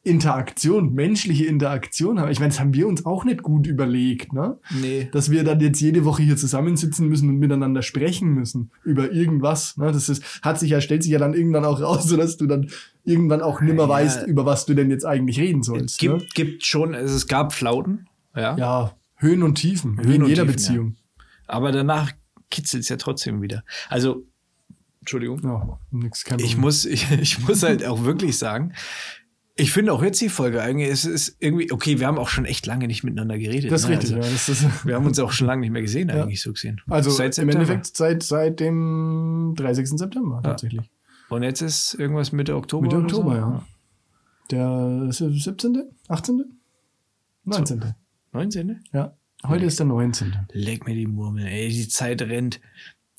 Interaktion, 0.01 0.93
menschliche 0.93 1.45
Interaktion 1.45 2.19
haben. 2.19 2.31
Ich 2.31 2.39
meine, 2.39 2.49
das 2.51 2.59
haben 2.61 2.73
wir 2.73 2.87
uns 2.87 3.05
auch 3.05 3.25
nicht 3.25 3.43
gut 3.43 3.67
überlegt, 3.67 4.31
ne? 4.31 4.57
Nee. 4.81 5.09
dass 5.11 5.29
wir 5.29 5.43
dann 5.43 5.59
jetzt 5.59 5.81
jede 5.81 6.05
Woche 6.05 6.23
hier 6.23 6.37
zusammensitzen 6.37 7.09
müssen 7.09 7.27
und 7.29 7.37
miteinander 7.37 7.81
sprechen 7.81 8.29
müssen 8.33 8.71
über 8.85 9.11
irgendwas. 9.11 9.75
Ne? 9.75 9.91
Das 9.91 10.07
ist, 10.07 10.23
hat 10.41 10.57
sich 10.57 10.71
ja, 10.71 10.79
stellt 10.79 11.03
sich 11.03 11.11
ja 11.11 11.19
dann 11.19 11.33
irgendwann 11.33 11.65
auch 11.65 11.81
raus, 11.81 12.05
so 12.07 12.15
dass 12.15 12.37
du 12.37 12.47
dann 12.47 12.69
irgendwann 13.03 13.41
auch 13.41 13.59
nimmer 13.59 13.83
Ja. 13.83 13.89
weißt, 13.89 14.25
über 14.27 14.45
was 14.45 14.65
du 14.65 14.73
denn 14.73 14.89
jetzt 14.89 15.05
eigentlich 15.05 15.37
reden 15.37 15.63
sollst. 15.63 15.99
Gibt, 15.99 16.13
Ne? 16.15 16.25
gibt 16.33 16.65
schon, 16.65 16.93
es 16.93 17.27
gab 17.27 17.51
Flauten, 17.53 18.07
ja. 18.35 18.55
Ja, 18.57 18.93
Höhen 19.17 19.43
und 19.43 19.55
Tiefen, 19.55 19.97
wie 19.99 20.03
Höhen 20.07 20.15
in 20.15 20.23
und 20.23 20.29
jeder 20.29 20.43
Tiefen, 20.43 20.55
Beziehung. 20.55 20.95
Aber 21.49 21.71
danach 21.71 22.11
kitzelt 22.49 22.83
es 22.83 22.89
ja 22.89 22.97
trotzdem 22.97 23.41
wieder. 23.41 23.63
Also, 23.89 24.23
Entschuldigung. 24.99 25.41
Ja, 25.43 25.79
nix, 25.91 26.23
kein 26.23 26.39
Ich 26.39 26.57
muss, 26.57 26.85
ich, 26.85 27.09
ich 27.11 27.39
muss 27.39 27.63
halt 27.63 27.85
auch 27.85 28.03
wirklich 28.03 28.37
sagen, 28.37 28.73
ich 29.55 29.73
finde 29.73 29.91
auch 29.91 30.01
jetzt 30.01 30.21
die 30.21 30.29
Folge 30.29 30.61
eigentlich, 30.61 30.89
es 30.89 31.03
ist 31.05 31.35
irgendwie, 31.39 31.71
okay, 31.71 31.99
wir 31.99 32.07
haben 32.07 32.17
auch 32.17 32.29
schon 32.29 32.45
echt 32.45 32.65
lange 32.65 32.87
nicht 32.87 33.03
miteinander 33.03 33.37
geredet. 33.37 33.71
Das 33.71 33.81
ist 33.81 33.89
ne? 33.89 33.97
richtig, 33.97 34.15
Also, 34.15 34.27
ja. 34.27 34.33
Das 34.33 34.49
ist, 34.49 34.65
Wir 34.85 34.95
haben 34.95 35.05
uns 35.05 35.19
auch 35.19 35.31
schon 35.31 35.47
lange 35.47 35.61
nicht 35.61 35.71
mehr 35.71 35.81
gesehen, 35.81 36.09
Ja. 36.09 36.23
eigentlich 36.23 36.41
so 36.41 36.53
gesehen. 36.53 36.79
also 36.87 37.09
Seit 37.09 37.37
im. 37.37 37.49
Endeffekt 37.49 37.85
seit, 37.97 38.23
seit 38.23 38.59
dem 38.59 39.53
30. 39.57 39.89
September 39.89 40.41
tatsächlich. 40.43 40.89
Und 41.29 41.43
jetzt 41.43 41.61
ist 41.61 41.95
irgendwas 41.95 42.31
Mitte 42.31 42.55
Oktober. 42.55 42.83
Mitte 42.83 42.97
Oktober, 42.97 43.31
so? 43.31 43.37
ja. 43.37 43.65
Der 44.51 45.11
17., 45.11 45.83
18., 46.07 46.43
19. 47.43 47.93
19. 48.31 48.83
Ja, 48.93 49.13
heute 49.47 49.65
ist 49.65 49.79
der 49.79 49.85
19. 49.87 50.47
Leg 50.51 50.85
mir 50.85 50.95
die 50.95 51.07
Murmel, 51.07 51.45
ey, 51.45 51.69
die 51.69 51.87
Zeit 51.87 52.21
rennt. 52.21 52.59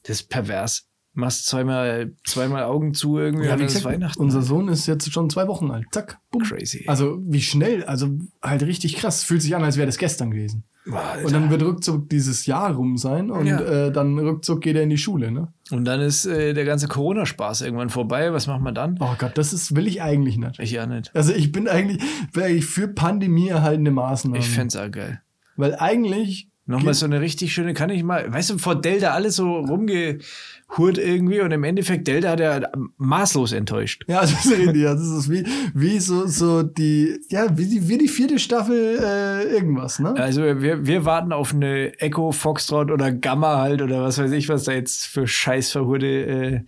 Das 0.04 0.20
ist 0.20 0.28
pervers. 0.28 0.86
Machst 1.12 1.46
zweimal, 1.46 2.12
zweimal 2.24 2.62
Augen 2.62 2.94
zu 2.94 3.18
irgendwie 3.18 3.46
Ja, 3.46 3.54
und 3.54 3.60
ist 3.62 3.84
Weihnachten. 3.84 4.20
unser 4.22 4.42
Sohn 4.42 4.68
ist 4.68 4.86
jetzt 4.86 5.12
schon 5.12 5.28
zwei 5.28 5.48
Wochen 5.48 5.70
alt. 5.72 5.86
Zack, 5.90 6.18
bumm. 6.30 6.42
Crazy. 6.44 6.84
Also 6.86 7.18
wie 7.26 7.42
schnell, 7.42 7.82
also 7.84 8.16
halt 8.40 8.62
richtig 8.62 8.94
krass. 8.96 9.24
Fühlt 9.24 9.42
sich 9.42 9.56
an, 9.56 9.64
als 9.64 9.76
wäre 9.76 9.86
das 9.86 9.98
gestern 9.98 10.30
gewesen. 10.30 10.62
Alter. 10.90 11.26
Und 11.26 11.32
dann 11.32 11.50
wird 11.50 11.62
ruckzuck 11.62 12.08
dieses 12.08 12.46
Jahr 12.46 12.72
rum 12.74 12.96
sein 12.96 13.30
und 13.30 13.46
Ja. 13.46 13.60
äh, 13.60 13.92
dann 13.92 14.18
ruckzuck 14.18 14.60
geht 14.62 14.76
er 14.76 14.82
in 14.84 14.88
die 14.90 14.98
Schule, 14.98 15.30
ne? 15.30 15.52
Und 15.72 15.84
dann 15.84 16.00
ist 16.00 16.24
äh, 16.26 16.54
der 16.54 16.64
ganze 16.64 16.88
Corona-Spaß 16.88 17.60
irgendwann 17.62 17.90
vorbei. 17.90 18.32
Was 18.32 18.46
macht 18.46 18.62
man 18.62 18.74
dann? 18.74 18.96
Oh 19.00 19.14
Gott, 19.18 19.36
das 19.36 19.52
ist, 19.52 19.74
will 19.76 19.86
ich 19.88 20.00
eigentlich 20.02 20.38
nicht. 20.38 20.58
Ich 20.60 20.70
ja 20.70 20.86
nicht. 20.86 21.14
Also 21.14 21.32
ich 21.34 21.50
bin 21.52 21.68
eigentlich, 21.68 22.00
bin 22.32 22.42
eigentlich 22.44 22.66
für 22.66 22.88
Pandemie 22.88 23.48
erhaltene 23.48 23.90
Maßnahmen. 23.90 24.38
Ich 24.40 24.48
fänd's 24.48 24.74
auch 24.76 24.90
geil. 24.90 25.20
Weil 25.60 25.76
eigentlich. 25.76 26.48
Nochmal 26.66 26.94
so 26.94 27.04
eine 27.04 27.20
richtig 27.20 27.52
schöne, 27.52 27.74
kann 27.74 27.90
ich 27.90 28.04
mal, 28.04 28.32
weißt 28.32 28.50
du, 28.50 28.58
vor 28.58 28.80
Delta 28.80 29.10
alles 29.10 29.34
so 29.34 29.56
rumgehurt 29.56 30.98
irgendwie 30.98 31.40
und 31.40 31.50
im 31.50 31.64
Endeffekt 31.64 32.06
Delta 32.06 32.30
hat 32.30 32.38
er 32.38 32.70
maßlos 32.96 33.50
enttäuscht. 33.50 34.04
Ja, 34.06 34.20
das 34.20 34.44
ist 34.44 34.52
richtig. 34.52 34.76
ja. 34.76 34.94
Das 34.94 35.08
ist 35.08 35.28
wie, 35.28 35.44
wie 35.74 35.98
so, 35.98 36.28
so 36.28 36.62
die, 36.62 37.18
ja, 37.28 37.58
wie 37.58 37.66
die, 37.66 37.88
wie 37.88 37.98
die 37.98 38.06
vierte 38.06 38.38
Staffel 38.38 39.00
äh, 39.02 39.52
irgendwas, 39.52 39.98
ne? 39.98 40.14
Also 40.14 40.42
wir, 40.42 40.86
wir 40.86 41.04
warten 41.04 41.32
auf 41.32 41.52
eine 41.52 41.98
Echo, 41.98 42.30
Foxtrot 42.30 42.92
oder 42.92 43.10
Gamma 43.10 43.58
halt 43.58 43.82
oder 43.82 44.02
was 44.02 44.18
weiß 44.18 44.30
ich, 44.30 44.48
was 44.48 44.62
da 44.62 44.72
jetzt 44.72 45.06
für 45.06 45.26
scheiß 45.26 45.72
verhurde 45.72 46.06
äh, 46.06 46.60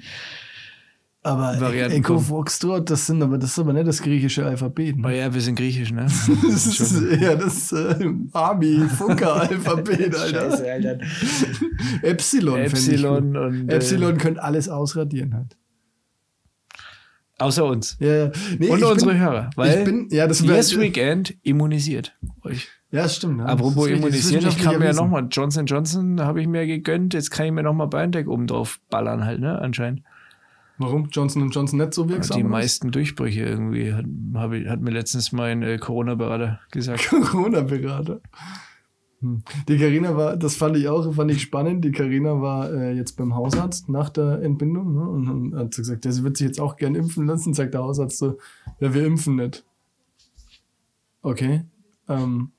Aber 1.25 1.61
Varianten 1.61 1.99
Echo 1.99 2.15
kommen. 2.15 2.25
Foxtrot, 2.27 2.91
das 2.91 3.07
sind 3.07 3.23
aber, 3.23 3.39
das 3.39 3.51
ist 3.53 3.59
aber 3.61 3.73
nicht 3.73 3.87
das 3.87 4.03
griechische 4.03 4.45
Alphabet. 4.45 4.97
Oh 4.99 5.07
Ne? 5.07 5.19
ja, 5.19 5.33
wir 5.33 5.41
sind 5.41 5.55
griechisch, 5.55 5.93
ne? 5.93 6.07
Das 6.43 6.67
ist 6.67 7.01
eher 7.01 7.37
das 7.37 7.71
äh, 7.71 8.11
Army-Funker-Alphabet, 8.33 10.17
Alter. 10.19 10.51
Alter. 10.51 10.99
Epsilon, 12.03 12.55
fänd 12.57 12.67
ich 12.67 12.73
Epsilon 12.73 13.33
gut. 13.35 13.43
und 13.43 13.69
äh, 13.69 13.75
Epsilon 13.77 14.19
könnte 14.19 14.43
alles 14.43 14.69
ausradieren 14.69 15.35
halt. 15.35 15.57
Außer 17.39 17.65
uns. 17.65 17.97
Ja, 18.01 18.27
ja. 18.27 18.33
Nee, 18.59 18.69
Und 18.69 18.79
ich 18.79 18.85
unsere 18.85 19.13
bin, 19.13 19.21
Hörer. 19.21 19.51
Weil 19.57 19.79
ich 19.79 19.85
bin, 19.85 20.09
ja, 20.11 20.27
das 20.27 20.41
Yes 20.41 20.79
Weekend 20.79 21.35
immunisiert 21.43 22.17
euch. 22.43 22.69
Ja, 22.91 23.05
das 23.05 23.17
stimmt. 23.17 23.41
Ja. 23.41 23.47
Apropos 23.47 23.89
Das 23.89 23.97
immunisiert, 23.97 24.45
ich 24.45 24.59
kann 24.59 24.79
mir 24.79 24.87
ja 24.87 24.93
nochmal 24.93 25.27
Johnson 25.31 25.67
Johnson 25.67 26.21
habe 26.21 26.41
ich 26.41 26.47
mir 26.47 26.67
gegönnt. 26.67 27.15
Jetzt 27.15 27.31
kann 27.31 27.47
ich 27.47 27.53
mir 27.53 27.63
nochmal 27.63 27.89
BioNTech 27.89 28.29
oben 28.29 28.47
drauf 28.47 28.81
ballern 28.91 29.25
halt, 29.25 29.41
ne? 29.41 29.59
Anscheinend. 29.59 30.03
Warum? 30.79 31.09
Johnson 31.11 31.51
Johnson 31.51 31.79
nicht 31.79 31.95
so 31.95 32.09
wirksam? 32.09 32.37
Die 32.37 32.45
meisten 32.45 32.91
Durchbrüche 32.91 33.43
irgendwie, 33.43 33.93
hat, 33.93 34.07
ich, 34.53 34.69
hat 34.69 34.81
mir 34.81 34.91
letztens 34.91 35.33
mein 35.33 35.63
äh, 35.63 35.79
Corona-Berater 35.79 36.61
gesagt. 36.71 37.09
Corona-Berater. 37.25 38.21
Hm. 39.21 39.43
Die 39.69 39.79
Karina 39.79 40.17
war, 40.17 40.37
das 40.37 40.57
fand 40.57 40.77
ich 40.77 40.89
auch, 40.89 41.15
fand 41.15 41.31
ich 41.31 41.43
spannend. 41.43 41.85
Die 41.85 41.93
Karina 41.93 42.41
war 42.41 42.73
äh, 42.73 42.93
jetzt 42.93 43.17
beim 43.17 43.35
Hausarzt 43.35 43.89
nach 43.89 44.11
der 44.11 44.43
Entbindung 44.43 44.95
ne, 44.95 45.09
und, 45.09 45.29
und 45.29 45.57
hat 45.57 45.75
so 45.75 45.83
gesagt, 45.83 46.05
ja, 46.05 46.13
sie 46.13 46.25
wird 46.25 46.37
sich 46.37 46.49
jetzt 46.49 46.61
auch 46.61 46.77
gern 46.77 46.97
impfen 46.97 47.27
lassen. 47.27 47.55
Sagt 47.55 47.75
der 47.75 47.83
Hausarzt 47.83 48.19
so, 48.19 48.39
ja, 48.81 48.93
wir 48.93 49.07
impfen 49.07 49.37
nicht. 49.37 49.65
Okay. 51.23 51.63
Ähm, 52.09 52.51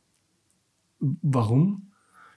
warum? 0.99 1.91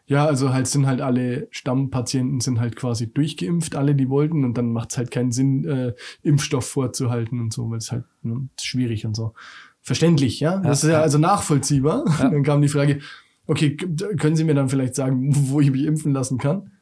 Ja, 0.08 0.24
also 0.24 0.52
halt 0.52 0.68
sind 0.68 0.86
halt 0.86 1.00
alle 1.00 1.48
Stammpatienten 1.50 2.40
sind 2.40 2.60
halt 2.60 2.76
quasi 2.76 3.12
durchgeimpft, 3.12 3.74
alle 3.74 3.96
die 3.96 4.08
wollten 4.08 4.44
und 4.44 4.56
dann 4.56 4.72
macht 4.72 4.92
es 4.92 4.98
halt 4.98 5.10
keinen 5.10 5.32
Sinn, 5.32 5.64
äh, 5.64 5.94
Impfstoff 6.22 6.66
vorzuhalten 6.66 7.40
und 7.40 7.52
so, 7.52 7.68
weil 7.70 7.78
es 7.78 7.90
halt 7.90 8.04
ne, 8.22 8.48
schwierig 8.60 9.04
und 9.04 9.16
so. 9.16 9.34
Verständlich, 9.80 10.38
ja? 10.40 10.58
Das 10.58 10.82
ist 10.82 10.90
ja 10.90 10.98
ja. 10.98 11.02
also 11.02 11.18
nachvollziehbar. 11.18 12.04
Ja. 12.18 12.28
Dann 12.30 12.44
kam 12.44 12.62
die 12.62 12.68
Frage, 12.68 13.00
okay, 13.46 13.76
können 13.76 14.36
Sie 14.36 14.44
mir 14.44 14.54
dann 14.54 14.68
vielleicht 14.68 14.94
sagen, 14.94 15.28
wo 15.50 15.60
ich 15.60 15.70
mich 15.70 15.84
impfen 15.84 16.12
lassen 16.12 16.38
kann? 16.38 16.72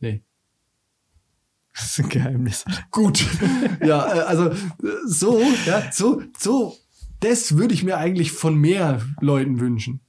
Nee. 0.00 0.22
Das 1.74 1.86
ist 1.86 1.98
ein 1.98 2.08
Geheimnis. 2.08 2.64
Gut. 2.90 3.24
ja, 3.84 4.06
äh, 4.06 4.20
also 4.20 4.50
äh, 4.50 4.56
so, 5.06 5.40
ja, 5.66 5.90
so, 5.92 6.22
so, 6.38 6.76
das 7.20 7.58
würde 7.58 7.74
ich 7.74 7.84
mir 7.84 7.98
eigentlich 7.98 8.32
von 8.32 8.56
mehr 8.56 9.02
Leuten 9.20 9.60
wünschen. 9.60 10.00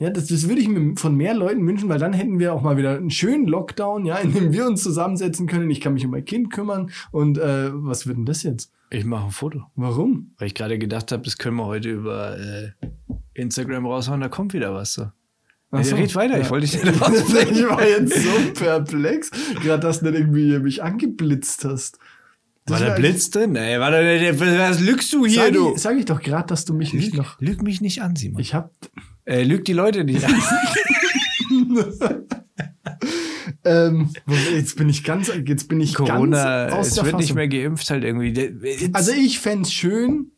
Ja, 0.00 0.10
das, 0.10 0.26
das 0.28 0.48
würde 0.48 0.60
ich 0.62 0.68
mir 0.68 0.96
von 0.96 1.14
mehr 1.14 1.34
Leuten 1.34 1.66
wünschen, 1.66 1.88
weil 1.90 1.98
dann 1.98 2.14
hätten 2.14 2.38
wir 2.38 2.54
auch 2.54 2.62
mal 2.62 2.76
wieder 2.78 2.96
einen 2.96 3.10
schönen 3.10 3.46
Lockdown, 3.46 4.06
ja, 4.06 4.16
in 4.16 4.32
dem 4.32 4.52
wir 4.52 4.66
uns 4.66 4.82
zusammensetzen 4.82 5.46
können. 5.46 5.70
Ich 5.70 5.80
kann 5.82 5.92
mich 5.92 6.04
um 6.06 6.10
mein 6.10 6.24
Kind 6.24 6.50
kümmern. 6.52 6.90
Und 7.12 7.36
äh, 7.38 7.70
was 7.72 8.06
wird 8.06 8.16
denn 8.16 8.24
das 8.24 8.42
jetzt? 8.42 8.72
Ich 8.88 9.04
mache 9.04 9.26
ein 9.26 9.30
Foto. 9.30 9.62
Warum? 9.76 10.32
Weil 10.38 10.46
ich 10.48 10.54
gerade 10.54 10.78
gedacht 10.78 11.12
habe, 11.12 11.22
das 11.22 11.36
können 11.38 11.56
wir 11.56 11.66
heute 11.66 11.90
über 11.90 12.36
äh, 12.38 12.70
Instagram 13.34 13.86
raushauen, 13.86 14.20
da 14.22 14.28
kommt 14.28 14.54
wieder 14.54 14.74
was 14.74 14.94
so. 14.94 15.06
Ach 15.70 15.84
so. 15.84 15.94
Red 15.94 16.14
weiter, 16.16 16.36
Ja. 16.38 16.42
ich 16.44 16.50
wollte 16.50 16.66
dich 16.66 16.82
nicht 16.82 16.94
ich 16.96 17.00
rausbringen. 17.00 17.68
war 17.68 17.86
jetzt 17.86 18.14
so 18.22 18.52
perplex, 18.64 19.30
gerade 19.62 19.80
dass 19.80 20.00
du 20.00 20.06
nicht 20.10 20.18
irgendwie 20.18 20.58
mich 20.58 20.82
angeblitzt 20.82 21.64
hast. 21.64 21.98
Das 22.66 22.80
War 22.80 22.88
wär- 22.88 22.94
Blitz 22.96 23.30
drin? 23.30 23.54
Ey, 23.54 23.78
war 23.78 23.90
da, 23.90 23.98
was 23.98 24.80
lügst 24.80 25.12
du 25.12 25.24
hier, 25.26 25.42
Sag 25.44 25.52
du? 25.52 25.72
ich, 25.74 25.80
sag 25.80 25.96
ich 25.98 26.04
doch 26.06 26.20
gerade, 26.20 26.46
dass 26.48 26.64
du 26.64 26.74
mich 26.74 26.92
nicht 26.92 27.12
Lüg, 27.12 27.16
noch. 27.16 27.40
lüg 27.40 27.62
mich 27.62 27.80
nicht 27.80 28.02
an, 28.02 28.16
Simon. 28.16 28.40
Ich 28.40 28.54
hab. 28.54 28.72
Äh, 29.24 29.42
lüg 29.42 29.64
die 29.64 29.72
Leute 29.72 30.04
nicht 30.04 30.24
an. 30.24 30.34
Ähm, 33.64 34.10
jetzt 34.54 34.76
bin 34.76 34.88
ich 34.88 35.04
ganz, 35.04 35.30
jetzt 35.46 35.68
bin 35.68 35.80
ich 35.80 35.94
Corona, 35.94 36.66
ganz 36.68 36.72
aus 36.72 36.86
es 36.88 36.96
wird 37.04 37.16
nicht 37.16 37.22
Fassung. 37.24 37.36
mehr 37.36 37.48
geimpft 37.48 37.90
halt 37.90 38.04
irgendwie. 38.04 38.28
Jetzt- 38.30 38.94
Also 38.94 39.12
ich 39.12 39.38
fänd's 39.38 39.72
schön. 39.72 40.30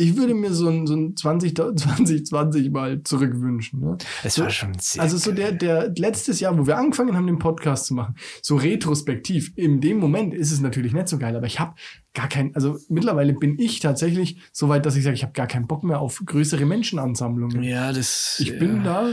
Ich 0.00 0.16
würde 0.16 0.34
mir 0.34 0.52
so 0.52 0.68
ein, 0.68 0.86
so 0.86 0.94
ein 0.94 1.16
20, 1.16 1.54
2020 1.54 2.70
mal 2.72 3.02
zurückwünschen. 3.02 3.80
Ne? 3.80 3.98
es 4.24 4.38
war 4.38 4.50
schon 4.50 4.72
sehr. 4.78 5.02
Also 5.02 5.18
so 5.18 5.32
der, 5.32 5.52
der 5.52 5.92
letztes 5.96 6.40
Jahr, 6.40 6.58
wo 6.58 6.66
wir 6.66 6.78
angefangen 6.78 7.16
haben, 7.16 7.26
den 7.26 7.38
Podcast 7.38 7.86
zu 7.86 7.94
machen, 7.94 8.14
so 8.42 8.56
retrospektiv, 8.56 9.52
in 9.56 9.80
dem 9.80 9.98
Moment 9.98 10.32
ist 10.32 10.52
es 10.52 10.60
natürlich 10.60 10.92
nicht 10.92 11.08
so 11.08 11.18
geil, 11.18 11.36
aber 11.36 11.46
ich 11.46 11.60
habe 11.60 11.74
gar 12.14 12.28
kein, 12.28 12.54
also 12.54 12.78
mittlerweile 12.88 13.34
bin 13.34 13.58
ich 13.58 13.80
tatsächlich 13.80 14.40
so 14.52 14.68
weit, 14.68 14.86
dass 14.86 14.96
ich 14.96 15.04
sage, 15.04 15.14
ich 15.14 15.22
habe 15.22 15.32
gar 15.32 15.46
keinen 15.46 15.66
Bock 15.66 15.84
mehr 15.84 16.00
auf 16.00 16.22
größere 16.24 16.64
Menschenansammlungen. 16.64 17.62
ja, 17.62 17.92
das. 17.92 18.36
Ich 18.40 18.48
ja. 18.48 18.58
bin 18.58 18.82
da 18.82 19.12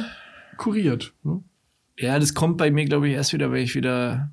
kuriert. 0.58 1.14
Ne? 1.24 1.44
Ja, 1.98 2.18
das 2.20 2.34
kommt 2.34 2.58
bei 2.58 2.72
mir, 2.72 2.86
glaube 2.86 3.10
ich, 3.10 3.16
erst 3.16 3.34
wieder, 3.34 3.52
wenn 3.52 3.64
ich 3.64 3.76
wieder 3.76 4.32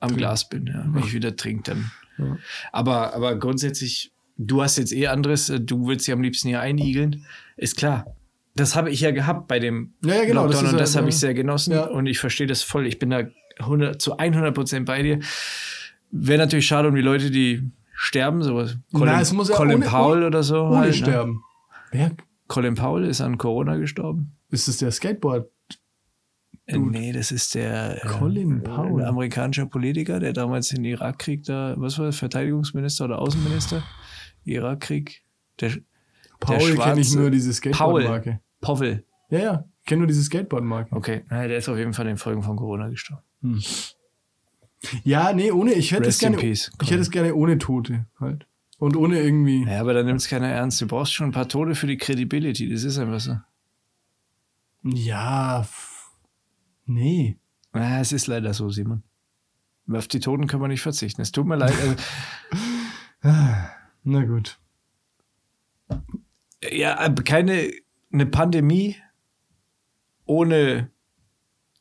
am 0.00 0.16
Glas 0.16 0.48
bin, 0.48 0.66
ja. 0.66 0.84
Wenn 0.88 1.04
ich 1.04 1.12
wieder 1.12 1.36
trinke, 1.36 1.70
dann. 1.70 1.90
Ja. 2.18 2.36
Aber, 2.72 3.14
aber 3.14 3.36
grundsätzlich, 3.36 4.11
du 4.36 4.62
hast 4.62 4.78
jetzt 4.78 4.92
eh 4.92 5.06
anderes, 5.08 5.48
äh, 5.50 5.60
du 5.60 5.86
willst 5.86 6.06
dich 6.06 6.12
am 6.14 6.22
liebsten 6.22 6.48
hier 6.48 6.60
einigeln. 6.60 7.24
Ist 7.56 7.76
klar. 7.76 8.06
Das 8.54 8.76
habe 8.76 8.90
ich 8.90 9.00
ja 9.00 9.10
gehabt 9.12 9.48
bei 9.48 9.58
dem 9.58 9.94
Ja, 10.04 10.16
ja, 10.16 10.24
genau, 10.26 10.46
das 10.46 10.56
Lockdown 10.56 10.64
ist 10.66 10.72
und 10.72 10.78
ja- 10.78 10.82
das 10.82 10.96
habe 10.96 11.04
ja. 11.06 11.08
ich 11.08 11.18
sehr 11.18 11.34
genossen 11.34 11.72
Ja. 11.72 11.84
und 11.86 12.06
ich 12.06 12.18
verstehe 12.18 12.46
das 12.46 12.62
voll. 12.62 12.86
Ich 12.86 12.98
bin 12.98 13.10
da 13.10 13.22
100, 13.58 14.00
zu 14.00 14.18
100 14.18 14.54
Prozent 14.54 14.86
bei 14.86 15.02
dir. 15.02 15.20
Wäre 16.10 16.38
natürlich 16.38 16.66
schade 16.66 16.88
um 16.88 16.94
die 16.94 17.00
Leute, 17.00 17.30
die 17.30 17.70
sterben, 17.94 18.42
sowas. 18.42 18.76
Colin, 18.92 19.06
Na, 19.14 19.20
es 19.20 19.32
muss 19.32 19.48
ja 19.48 19.56
Colin 19.56 19.76
ohne- 19.76 19.86
Powell 19.86 20.16
ohne- 20.18 20.26
oder 20.26 20.42
so. 20.42 20.64
Ohne 20.64 20.76
halt, 20.78 20.88
ne? 20.90 20.94
Sterben. 20.96 21.42
Wer 21.92 22.10
Colin 22.48 22.74
Powell 22.74 23.04
ist 23.04 23.20
an 23.22 23.38
Corona 23.38 23.76
gestorben. 23.76 24.32
ist 24.50 24.68
es 24.68 24.76
der 24.78 24.90
Skateboard? 24.90 25.48
Äh. 26.66 26.76
Nee, 26.78 27.12
das 27.12 27.32
ist 27.32 27.54
der 27.54 28.04
äh, 28.04 28.06
Colin 28.08 28.62
Powell. 28.62 29.02
ein 29.02 29.08
amerikanischer 29.08 29.64
Politiker, 29.66 30.20
der 30.20 30.32
damals 30.34 30.68
den 30.68 30.84
Irakkrieg 30.84 31.44
da, 31.44 31.74
was 31.78 31.98
war 31.98 32.06
das, 32.06 32.18
Verteidigungsminister 32.18 33.06
oder 33.06 33.18
Außenminister? 33.18 33.82
Irakkrieg. 34.44 35.22
Der, 35.60 35.72
Paul 36.40 36.76
kenne 36.76 37.00
ich 37.00 37.14
nur 37.14 37.30
diese 37.30 37.50
Paul. 37.70 38.02
Skateboard-Marke. 38.02 38.40
Powell. 38.60 39.04
Ja, 39.30 39.38
ja, 39.38 39.64
ich 39.80 39.86
kenne 39.86 40.00
nur 40.00 40.08
diese 40.08 40.22
Skateboard-Marke. 40.22 40.94
Okay, 40.94 41.24
naja, 41.28 41.48
der 41.48 41.58
ist 41.58 41.68
auf 41.68 41.78
jeden 41.78 41.92
Fall 41.92 42.06
in 42.06 42.12
den 42.12 42.18
Folgen 42.18 42.42
von 42.42 42.56
Corona 42.56 42.88
gestorben. 42.88 43.22
Ja, 45.04 45.32
nee, 45.32 45.52
ohne, 45.52 45.72
ich 45.72 45.92
hätte 45.92 46.02
es 46.02 46.08
Rest 46.08 46.20
gerne, 46.20 46.36
peace, 46.36 46.72
ich 46.82 46.90
hätte 46.90 47.00
es 47.00 47.10
gerne 47.10 47.34
ohne 47.34 47.58
Tote 47.58 48.06
halt. 48.18 48.46
Und 48.78 48.96
ohne 48.96 49.20
irgendwie. 49.20 49.64
Ja, 49.64 49.80
aber 49.80 49.94
da 49.94 50.02
nimmt 50.02 50.20
es 50.20 50.28
keiner 50.28 50.48
ernst. 50.48 50.80
Du 50.80 50.88
brauchst 50.88 51.12
schon 51.12 51.28
ein 51.28 51.32
paar 51.32 51.48
Tode 51.48 51.76
für 51.76 51.86
die 51.86 51.96
Credibility. 51.96 52.68
Das 52.68 52.82
ist 52.82 52.98
einfach 52.98 53.20
so. 53.20 53.36
Ja, 54.82 55.64
nee. 56.86 57.38
Ja, 57.72 58.00
es 58.00 58.12
ist 58.12 58.26
leider 58.26 58.52
so, 58.52 58.70
Simon. 58.70 59.04
Auf 59.88 60.08
die 60.08 60.18
Toten 60.18 60.48
können 60.48 60.62
wir 60.62 60.68
nicht 60.68 60.82
verzichten. 60.82 61.22
Es 61.22 61.30
tut 61.30 61.46
mir 61.46 61.54
leid. 61.54 61.74
Also, 61.80 61.94
Na 64.04 64.24
gut. 64.24 64.58
ja, 66.70 66.98
aber 66.98 67.22
keine 67.22 67.72
eine 68.12 68.26
Pandemie 68.26 68.96
ohne 70.24 70.90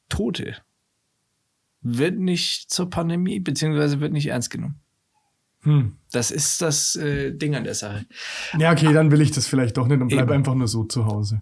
Tote 0.10 0.58
wird 1.82 2.20
nicht 2.20 2.70
zur 2.70 2.90
Pandemie, 2.90 3.40
beziehungsweise 3.40 4.00
wird 4.00 4.14
nicht 4.14 4.28
ernst 4.28 4.50
genommen. 4.50 4.80
Hm. 5.64 5.96
Das 6.12 6.32
ist 6.32 6.62
das 6.62 6.96
äh, 6.96 7.32
Ding 7.34 7.56
an 7.56 7.64
der 7.64 7.76
Sache. 7.76 8.06
Ja, 8.58 8.72
okay, 8.72 8.94
dann 8.94 9.12
will 9.12 9.22
ich 9.22 9.32
das 9.32 9.48
vielleicht 9.48 9.78
doch 9.78 9.88
nicht 9.88 10.02
und 10.02 10.08
bleib 10.08 10.24
Eben. 10.24 10.34
einfach 10.34 10.56
nur 10.56 10.68
so 10.68 10.84
zu 10.86 11.06
Hause. 11.06 11.42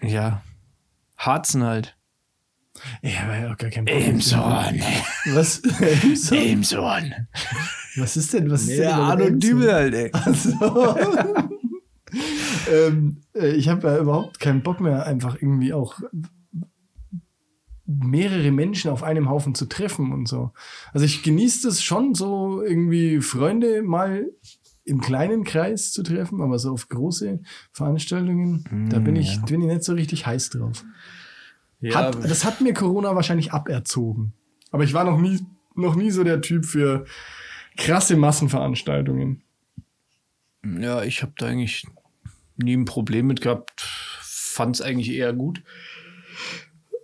Ja. 0.00 0.42
Harzen 1.16 1.64
halt. 1.64 1.96
Ja, 3.02 3.22
aber 3.24 3.52
auch 3.52 3.56
gar 3.56 3.70
kein 3.70 3.86
Emson. 3.86 4.42
Was? 5.26 5.58
Emson? 5.80 6.38
Emson. 6.38 7.14
Was 7.98 8.16
ist 8.16 8.32
denn? 8.32 8.50
Was 8.50 8.62
ist 8.62 8.78
denn? 8.78 8.82
Ja, 8.82 9.14
mit 9.14 9.26
Arno? 9.26 9.38
Dübel 9.38 9.72
halt, 9.72 9.94
ey. 9.94 10.10
Also, 10.12 10.50
ähm, 12.72 13.18
äh, 13.34 13.52
ich 13.52 13.68
habe 13.68 13.86
ja 13.86 13.98
überhaupt 13.98 14.40
keinen 14.40 14.62
Bock 14.62 14.80
mehr, 14.80 15.06
einfach 15.06 15.36
irgendwie 15.40 15.72
auch 15.72 16.00
mehrere 17.88 18.50
Menschen 18.50 18.90
auf 18.90 19.02
einem 19.02 19.30
Haufen 19.30 19.54
zu 19.54 19.66
treffen 19.66 20.12
und 20.12 20.28
so. 20.28 20.52
Also 20.92 21.06
ich 21.06 21.22
genieße 21.22 21.66
das 21.66 21.82
schon, 21.82 22.14
so 22.14 22.62
irgendwie 22.62 23.20
Freunde 23.20 23.82
mal 23.82 24.26
im 24.84 25.00
kleinen 25.00 25.44
Kreis 25.44 25.92
zu 25.92 26.02
treffen, 26.02 26.42
aber 26.42 26.58
so 26.58 26.72
auf 26.72 26.88
große 26.88 27.40
Veranstaltungen, 27.72 28.88
da 28.90 28.98
bin 28.98 29.16
ich, 29.16 29.36
ja. 29.36 29.42
bin 29.42 29.62
ich 29.62 29.68
nicht 29.68 29.84
so 29.84 29.94
richtig 29.94 30.26
heiß 30.26 30.50
drauf. 30.50 30.84
Ja, 31.80 31.94
Hat, 31.94 32.24
das 32.24 32.44
hat 32.44 32.60
mir 32.60 32.74
Corona 32.74 33.14
wahrscheinlich 33.14 33.52
aberzogen. 33.52 34.32
Aber 34.70 34.84
ich 34.84 34.92
war 34.94 35.04
noch 35.04 35.18
nie, 35.18 35.40
noch 35.74 35.94
nie 35.94 36.10
so 36.10 36.24
der 36.24 36.40
Typ 36.40 36.66
für 36.66 37.06
krasse 37.78 38.16
Massenveranstaltungen. 38.16 39.42
ja, 40.62 41.02
ich 41.02 41.22
habe 41.22 41.32
da 41.38 41.46
eigentlich 41.46 41.86
nie 42.56 42.76
ein 42.76 42.84
Problem 42.84 43.26
mit 43.26 43.40
gehabt. 43.40 43.80
Fand 44.20 44.76
es 44.76 44.82
eigentlich 44.82 45.10
eher 45.10 45.32
gut. 45.32 45.62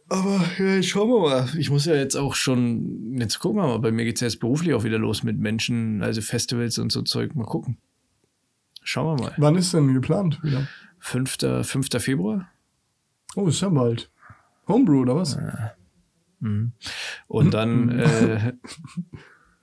Aber 0.09 0.45
ja, 0.59 0.83
schauen 0.83 1.09
wir 1.09 1.21
mal. 1.21 1.49
Ich 1.57 1.71
muss 1.71 1.87
ja 1.87 1.95
jetzt 1.95 2.17
auch 2.17 2.35
schon, 2.35 3.17
jetzt 3.19 3.39
gucken 3.39 3.63
wir 3.63 3.69
mal, 3.69 3.79
bei 3.79 3.91
mir 3.91 4.05
geht 4.05 4.17
es 4.17 4.21
ja 4.21 4.27
jetzt 4.27 4.41
beruflich 4.41 4.75
auch 4.75 4.85
wieder 4.85 4.99
los 4.99 5.23
mit 5.23 5.39
Menschen, 5.39 6.03
also 6.03 6.21
Festivals 6.21 6.79
und 6.79 6.93
so 6.93 7.03
Zeug. 7.03 7.35
Mal 7.35 7.47
gucken. 7.47 7.79
Schauen 8.83 9.19
wir 9.19 9.25
mal. 9.25 9.35
Wann 9.39 9.57
ist 9.57 9.73
denn 9.73 9.95
geplant 9.95 10.43
wieder? 10.43 10.69
5. 10.99 11.39
5. 11.63 11.89
Februar. 11.99 12.49
Oh, 13.35 13.49
ist 13.49 13.63
ja 13.63 13.71
bald. 13.71 14.11
Homebrew 14.69 15.03
oder 15.03 15.17
was? 15.17 15.39
Und 17.27 17.55
dann 17.55 17.89
äh, 17.99 18.53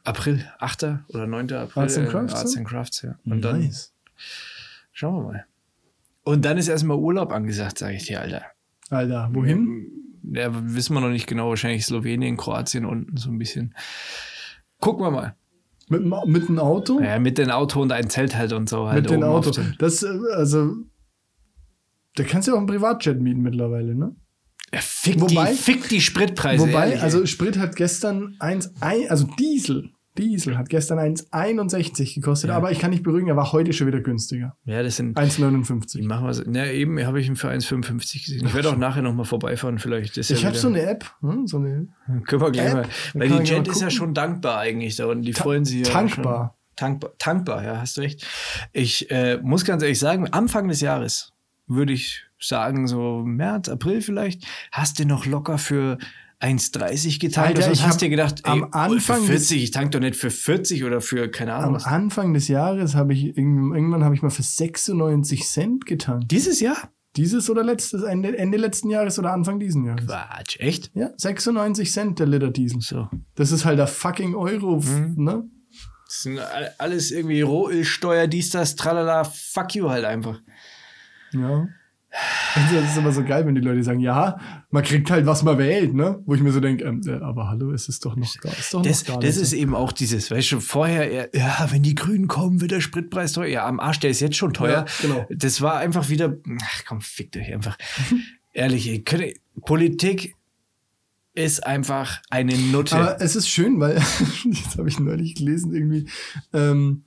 April, 0.04 0.44
8. 0.60 0.84
oder 1.10 1.28
9. 1.28 1.52
April. 1.54 1.84
Arts 1.84 1.98
and 1.98 2.08
äh, 2.08 2.12
Crafts, 2.12 2.34
Arts 2.36 2.54
ja? 2.56 2.60
and 2.60 2.68
Crafts, 2.68 3.02
ja. 3.04 3.16
Und 3.26 3.42
dann 3.42 3.72
schauen 4.92 5.16
wir 5.16 5.32
mal. 5.32 5.46
Und 6.24 6.46
dann 6.46 6.58
ist 6.58 6.68
erstmal 6.68 6.98
Urlaub 6.98 7.32
angesagt, 7.32 7.78
sage 7.80 7.96
ich 7.96 8.06
dir, 8.06 8.22
Alter. 8.22 8.44
Alter, 8.90 9.30
wohin? 9.34 9.88
Ja, 10.24 10.50
wissen 10.74 10.94
wir 10.94 11.02
noch 11.02 11.10
nicht 11.10 11.28
genau. 11.28 11.50
Wahrscheinlich 11.50 11.86
Slowenien, 11.86 12.38
Kroatien 12.38 12.86
unten 12.86 13.18
so 13.18 13.30
ein 13.32 13.38
bisschen. 13.40 13.74
Gucken 14.80 15.04
wir 15.06 15.12
mal. 15.12 15.36
Mit, 15.90 16.02
dem- 16.04 16.14
mit 16.32 16.48
dem 16.48 16.60
Auto? 16.60 17.02
Ja, 17.02 17.20
mit 17.20 17.38
dem 17.38 17.50
Auto 17.50 17.82
und 17.82 17.92
ein 17.92 18.10
Zelt 18.10 18.36
halt 18.36 18.54
und 18.54 18.70
so. 18.70 18.88
Halt 18.88 19.04
mit 19.04 19.12
dem 19.12 19.24
Auto. 19.24 19.52
Das, 19.80 20.04
äh, 20.04 20.08
also, 20.34 20.76
da 22.16 22.24
kannst 22.24 22.48
du 22.48 22.52
ja 22.52 22.56
auch 22.56 22.60
einen 22.60 22.68
Privatjet 22.68 23.20
mieten 23.20 23.42
mittlerweile, 23.42 23.96
ne? 23.96 24.16
Fick, 24.80 25.20
Wobei- 25.20 25.52
die, 25.52 25.58
fick 25.58 25.90
die 25.90 26.00
Spritpreise. 26.02 26.68
Wobei, 26.68 26.88
ehrlich, 26.90 27.02
also. 27.02 27.26
Sprit 27.26 27.58
hat 27.58 27.76
gestern 27.76 28.36
1, 28.40 28.74
ein- 28.82 29.10
also 29.10 29.28
Diesel, 29.38 29.92
Diesel 30.18 30.58
hat 30.58 30.70
gestern 30.70 31.00
1,61 31.00 32.16
gekostet, 32.16 32.50
Ja. 32.50 32.58
aber 32.58 32.72
ich 32.72 32.80
kann 32.80 32.92
nicht 32.92 33.04
beruhigen, 33.04 33.28
er 33.30 33.36
war 33.38 33.52
heute 33.54 33.72
schon 33.74 33.88
wieder 33.88 34.02
günstiger. 34.02 34.56
Ja, 34.66 34.84
das 34.84 34.98
sind. 34.98 35.18
1,59. 35.18 36.04
Machen 36.04 36.26
wir 36.26 36.34
so. 36.34 36.44
Na, 36.46 36.70
eben 36.70 37.04
habe 37.06 37.20
ich 37.22 37.28
ihn 37.28 37.36
für 37.38 37.50
1,55 37.50 38.26
gesehen. 38.26 38.46
Ich 38.48 38.54
werde 38.54 38.70
auch 38.70 38.78
nachher 38.78 39.02
nochmal 39.02 39.26
vorbeifahren, 39.26 39.80
vielleicht. 39.80 40.18
Ich 40.18 40.30
ja 40.30 40.44
habe 40.48 40.58
so 40.58 40.68
eine 40.68 40.82
App, 40.82 41.06
hm, 41.22 41.48
so 41.48 41.58
eine 41.58 41.88
Können 42.28 42.42
wir 42.42 42.52
gleich 42.52 42.68
App. 42.74 42.74
mal. 42.74 42.88
Weil 43.14 43.30
die 43.30 43.50
Jet 43.50 43.68
ist 43.68 43.82
ja 43.82 43.90
schon 43.90 44.14
dankbar 44.14 44.60
eigentlich 44.60 44.96
da 44.98 45.06
und 45.06 45.22
die 45.24 45.34
freuen 45.34 45.64
sich 45.66 45.86
ja. 45.88 45.94
tankbar. 45.94 46.58
Tankbar. 46.76 47.12
Tankbar, 47.18 47.64
ja, 47.64 47.80
hast 47.82 48.00
recht. 48.00 48.26
Ich 48.74 49.12
äh, 49.12 49.38
muss 49.42 49.66
ganz 49.66 49.84
ehrlich 49.84 50.00
sagen, 50.00 50.28
Anfang 50.30 50.68
des 50.68 50.82
Jahres 50.82 51.32
würde 51.68 51.94
ich 51.94 52.24
sagen, 52.42 52.88
so 52.88 53.24
März, 53.26 53.70
April 53.70 54.02
vielleicht, 54.02 54.46
hast 54.72 55.00
du 55.00 55.06
noch 55.06 55.26
locker 55.26 55.58
für 55.58 55.98
1,30 56.40 57.20
getankt. 57.20 57.58
Alter, 57.60 57.72
ich 57.72 57.86
hast 57.86 58.02
dir 58.02 58.10
gedacht, 58.10 58.42
ey, 58.46 58.52
am 58.52 58.70
Anfang 58.72 59.22
für 59.22 59.34
des- 59.34 59.48
40, 59.50 59.64
ich 59.64 59.72
tank 59.72 59.92
doch 59.92 60.00
nicht 60.00 60.16
für 60.16 60.32
40 60.32 60.84
oder 60.84 61.00
für, 61.00 61.30
keine 61.30 61.54
Ahnung 61.54 61.70
Am 61.70 61.74
was. 61.76 61.86
Anfang 61.86 62.34
des 62.34 62.48
Jahres 62.48 62.96
habe 62.96 63.14
ich 63.14 63.26
irgend- 63.38 63.76
irgendwann 63.76 64.04
habe 64.04 64.16
ich 64.16 64.24
mal 64.24 64.32
für 64.32 64.42
96 64.42 65.44
Cent 65.44 65.86
getankt. 65.86 66.32
Dieses 66.32 66.60
Jahr? 66.60 66.78
Dieses 67.18 67.50
oder 67.50 67.64
letztes 67.64 68.04
Ende, 68.04 68.36
Ende 68.38 68.58
letzten 68.58 68.90
Jahres 68.90 69.20
oder 69.20 69.34
Anfang 69.34 69.60
diesen 69.60 69.84
Jahres. 69.86 70.06
Quatsch, 70.08 70.60
echt? 70.60 70.92
Ja, 70.96 71.10
96 71.18 71.92
Cent 71.92 72.18
der 72.20 72.26
Liter 72.26 72.50
Diesel. 72.50 72.80
So. 72.82 73.08
Das 73.36 73.52
ist 73.52 73.66
halt 73.66 73.78
der 73.78 73.88
fucking 73.88 74.34
Euro, 74.34 74.78
Mhm. 74.82 75.16
ne? 75.18 75.44
Das 76.08 76.24
sind 76.24 76.40
all- 76.40 76.72
alles 76.78 77.12
irgendwie 77.12 77.42
Rohölsteuer, 77.42 78.28
dies, 78.28 78.50
das, 78.50 78.76
tralala, 78.76 79.26
fuck 79.26 79.76
you 79.76 79.90
halt 79.90 80.06
einfach. 80.06 80.40
Ja. 81.34 81.68
Das 82.12 82.92
ist 82.92 82.98
immer 82.98 83.12
so 83.14 83.24
geil, 83.24 83.46
wenn 83.46 83.56
die 83.56 83.62
Leute 83.62 83.84
sagen, 83.84 84.02
ja, 84.02 84.38
man 84.70 84.84
kriegt 84.84 85.10
halt, 85.10 85.26
was 85.26 85.44
man 85.44 85.58
wählt, 85.58 85.94
ne? 85.94 86.22
Wo 86.26 86.34
ich 86.36 86.42
mir 86.42 86.52
so 86.52 86.60
denke, 86.60 86.84
ähm, 86.84 87.02
äh, 87.08 87.14
aber 87.24 87.48
hallo, 87.48 87.72
es 87.72 87.88
ist 87.88 88.04
doch 88.06 88.16
noch 88.18 88.34
da. 88.44 88.50
Ist 88.50 88.74
doch 88.74 88.82
Das, 88.82 89.08
noch 89.08 89.16
da. 89.16 89.26
das 89.26 89.38
ist 89.38 89.54
eben 89.54 89.74
auch 89.74 89.94
dieses, 89.94 90.30
weißt 90.30 90.52
du, 90.52 90.60
vorher, 90.60 91.30
ja, 91.34 91.68
wenn 91.72 91.84
die 91.84 91.96
Grünen 91.96 92.28
kommen, 92.28 92.60
wird 92.60 92.72
der 92.72 92.82
Spritpreis 92.82 93.32
teuer. 93.34 93.48
Ja, 93.48 93.66
am 93.66 93.80
Arsch, 93.80 94.00
der 94.00 94.10
ist 94.10 94.20
jetzt 94.20 94.36
schon 94.36 94.54
teuer. 94.54 94.86
Ja, 94.88 95.08
genau. 95.08 95.26
Das 95.30 95.62
war 95.62 95.78
einfach 95.78 96.10
wieder, 96.10 96.36
ach 96.62 96.84
komm, 96.86 97.00
fickt 97.00 97.38
euch 97.38 97.54
einfach. 97.54 97.78
Ehrlich, 98.54 98.90
ey, 98.90 99.02
könnt 99.02 99.34
Politik 99.66 100.36
ist 101.34 101.66
einfach 101.66 102.22
eine 102.30 102.58
Nutte. 102.58 102.96
Aber 102.98 103.22
es 103.22 103.38
ist 103.38 103.48
schön, 103.48 103.80
weil, 103.80 103.96
jetzt 104.52 104.78
habe 104.78 104.90
ich 104.90 105.00
neulich 105.00 105.36
gelesen, 105.36 105.74
irgendwie, 105.74 106.10
ähm, 106.52 107.06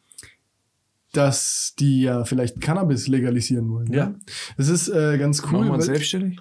dass 1.17 1.75
die 1.79 2.03
ja 2.03 2.25
vielleicht 2.25 2.61
Cannabis 2.61 3.09
legalisieren 3.09 3.71
wollen. 3.71 3.89
ne? 3.89 3.97
Ja. 3.97 4.15
Das 4.57 4.69
ist 4.69 4.89
äh, 4.89 5.19
ganz 5.19 5.43
Machen 5.43 5.57
cool. 5.57 5.65
wir 5.67 5.73
uns 5.75 5.87
selbstständig? 5.87 6.39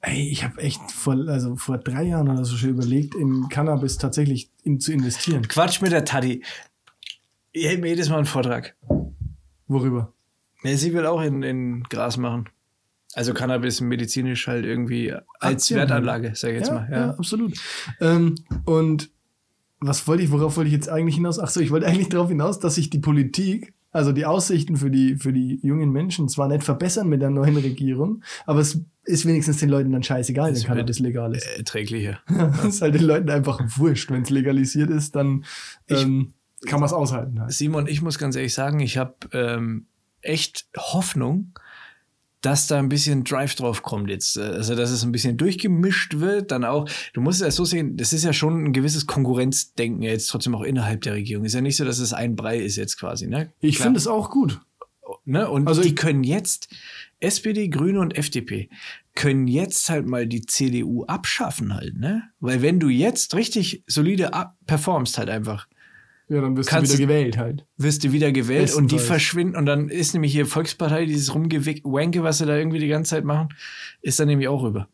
ey, 0.00 0.28
ich 0.30 0.44
habe 0.44 0.58
echt 0.60 0.80
vor, 0.92 1.14
also 1.28 1.56
vor 1.56 1.78
drei 1.78 2.04
Jahren 2.04 2.28
oder 2.28 2.44
so 2.44 2.56
schon 2.56 2.70
überlegt, 2.70 3.14
in 3.14 3.48
Cannabis 3.48 3.98
tatsächlich 3.98 4.50
in, 4.62 4.80
zu 4.80 4.92
investieren. 4.92 5.46
Quatsch 5.48 5.82
mit 5.82 5.92
der 5.92 6.04
Tati. 6.04 6.42
Ich 7.52 7.66
hält 7.66 7.80
mir 7.80 7.88
jedes 7.88 8.08
Mal 8.08 8.18
einen 8.18 8.26
Vortrag. 8.26 8.76
Worüber? 9.66 10.12
Ja, 10.62 10.76
sie 10.76 10.92
will 10.94 11.04
auch 11.06 11.20
in, 11.20 11.42
in 11.42 11.82
Gras 11.84 12.16
machen. 12.16 12.48
Also 13.14 13.34
Cannabis 13.34 13.80
medizinisch 13.80 14.46
halt 14.46 14.64
irgendwie 14.64 15.12
als 15.12 15.22
Aktien 15.40 15.80
Wertanlage, 15.80 16.32
sag 16.34 16.50
ich 16.50 16.56
jetzt 16.58 16.68
ja, 16.68 16.74
mal. 16.74 16.88
Ja, 16.90 16.98
Ja. 16.98 17.10
absolut. 17.10 17.58
Ähm, 18.00 18.34
und 18.64 19.10
was 19.80 20.06
wollte 20.08 20.22
ich, 20.22 20.30
worauf 20.32 20.56
wollte 20.56 20.68
ich 20.68 20.74
jetzt 20.74 20.88
eigentlich 20.88 21.14
hinaus? 21.16 21.38
Ach 21.38 21.48
so, 21.48 21.60
ich 21.60 21.70
wollte 21.70 21.86
eigentlich 21.86 22.08
darauf 22.08 22.28
hinaus, 22.28 22.58
dass 22.58 22.74
sich 22.76 22.90
die 22.90 22.98
Politik, 22.98 23.74
also 23.92 24.12
die 24.12 24.26
Aussichten 24.26 24.76
für 24.76 24.90
die, 24.90 25.16
für 25.16 25.32
die 25.32 25.60
jungen 25.62 25.90
Menschen 25.90 26.28
zwar 26.28 26.48
nicht 26.48 26.62
verbessern 26.64 27.08
mit 27.08 27.22
der 27.22 27.30
neuen 27.30 27.56
Regierung, 27.56 28.22
aber 28.46 28.60
es 28.60 28.80
ist 29.04 29.24
wenigstens 29.24 29.58
den 29.58 29.68
Leuten 29.70 29.92
dann 29.92 30.02
scheißegal, 30.02 30.48
wenn 30.48 30.54
Es 30.56 30.64
Cannabis 30.64 30.98
legal 30.98 31.34
ist. 31.34 31.46
Erträglicher. 31.56 32.20
Das 32.28 32.64
ist 32.64 32.82
halt 32.82 32.94
den 32.94 33.04
Leuten 33.04 33.30
einfach 33.30 33.60
wurscht. 33.76 34.10
Wenn 34.10 34.22
es 34.22 34.30
legalisiert 34.30 34.90
ist, 34.90 35.16
dann 35.16 35.44
Ich- 35.86 36.02
ähm, 36.02 36.34
kann 36.66 36.80
man 36.80 36.88
es 36.88 36.92
aushalten. 36.92 37.40
Halt. 37.40 37.52
Simon, 37.52 37.86
ich 37.86 38.02
muss 38.02 38.18
ganz 38.18 38.34
ehrlich 38.34 38.52
sagen, 38.52 38.80
ich 38.80 38.98
habe 38.98 39.14
ähm, 39.32 39.86
echt 40.22 40.66
Hoffnung, 40.76 41.52
dass 42.40 42.66
da 42.66 42.78
ein 42.78 42.88
bisschen 42.88 43.24
Drive 43.24 43.54
drauf 43.54 43.82
kommt 43.82 44.10
jetzt. 44.10 44.36
Äh, 44.36 44.40
Also, 44.40 44.74
dass 44.74 44.90
es 44.90 45.02
ein 45.04 45.12
bisschen 45.12 45.36
durchgemischt 45.36 46.18
wird. 46.20 46.50
Dann 46.50 46.64
auch, 46.64 46.88
du 47.12 47.20
musst 47.20 47.40
es 47.40 47.46
ja 47.46 47.50
so 47.50 47.64
sehen, 47.64 47.96
das 47.96 48.12
ist 48.12 48.24
ja 48.24 48.32
schon 48.32 48.64
ein 48.64 48.72
gewisses 48.72 49.06
Konkurrenzdenken 49.06 50.02
jetzt 50.02 50.28
trotzdem 50.28 50.54
auch 50.54 50.62
innerhalb 50.62 51.02
der 51.02 51.14
Regierung. 51.14 51.44
Ist 51.44 51.54
ja 51.54 51.60
nicht 51.60 51.76
so, 51.76 51.84
dass 51.84 51.98
es 51.98 52.12
ein 52.12 52.36
Brei 52.36 52.58
ist 52.58 52.76
jetzt 52.76 52.98
quasi, 52.98 53.26
ne? 53.26 53.52
Ich 53.60 53.78
finde 53.78 53.98
es 53.98 54.06
auch 54.06 54.30
gut. 54.30 54.60
Ne? 55.24 55.48
Und 55.48 55.66
Also 55.66 55.82
die 55.82 55.94
können 55.94 56.22
jetzt, 56.22 56.68
SPD, 57.20 57.68
Grüne 57.68 58.00
und 58.00 58.16
FDP, 58.16 58.68
können 59.14 59.48
jetzt 59.48 59.88
halt 59.90 60.06
mal 60.06 60.26
die 60.26 60.42
CDU 60.42 61.04
abschaffen 61.04 61.74
halt, 61.74 61.98
ne? 61.98 62.24
Weil 62.40 62.62
wenn 62.62 62.78
du 62.78 62.88
jetzt 62.88 63.34
richtig 63.34 63.82
solide 63.86 64.30
performst 64.66 65.18
halt 65.18 65.30
einfach, 65.30 65.66
Ja, 66.28 66.42
dann 66.42 66.56
wirst 66.56 66.68
Kannst 66.68 66.92
du 66.92 66.98
wieder 66.98 67.06
gewählt 67.06 67.38
halt. 67.38 67.66
wirst 67.78 68.04
du 68.04 68.12
wieder 68.12 68.32
gewählt 68.32 68.74
und 68.74 68.92
die 68.92 68.98
verschwinden 68.98 69.56
und 69.56 69.64
dann 69.64 69.88
ist 69.88 70.12
nämlich 70.12 70.32
hier 70.32 70.44
Volkspartei, 70.44 71.06
dieses 71.06 71.34
Rumgewanke, 71.34 72.22
was 72.22 72.38
sie 72.38 72.46
da 72.46 72.56
irgendwie 72.56 72.80
die 72.80 72.88
ganze 72.88 73.10
Zeit 73.10 73.24
machen, 73.24 73.48
ist 74.02 74.20
dann 74.20 74.28
nämlich 74.28 74.48
auch 74.48 74.62
rüber. 74.62 74.88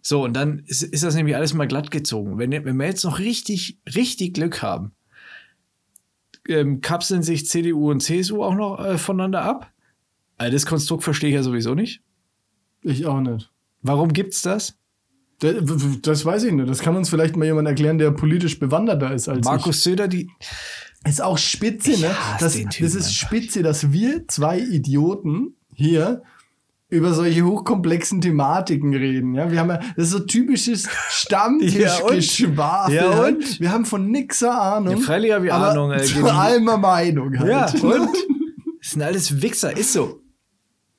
So, 0.00 0.24
und 0.24 0.34
dann 0.34 0.60
ist, 0.60 0.82
ist 0.82 1.02
das 1.02 1.14
nämlich 1.14 1.36
alles 1.36 1.52
mal 1.52 1.66
glatt 1.66 1.90
gezogen. 1.90 2.38
Wenn, 2.38 2.52
wenn 2.52 2.76
wir 2.76 2.86
jetzt 2.86 3.04
noch 3.04 3.18
richtig, 3.18 3.78
richtig 3.94 4.34
Glück 4.34 4.62
haben, 4.62 4.92
ähm, 6.48 6.80
kapseln 6.80 7.22
sich 7.22 7.46
CDU 7.46 7.90
und 7.90 8.00
CSU 8.00 8.42
auch 8.42 8.54
noch 8.54 8.82
äh, 8.82 8.98
voneinander 8.98 9.42
ab. 9.42 9.72
Also 10.38 10.52
das 10.52 10.64
Konstrukt 10.64 11.02
verstehe 11.02 11.30
ich 11.30 11.34
ja 11.34 11.42
sowieso 11.42 11.74
nicht. 11.74 12.02
Ich 12.82 13.04
auch 13.04 13.20
nicht. 13.20 13.50
Warum 13.82 14.12
gibt's 14.12 14.42
das? 14.42 14.78
Das, 15.40 15.54
das 16.02 16.24
weiß 16.24 16.44
ich 16.44 16.52
nicht. 16.52 16.68
Das 16.68 16.78
kann 16.80 16.96
uns 16.96 17.08
vielleicht 17.10 17.36
mal 17.36 17.44
jemand 17.44 17.68
erklären, 17.68 17.98
der 17.98 18.10
politisch 18.10 18.58
bewanderter 18.58 19.12
ist 19.12 19.28
als 19.28 19.40
ich. 19.40 19.44
Markus 19.44 19.82
Söder, 19.82 20.08
die. 20.08 20.30
Ist 21.06 21.22
auch 21.22 21.38
spitze, 21.38 21.92
Ich 21.92 22.00
ne? 22.00 22.16
Das, 22.40 22.54
das 22.54 22.94
ist 22.94 22.96
einfach. 23.06 23.10
spitze, 23.10 23.62
dass 23.62 23.92
wir 23.92 24.26
zwei 24.28 24.58
Idioten 24.58 25.54
hier 25.74 26.22
über 26.88 27.12
solche 27.12 27.42
hochkomplexen 27.44 28.20
Thematiken 28.20 28.94
reden. 28.94 29.34
Ja, 29.34 29.50
wir 29.50 29.60
haben 29.60 29.70
ja, 29.70 29.80
das 29.96 30.06
ist 30.06 30.10
so 30.12 30.20
typisches 30.20 30.84
Ja? 30.84 30.90
Stammtischgeschwafel. 31.10 32.94
Ja, 32.94 33.14
halt. 33.16 33.36
und? 33.36 33.60
Wir 33.60 33.72
haben 33.72 33.84
von 33.84 34.10
nix 34.10 34.42
Ahnung. 34.42 34.96
Ja, 34.96 34.98
freilich 34.98 35.32
habe 35.32 35.46
ich 35.46 35.52
aber 35.52 35.70
Ahnung, 35.70 35.92
ey, 35.92 36.04
Zu 36.04 36.14
gegen- 36.16 36.28
allem 36.28 36.64
Meinung 36.64 37.38
halt. 37.38 37.50
Ja, 37.50 37.66
und? 37.88 38.08
Das 38.80 38.90
sind 38.92 39.02
alles 39.02 39.42
Wichser, 39.42 39.76
ist 39.76 39.92
so. 39.92 40.20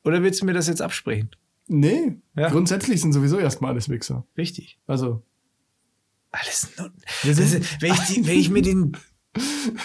Oder 0.03 0.21
willst 0.23 0.41
du 0.41 0.45
mir 0.45 0.53
das 0.53 0.67
jetzt 0.67 0.81
absprechen? 0.81 1.29
Nee, 1.67 2.17
Ja. 2.37 2.49
grundsätzlich 2.49 3.01
sind 3.01 3.13
sowieso 3.13 3.37
erstmal 3.39 3.71
alles 3.71 3.89
Wichser. 3.89 4.25
Richtig. 4.37 4.77
Also, 4.87 5.23
Alles 6.31 6.67
nur. 6.77 6.91
Wir 7.23 7.35
Das 7.35 7.49
sind- 7.49 7.61
ist, 7.63 7.81
wenn, 7.81 7.93
ich 7.93 7.99
die, 8.01 8.27
wenn 8.27 8.37
ich 8.37 8.49
mir 8.49 8.61
den, 8.61 8.95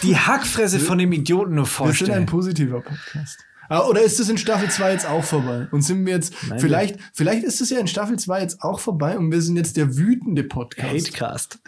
die 0.03 0.17
Hackfresse 0.17 0.79
von 0.81 0.99
dem 0.99 1.13
Idioten 1.13 1.55
nur 1.55 1.65
wir 1.65 1.69
sind 1.71 1.81
ein 1.81 1.87
vorstelle. 1.95 2.27
positiver 2.27 2.81
Podcast. 2.81 3.39
Ah, 3.69 3.87
Oder 3.87 4.03
ist 4.03 4.21
das 4.21 4.29
in 4.29 4.37
Staffel 4.37 4.69
2 4.71 4.93
jetzt 4.93 5.07
auch 5.07 5.25
vorbei? 5.25 5.67
Und 5.71 5.81
sind 5.83 6.05
wir 6.05 6.13
jetzt, 6.15 6.35
Nein, 6.49 6.59
vielleicht, 6.59 6.99
vielleicht 7.15 7.43
ist 7.45 7.61
es 7.63 7.71
ja 7.71 7.79
in 7.79 7.87
Staffel 7.87 8.19
2 8.19 8.41
jetzt 8.43 8.61
auch 8.61 8.81
vorbei 8.81 9.17
und 9.17 9.31
wir 9.33 9.41
sind 9.41 9.57
jetzt 9.57 9.77
der 9.79 9.97
wütende 9.97 10.45
Podcast. 10.45 10.91
Hatecast. 10.93 11.59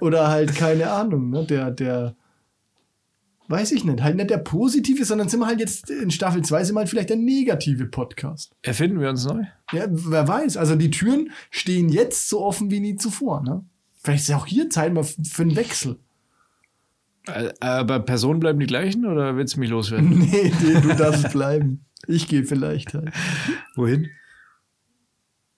Oder 0.00 0.28
halt, 0.28 0.54
keine 0.54 0.90
Ahnung, 0.90 1.28
ne? 1.28 1.44
Der, 1.44 1.70
der, 1.70 2.14
weiß 3.52 3.70
ich 3.72 3.84
nicht, 3.84 4.02
halt 4.02 4.16
nicht 4.16 4.30
der 4.30 4.38
positive, 4.38 5.04
sondern 5.04 5.28
sind 5.28 5.38
wir 5.38 5.46
halt 5.46 5.60
jetzt 5.60 5.88
in 5.90 6.10
Staffel 6.10 6.42
2 6.42 6.64
sind 6.64 6.74
wir 6.74 6.80
halt 6.80 6.88
vielleicht 6.88 7.10
der 7.10 7.16
negative 7.16 7.86
Podcast. 7.86 8.56
Erfinden 8.62 8.98
wir 8.98 9.10
uns 9.10 9.24
neu? 9.24 9.44
Ja, 9.72 9.84
wer 9.88 10.26
weiß. 10.26 10.56
Also 10.56 10.74
die 10.74 10.90
Türen 10.90 11.30
stehen 11.50 11.88
jetzt 11.88 12.28
so 12.28 12.40
offen 12.40 12.70
wie 12.70 12.80
nie 12.80 12.96
zuvor, 12.96 13.42
ne? 13.42 13.64
Vielleicht 13.98 14.22
ist 14.22 14.28
ja 14.28 14.36
auch 14.38 14.46
hier 14.46 14.68
Zeit 14.70 14.92
mal 14.92 15.04
für 15.04 15.42
einen 15.42 15.54
Wechsel. 15.54 16.00
Äh, 17.28 17.52
Aber 17.60 18.00
Personen 18.00 18.40
bleiben 18.40 18.58
die 18.58 18.66
gleichen 18.66 19.06
oder 19.06 19.36
willst 19.36 19.54
du 19.54 19.60
mich 19.60 19.70
loswerden? 19.70 20.18
Nee, 20.18 20.52
nee, 20.62 20.80
du 20.80 20.88
darfst 20.96 21.30
bleiben. 21.30 21.84
Ich 22.08 22.26
gehe 22.26 22.42
vielleicht 22.44 22.94
halt. 22.94 23.12
Wohin? 23.76 24.08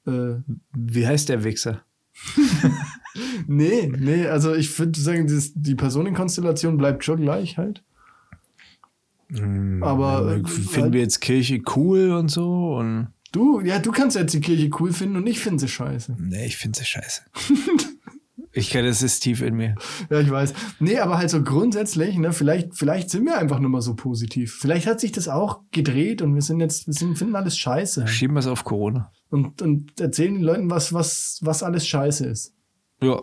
Äh, 0.07 0.35
Wie 0.77 1.07
heißt 1.07 1.31
der 1.31 1.43
Wichser? 1.45 1.83
nee, 3.47 3.91
nee, 3.97 4.27
also 4.27 4.55
ich 4.55 4.77
würde 4.79 4.99
sagen, 4.99 5.27
dieses, 5.27 5.53
die 5.55 5.75
Personenkonstellation 5.75 6.77
bleibt 6.77 7.05
schon 7.05 7.21
gleich 7.21 7.59
halt. 7.59 7.83
Aber 9.81 10.37
äh, 10.37 10.49
Finden 10.49 10.83
halt, 10.83 10.93
wir 10.93 11.01
jetzt 11.01 11.21
Kirche 11.21 11.61
cool 11.75 12.13
und 12.13 12.31
so? 12.31 12.77
Und 12.77 13.09
du, 13.33 13.61
ja, 13.61 13.79
du 13.79 13.91
kannst 13.91 14.17
jetzt 14.17 14.35
die 14.35 14.41
Kirche 14.41 14.71
cool 14.79 14.93
finden 14.93 15.17
und 15.17 15.27
ich 15.27 15.41
finde 15.41 15.61
sie 15.61 15.69
scheiße. 15.69 16.17
nee, 16.19 16.47
ich 16.47 16.57
finde 16.57 16.79
sie 16.79 16.85
scheiße. 16.85 17.23
ich 18.53 18.71
kenne 18.71 18.89
das 18.89 19.03
ist 19.03 19.21
tief 19.21 19.43
in 19.43 19.57
mir. 19.57 19.75
Ja, 20.11 20.21
ich 20.21 20.31
weiß. 20.31 20.55
Nee, 20.79 20.99
aber 20.99 21.19
halt 21.19 21.31
so 21.31 21.43
grundsätzlich, 21.43 22.17
ne, 22.17 22.33
vielleicht, 22.33 22.77
vielleicht 22.77 23.11
sind 23.11 23.25
wir 23.25 23.39
einfach 23.39 23.59
nur 23.59 23.71
mal 23.71 23.81
so 23.81 23.95
positiv. 23.95 24.57
Vielleicht 24.61 24.87
hat 24.87 25.01
sich 25.01 25.13
das 25.13 25.29
auch 25.29 25.63
gedreht 25.73 26.23
und 26.23 26.35
wir 26.35 26.43
sind 26.43 26.61
jetzt, 26.61 26.87
wir 26.87 26.95
sind, 26.95 27.19
finden 27.19 27.35
alles 27.35 27.59
scheiße. 27.59 28.07
Schieben 28.07 28.37
wir 28.37 28.41
es 28.41 28.47
auf 28.47 28.65
Corona. 28.65 29.11
Und, 29.31 29.63
und 29.63 30.01
erzählen 30.01 30.35
den 30.35 30.45
Leuten, 30.45 30.71
was, 30.71 30.93
was, 30.93 31.41
was 31.43 31.63
alles 31.63 31.87
scheiße 31.87 32.27
ist. 32.27 32.55
Ja. 33.03 33.23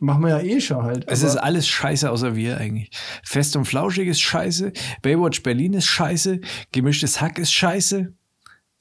Machen 0.00 0.22
wir 0.24 0.30
ja 0.30 0.40
eh 0.40 0.60
schon 0.60 0.82
halt. 0.82 1.04
Es 1.06 1.20
aber- 1.22 1.28
ist 1.30 1.36
alles 1.36 1.68
scheiße, 1.68 2.10
außer 2.10 2.34
wir 2.34 2.58
eigentlich. 2.58 2.90
Fest 3.22 3.56
und 3.56 3.64
Flauschig 3.64 4.08
ist 4.08 4.20
scheiße. 4.20 4.72
Baywatch 5.02 5.42
Berlin 5.42 5.72
ist 5.74 5.86
scheiße. 5.86 6.40
Gemischtes 6.72 7.20
Hack 7.20 7.38
ist 7.38 7.52
scheiße. 7.52 8.12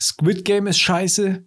Squid 0.02 0.44
Game 0.44 0.68
ist 0.68 0.80
scheiße. 0.80 1.44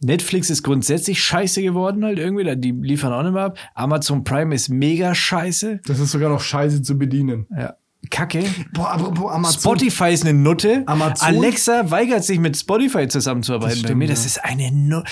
Netflix 0.00 0.50
ist 0.50 0.62
grundsätzlich 0.62 1.20
scheiße 1.22 1.62
geworden 1.62 2.04
halt 2.04 2.18
irgendwie. 2.18 2.54
Die 2.56 2.70
liefern 2.70 3.12
auch 3.12 3.22
nicht 3.22 3.32
mehr 3.32 3.44
ab. 3.46 3.58
Amazon 3.74 4.22
Prime 4.24 4.54
ist 4.54 4.68
mega 4.68 5.14
scheiße. 5.14 5.80
das 5.84 5.98
ist 5.98 6.12
sogar 6.12 6.28
noch 6.30 6.40
scheiße 6.40 6.82
zu 6.82 6.96
bedienen. 6.96 7.46
Ja. 7.58 7.74
Kacke. 8.10 8.44
Boah, 8.72 8.92
apropos 8.92 9.32
Amazon. 9.32 9.60
Spotify 9.60 10.12
ist 10.12 10.22
eine 10.24 10.34
Nutte. 10.38 10.84
Amazon- 10.86 11.26
Alexa 11.26 11.90
weigert 11.90 12.22
sich 12.24 12.38
mit 12.38 12.56
Spotify 12.56 13.08
zusammenzuarbeiten. 13.08 13.70
Das 13.74 13.82
Bei 13.82 13.86
stimmt, 13.88 13.98
mir, 13.98 14.06
das 14.08 14.20
ja. 14.20 14.26
ist 14.26 14.44
eine 14.44 14.70
Nu 14.70 15.02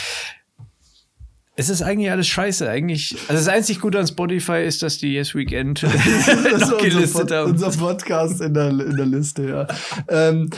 Es 1.57 1.69
ist 1.69 1.83
eigentlich 1.83 2.11
alles 2.11 2.27
scheiße. 2.27 2.69
Eigentlich, 2.69 3.17
also 3.29 3.45
das 3.45 3.49
einzig 3.49 3.81
Gute 3.81 3.99
an 3.99 4.07
Spotify 4.07 4.65
ist, 4.65 4.83
dass 4.83 4.99
die 4.99 5.15
Yes 5.15 5.35
Weekend 5.35 5.83
Das 6.51 6.61
noch 6.61 6.73
unser, 6.73 6.77
gelistet 6.79 7.29
Pod 7.29 7.31
haben. 7.31 7.51
unser 7.53 7.71
Podcast 7.71 8.41
in 8.41 8.55
der, 8.55 8.71
in 8.71 8.97
der 8.97 9.07
Liste, 9.07 9.49
ja. 9.49 9.67
ähm, 10.09 10.51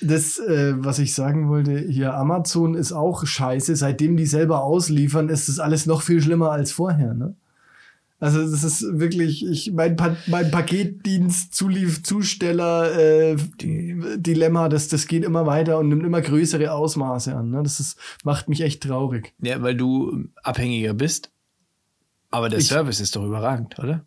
das, 0.00 0.38
äh, 0.38 0.74
was 0.76 0.98
ich 0.98 1.14
sagen 1.14 1.48
wollte, 1.48 1.78
hier 1.78 2.14
Amazon 2.14 2.74
ist 2.74 2.92
auch 2.92 3.26
scheiße. 3.26 3.74
Seitdem 3.76 4.16
die 4.16 4.26
selber 4.26 4.62
ausliefern, 4.62 5.28
ist 5.28 5.48
das 5.48 5.58
alles 5.58 5.86
noch 5.86 6.02
viel 6.02 6.20
schlimmer 6.20 6.50
als 6.50 6.72
vorher, 6.72 7.14
ne? 7.14 7.34
Also 8.24 8.50
das 8.50 8.64
ist 8.64 8.98
wirklich, 8.98 9.44
ich 9.46 9.72
mein, 9.72 9.96
pa 9.96 10.16
mein 10.26 10.50
Paketdienst, 10.50 11.54
Zulief, 11.54 12.02
Zusteller, 12.02 12.96
äh, 12.98 13.36
Dilemma, 13.60 14.68
das, 14.68 14.88
das 14.88 15.06
geht 15.06 15.24
immer 15.24 15.46
weiter 15.46 15.78
und 15.78 15.88
nimmt 15.88 16.04
immer 16.04 16.20
größere 16.22 16.72
Ausmaße 16.72 17.34
an. 17.36 17.50
Ne? 17.50 17.62
Das 17.62 17.80
ist, 17.80 17.98
macht 18.24 18.48
mich 18.48 18.62
echt 18.62 18.82
traurig. 18.82 19.34
Ja, 19.42 19.60
weil 19.62 19.76
du 19.76 20.24
abhängiger 20.42 20.94
bist. 20.94 21.30
Aber 22.30 22.48
der 22.48 22.58
Ich- 22.60 22.68
Service 22.68 23.00
ist 23.00 23.14
doch 23.14 23.24
überragend, 23.24 23.78
oder? 23.78 24.04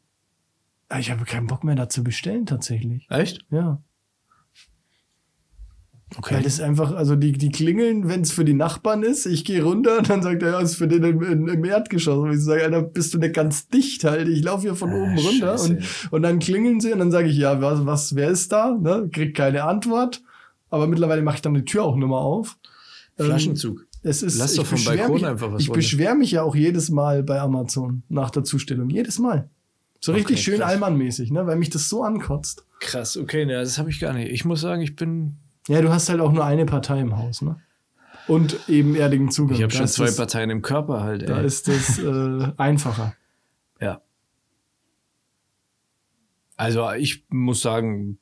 Ah, 0.89 0.99
Ich 0.99 1.11
habe 1.11 1.23
keinen 1.25 1.47
Bock 1.47 1.63
mehr 1.63 1.75
dazu 1.75 2.03
bestellen, 2.03 2.45
tatsächlich. 2.45 3.05
Echt? 3.09 3.45
Ja. 3.51 3.81
Okay. 6.15 6.35
Weil 6.35 6.43
das 6.43 6.61
einfach, 6.61 6.93
also 6.95 7.17
die, 7.17 7.33
die 7.33 7.49
klingeln, 7.49 8.07
wenn 8.07 8.21
es 8.21 8.31
für 8.31 8.45
die 8.45 8.53
Nachbarn 8.53 9.03
ist. 9.03 9.25
Ich 9.25 9.43
gehe 9.43 9.61
runter 9.61 9.97
und 9.97 10.09
dann 10.09 10.23
sagt 10.23 10.41
er, 10.41 10.51
ja, 10.51 10.59
ist 10.61 10.75
für 10.75 10.87
den 10.87 11.03
im, 11.03 11.21
im, 11.21 11.47
im 11.49 11.65
Erdgeschoss. 11.65 12.17
Und 12.17 12.31
ich 12.31 12.39
sage, 12.39 12.63
Alter, 12.63 12.81
bist 12.81 13.13
du 13.13 13.17
nicht 13.17 13.33
ganz 13.35 13.67
dicht 13.67 14.05
halt? 14.05 14.29
Ich 14.29 14.41
laufe 14.41 14.61
hier 14.61 14.75
von 14.75 14.89
Ah, 14.89 14.95
oben 15.03 15.17
runter. 15.17 15.57
scheiße. 15.57 15.69
Und, 15.73 15.83
und 16.11 16.21
dann 16.23 16.39
klingeln 16.39 16.79
sie 16.79 16.93
und 16.93 16.99
dann 16.99 17.11
sage 17.11 17.27
ich, 17.27 17.35
ja, 17.35 17.61
was, 17.61 17.85
was, 17.85 18.15
wer 18.15 18.29
ist 18.29 18.53
da? 18.53 18.77
Ne? 18.79 19.09
Krieg 19.11 19.35
keine 19.35 19.65
Antwort. 19.65 20.21
Aber 20.69 20.87
mittlerweile 20.87 21.21
mache 21.21 21.35
ich 21.35 21.41
dann 21.41 21.53
die 21.53 21.65
Tür 21.65 21.83
auch 21.83 21.95
nicht 21.97 22.07
mehr 22.07 22.17
auf. 22.17 22.57
Ähm, 23.19 23.25
Flaschenzug. 23.25 23.85
Es 24.03 24.23
ist, 24.23 24.37
Lass 24.37 24.55
doch 24.55 24.65
vom 24.65 24.81
Balkon 24.85 25.15
mich, 25.15 25.25
einfach 25.25 25.51
was 25.51 25.61
Ich 25.61 25.71
beschwere 25.71 26.15
mich 26.15 26.31
ja 26.31 26.43
auch 26.43 26.55
jedes 26.55 26.89
Mal 26.89 27.23
bei 27.23 27.41
Amazon 27.41 28.03
nach 28.07 28.29
der 28.29 28.45
Zustellung. 28.45 28.89
Jedes 28.89 29.19
Mal. 29.19 29.49
So 29.99 30.13
richtig 30.13 30.37
Okay, 30.37 30.43
schön. 30.43 30.61
Allmann-mäßig, 30.61 31.31
ne? 31.31 31.45
weil 31.47 31.57
mich 31.57 31.69
das 31.69 31.89
so 31.89 32.03
ankotzt. 32.03 32.63
Krass, 32.79 33.17
okay, 33.17 33.45
ne, 33.45 33.53
das 33.55 33.77
habe 33.77 33.89
ich 33.89 33.99
gar 33.99 34.13
nicht. 34.13 34.31
Ich 34.31 34.45
muss 34.45 34.61
sagen, 34.61 34.81
ich 34.81 34.95
bin. 34.95 35.35
Ja, 35.67 35.81
du 35.81 35.89
hast 35.89 36.09
halt 36.09 36.19
auch 36.21 36.31
nur 36.31 36.45
eine 36.45 36.65
Partei 36.65 36.99
im 37.01 37.17
Haus, 37.17 37.41
ne? 37.41 37.59
Und 38.27 38.59
ebenerdigen 38.67 39.31
Zugang. 39.31 39.55
Ich 39.55 39.63
habe 39.63 39.71
Da 39.71 39.77
schon 39.79 39.87
zwei 39.87 40.05
das, 40.07 40.17
Parteien 40.17 40.49
im 40.49 40.61
Körper 40.61 41.01
halt, 41.01 41.27
Da 41.29 41.39
ey. 41.39 41.45
ist 41.45 41.67
das 41.67 41.97
äh, 41.99 42.51
einfacher. 42.57 43.15
Ja. 43.79 44.01
Also 46.55 46.91
ich 46.93 47.23
muss 47.29 47.61
sagen, 47.61 48.17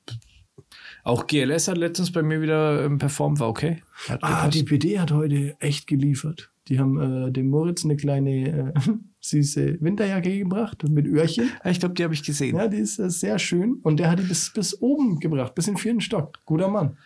auch 1.03 1.25
GLS 1.27 1.67
hat 1.67 1.77
letztens 1.77 2.11
bei 2.11 2.21
mir 2.21 2.41
wieder 2.41 2.83
ähm, 2.85 2.97
performt, 2.97 3.39
war 3.39 3.47
okay. 3.49 3.81
Hat 4.09 4.23
Ah, 4.23 4.27
gepasst. 4.47 4.53
die 4.55 4.63
PD 4.63 4.99
hat 4.99 5.11
heute 5.11 5.55
echt 5.59 5.87
geliefert. 5.87 6.51
Die 6.67 6.79
haben 6.79 6.99
äh, 7.27 7.31
dem 7.31 7.47
Moritz 7.49 7.85
eine 7.85 7.95
kleine 7.95 8.73
äh, 8.75 8.91
süße 9.21 9.77
Winterjacke 9.81 10.37
gebracht 10.37 10.83
mit 10.89 11.07
Öhrchen. 11.07 11.49
Ja, 11.63 11.71
ich 11.71 11.79
glaube, 11.79 11.95
die 11.95 12.03
habe 12.03 12.13
ich 12.13 12.23
gesehen. 12.23 12.55
Ja, 12.57 12.67
die 12.67 12.77
ist 12.77 12.99
äh, 12.99 13.09
sehr 13.09 13.39
schön. 13.39 13.75
Und 13.83 13.97
der 13.99 14.09
hat 14.09 14.19
die 14.19 14.23
bis, 14.23 14.51
bis 14.51 14.81
oben 14.81 15.19
gebracht, 15.19 15.55
bis 15.55 15.67
in 15.67 15.75
den 15.75 15.79
vierten 15.79 16.01
Stock. 16.01 16.39
Guter 16.45 16.67
Mann. 16.67 16.97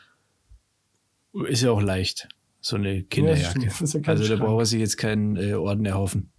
Ist 1.48 1.62
ja 1.62 1.72
auch 1.72 1.82
leicht, 1.82 2.28
so 2.62 2.76
eine 2.76 2.98
Ja, 2.98 3.04
Kinderjacke. 3.10 3.62
ja 3.68 4.00
kein 4.02 4.06
also 4.18 4.36
da 4.36 4.44
braucht 4.44 4.62
er 4.62 4.66
sich 4.66 4.80
jetzt 4.80 4.98
keinen 4.98 5.36
äh, 5.38 5.54
Orden 5.54 5.86
erhoffen. 5.86 6.32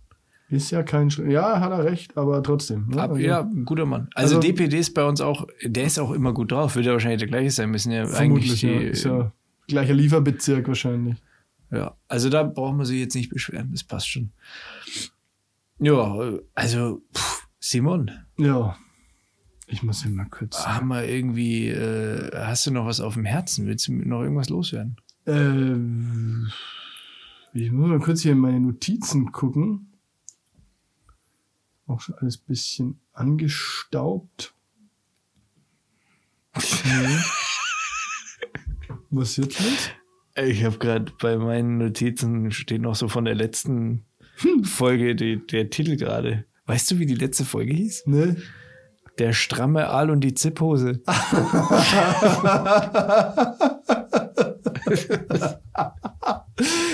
Ist 0.48 0.72
ja 0.72 0.82
kein 0.82 1.10
Sch 1.10 1.20
Ja, 1.20 1.60
hat 1.60 1.70
er 1.70 1.84
recht, 1.84 2.16
aber 2.16 2.42
trotzdem. 2.42 2.88
Ne? 2.88 3.00
Ab, 3.00 3.10
Also, 3.10 3.22
ja, 3.22 3.40
ein 3.42 3.64
guter 3.64 3.86
Mann. 3.86 4.08
Also, 4.14 4.36
Also- 4.36 4.48
DPD 4.48 4.78
ist 4.80 4.94
bei 4.94 5.04
uns 5.04 5.20
auch, 5.20 5.46
der 5.62 5.84
ist 5.84 5.98
auch 6.00 6.10
immer 6.10 6.32
gut 6.34 6.50
drauf. 6.50 6.74
Wird 6.74 6.86
ja 6.86 6.92
wahrscheinlich 6.92 7.20
der 7.20 7.28
gleiche 7.28 7.50
sein 7.52 7.70
müssen. 7.70 7.92
Ja, 7.92 8.04
Vermutlich, 8.06 8.48
eigentlich 8.50 8.60
die, 8.60 8.66
ja. 8.66 8.80
Ist 8.90 9.04
ja 9.04 9.32
gleicher 9.68 9.94
Lieferbezirk 9.94 10.66
wahrscheinlich. 10.66 11.16
Ja, 11.70 11.94
also 12.08 12.28
da 12.30 12.42
braucht 12.42 12.76
man 12.76 12.84
sich 12.84 12.98
jetzt 12.98 13.14
nicht 13.14 13.30
beschweren, 13.30 13.70
das 13.70 13.84
passt 13.84 14.08
schon. 14.08 14.32
Ja, 15.78 16.32
also 16.56 17.00
pff, 17.14 17.46
Simon, 17.60 18.10
Ja. 18.36 18.76
Ich 19.70 19.82
muss 19.82 20.04
ihn 20.04 20.14
mal 20.14 20.26
kurz. 20.28 20.66
haben 20.66 20.88
wir 20.88 21.06
irgendwie, 21.08 21.68
äh, 21.68 22.30
hast 22.34 22.66
du 22.66 22.72
noch 22.72 22.86
was 22.86 23.00
auf 23.00 23.14
dem 23.14 23.24
Herzen? 23.24 23.66
Willst 23.66 23.86
du 23.86 23.92
noch 23.92 24.22
irgendwas 24.22 24.48
loswerden? 24.48 24.96
Ähm, 25.26 26.50
ich 27.52 27.70
muss 27.70 27.88
mal 27.88 28.00
kurz 28.00 28.22
hier 28.22 28.32
in 28.32 28.38
meine 28.38 28.60
Notizen 28.60 29.30
gucken. 29.30 29.92
Auch 31.86 32.00
schon 32.00 32.16
alles 32.16 32.38
ein 32.38 32.46
bisschen 32.46 33.00
angestaubt. 33.12 34.54
Nee. 36.84 37.16
Was 39.10 39.36
jetzt 39.36 39.60
los? 39.60 39.90
Ich 40.36 40.64
habe 40.64 40.78
gerade 40.78 41.12
bei 41.20 41.36
meinen 41.36 41.78
Notizen 41.78 42.50
steht 42.50 42.82
noch 42.82 42.94
so 42.94 43.08
von 43.08 43.24
der 43.24 43.34
letzten 43.34 44.04
Folge 44.64 45.14
die, 45.14 45.44
der 45.46 45.70
Titel 45.70 45.96
gerade. 45.96 46.44
Weißt 46.66 46.90
du, 46.90 46.98
wie 46.98 47.06
die 47.06 47.14
letzte 47.14 47.44
Folge 47.44 47.72
hieß? 47.72 48.06
Ne? 48.06 48.36
Der 49.20 49.34
stramme 49.34 49.88
Aal 49.88 50.10
und 50.10 50.22
die 50.22 50.32
Zipphose. 50.34 51.02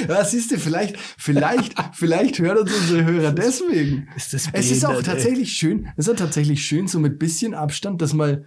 Ja, 0.08 0.24
siehst 0.24 0.52
du, 0.52 0.58
vielleicht, 0.58 0.96
vielleicht, 1.18 1.74
vielleicht 1.92 2.38
hören 2.38 2.58
uns 2.58 2.72
unsere 2.72 3.04
Hörer 3.04 3.32
deswegen. 3.32 4.06
Ist 4.14 4.32
das 4.32 4.48
Es 4.52 4.70
ist 4.70 4.84
auch 4.84 4.90
behindert, 4.90 5.08
ey. 5.08 5.14
tatsächlich 5.14 5.52
schön, 5.52 5.88
es 5.96 6.06
ist 6.06 6.14
auch 6.14 6.18
tatsächlich 6.18 6.64
schön, 6.64 6.86
so 6.86 7.00
mit 7.00 7.18
bisschen 7.18 7.54
Abstand 7.54 8.00
das 8.00 8.12
mal 8.12 8.44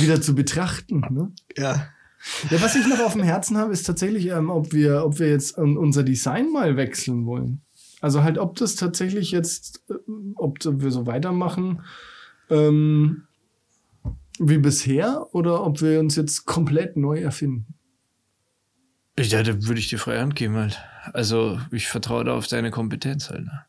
wieder 0.00 0.22
zu 0.22 0.34
betrachten. 0.34 1.00
Ne? 1.10 1.32
Ja. 1.56 1.88
Ja, 2.50 2.62
was 2.62 2.76
ich 2.76 2.86
noch 2.86 3.00
auf 3.00 3.12
dem 3.12 3.22
Herzen 3.22 3.58
habe, 3.58 3.72
ist 3.72 3.82
tatsächlich, 3.82 4.28
ähm, 4.28 4.48
ob 4.48 4.72
wir, 4.72 5.04
ob 5.04 5.18
wir 5.18 5.28
jetzt 5.28 5.58
ähm, 5.58 5.76
unser 5.76 6.02
Design 6.02 6.50
mal 6.50 6.76
wechseln 6.76 7.26
wollen. 7.26 7.60
Also 8.00 8.22
halt, 8.22 8.38
ob 8.38 8.56
das 8.56 8.74
tatsächlich 8.76 9.30
jetzt, 9.30 9.82
äh, 9.90 9.94
ob 10.36 10.58
wir 10.64 10.90
so 10.90 11.06
weitermachen 11.06 11.82
ähm, 12.50 13.24
wie 14.38 14.58
bisher 14.58 15.26
oder 15.32 15.64
ob 15.64 15.80
wir 15.80 16.00
uns 16.00 16.16
jetzt 16.16 16.46
komplett 16.46 16.96
neu 16.96 17.20
erfinden. 17.20 17.74
Ja, 19.18 19.42
da 19.42 19.66
würde 19.66 19.80
ich 19.80 19.88
dir 19.88 19.98
freie 19.98 20.20
Hand 20.20 20.36
geben 20.36 20.56
halt. 20.56 20.78
Also, 21.12 21.58
ich 21.72 21.88
vertraue 21.88 22.24
da 22.24 22.34
auf 22.34 22.46
deine 22.46 22.70
Kompetenz 22.70 23.30
halt. 23.30 23.46
Ne? 23.46 23.64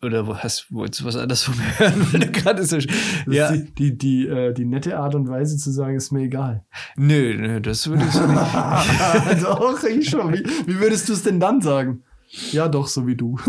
Oder 0.00 0.28
wo 0.28 0.36
hast, 0.36 0.72
wolltest 0.72 1.00
du 1.00 1.06
was 1.06 1.16
anderes 1.16 1.42
von 1.42 1.56
mir 1.56 1.78
hören? 1.80 2.06
Weil 2.12 2.20
du 2.20 2.30
gerade 2.30 2.64
so, 2.64 2.78
ja, 3.26 3.50
die, 3.50 3.74
die, 3.74 3.98
die, 3.98 4.28
äh, 4.28 4.54
die 4.54 4.64
nette 4.64 4.96
Art 4.96 5.16
und 5.16 5.28
Weise 5.28 5.56
zu 5.56 5.72
sagen, 5.72 5.96
ist 5.96 6.12
mir 6.12 6.22
egal. 6.22 6.64
nö, 6.96 7.34
nö, 7.36 7.60
das 7.60 7.88
würde 7.88 8.04
ich 8.04 8.12
so 8.12 8.24
nicht. 8.24 9.42
doch, 9.42 9.82
ich 9.82 10.08
schon. 10.08 10.32
Wie, 10.32 10.44
wie 10.66 10.78
würdest 10.78 11.08
du 11.08 11.14
es 11.14 11.24
denn 11.24 11.40
dann 11.40 11.60
sagen? 11.60 12.04
Ja, 12.52 12.68
doch, 12.68 12.86
so 12.86 13.06
wie 13.06 13.16
du. 13.16 13.38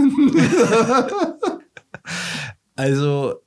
Also, 2.76 3.42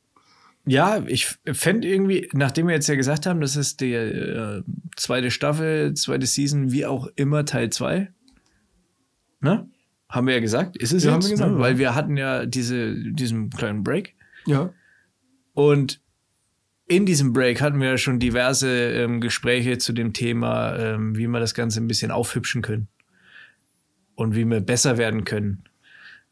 ja, 0.65 1.03
ich 1.07 1.39
fände 1.53 1.89
irgendwie, 1.89 2.29
nachdem 2.33 2.69
wir 2.69 2.75
jetzt 2.75 2.89
ja 2.89 2.95
gesagt 2.95 3.27
haben, 3.27 3.41
das 3.41 3.57
ist 3.57 3.81
die 3.81 3.93
äh, 3.95 4.63
zweite 4.97 5.31
Staffel, 5.31 5.95
zweite 5.95 6.27
Season, 6.27 6.71
wie 6.73 6.87
auch 6.87 7.09
immer, 7.17 7.45
Teil 7.45 7.71
2. 7.71 8.13
Ne? 9.41 9.69
Haben 10.09 10.27
wir 10.27 10.35
ja 10.35 10.41
gesagt. 10.41 10.77
Ist 10.77 10.93
es 10.93 11.05
Ja, 11.05 11.13
haben 11.13 11.21
jetzt? 11.21 11.29
wir 11.31 11.37
gesagt, 11.37 11.53
ne? 11.53 11.59
Weil 11.59 11.79
wir 11.79 11.95
hatten 11.95 12.17
ja 12.17 12.47
diese, 12.47 12.95
diesen 12.95 13.51
kleinen 13.51 13.83
Break. 13.83 14.15
ja. 14.47 14.73
Und 15.55 16.01
in 16.87 17.05
diesem 17.07 17.33
Break 17.33 17.61
hatten 17.61 17.81
wir 17.81 17.89
ja 17.91 17.99
schon 17.99 18.19
diverse 18.19 18.69
ähm, 18.71 19.21
Gespräche 19.21 19.79
zu 19.79 19.93
dem 19.93 20.13
Thema, 20.13 20.77
ähm, 20.79 21.17
wie 21.17 21.27
wir 21.27 21.41
das 21.41 21.55
Ganze 21.55 21.81
ein 21.81 21.87
bisschen 21.89 22.11
aufhübschen 22.11 22.63
können. 22.63 22.89
Und 24.15 24.35
wie 24.35 24.45
wir 24.45 24.61
besser 24.61 24.97
werden 24.99 25.25
können. 25.25 25.65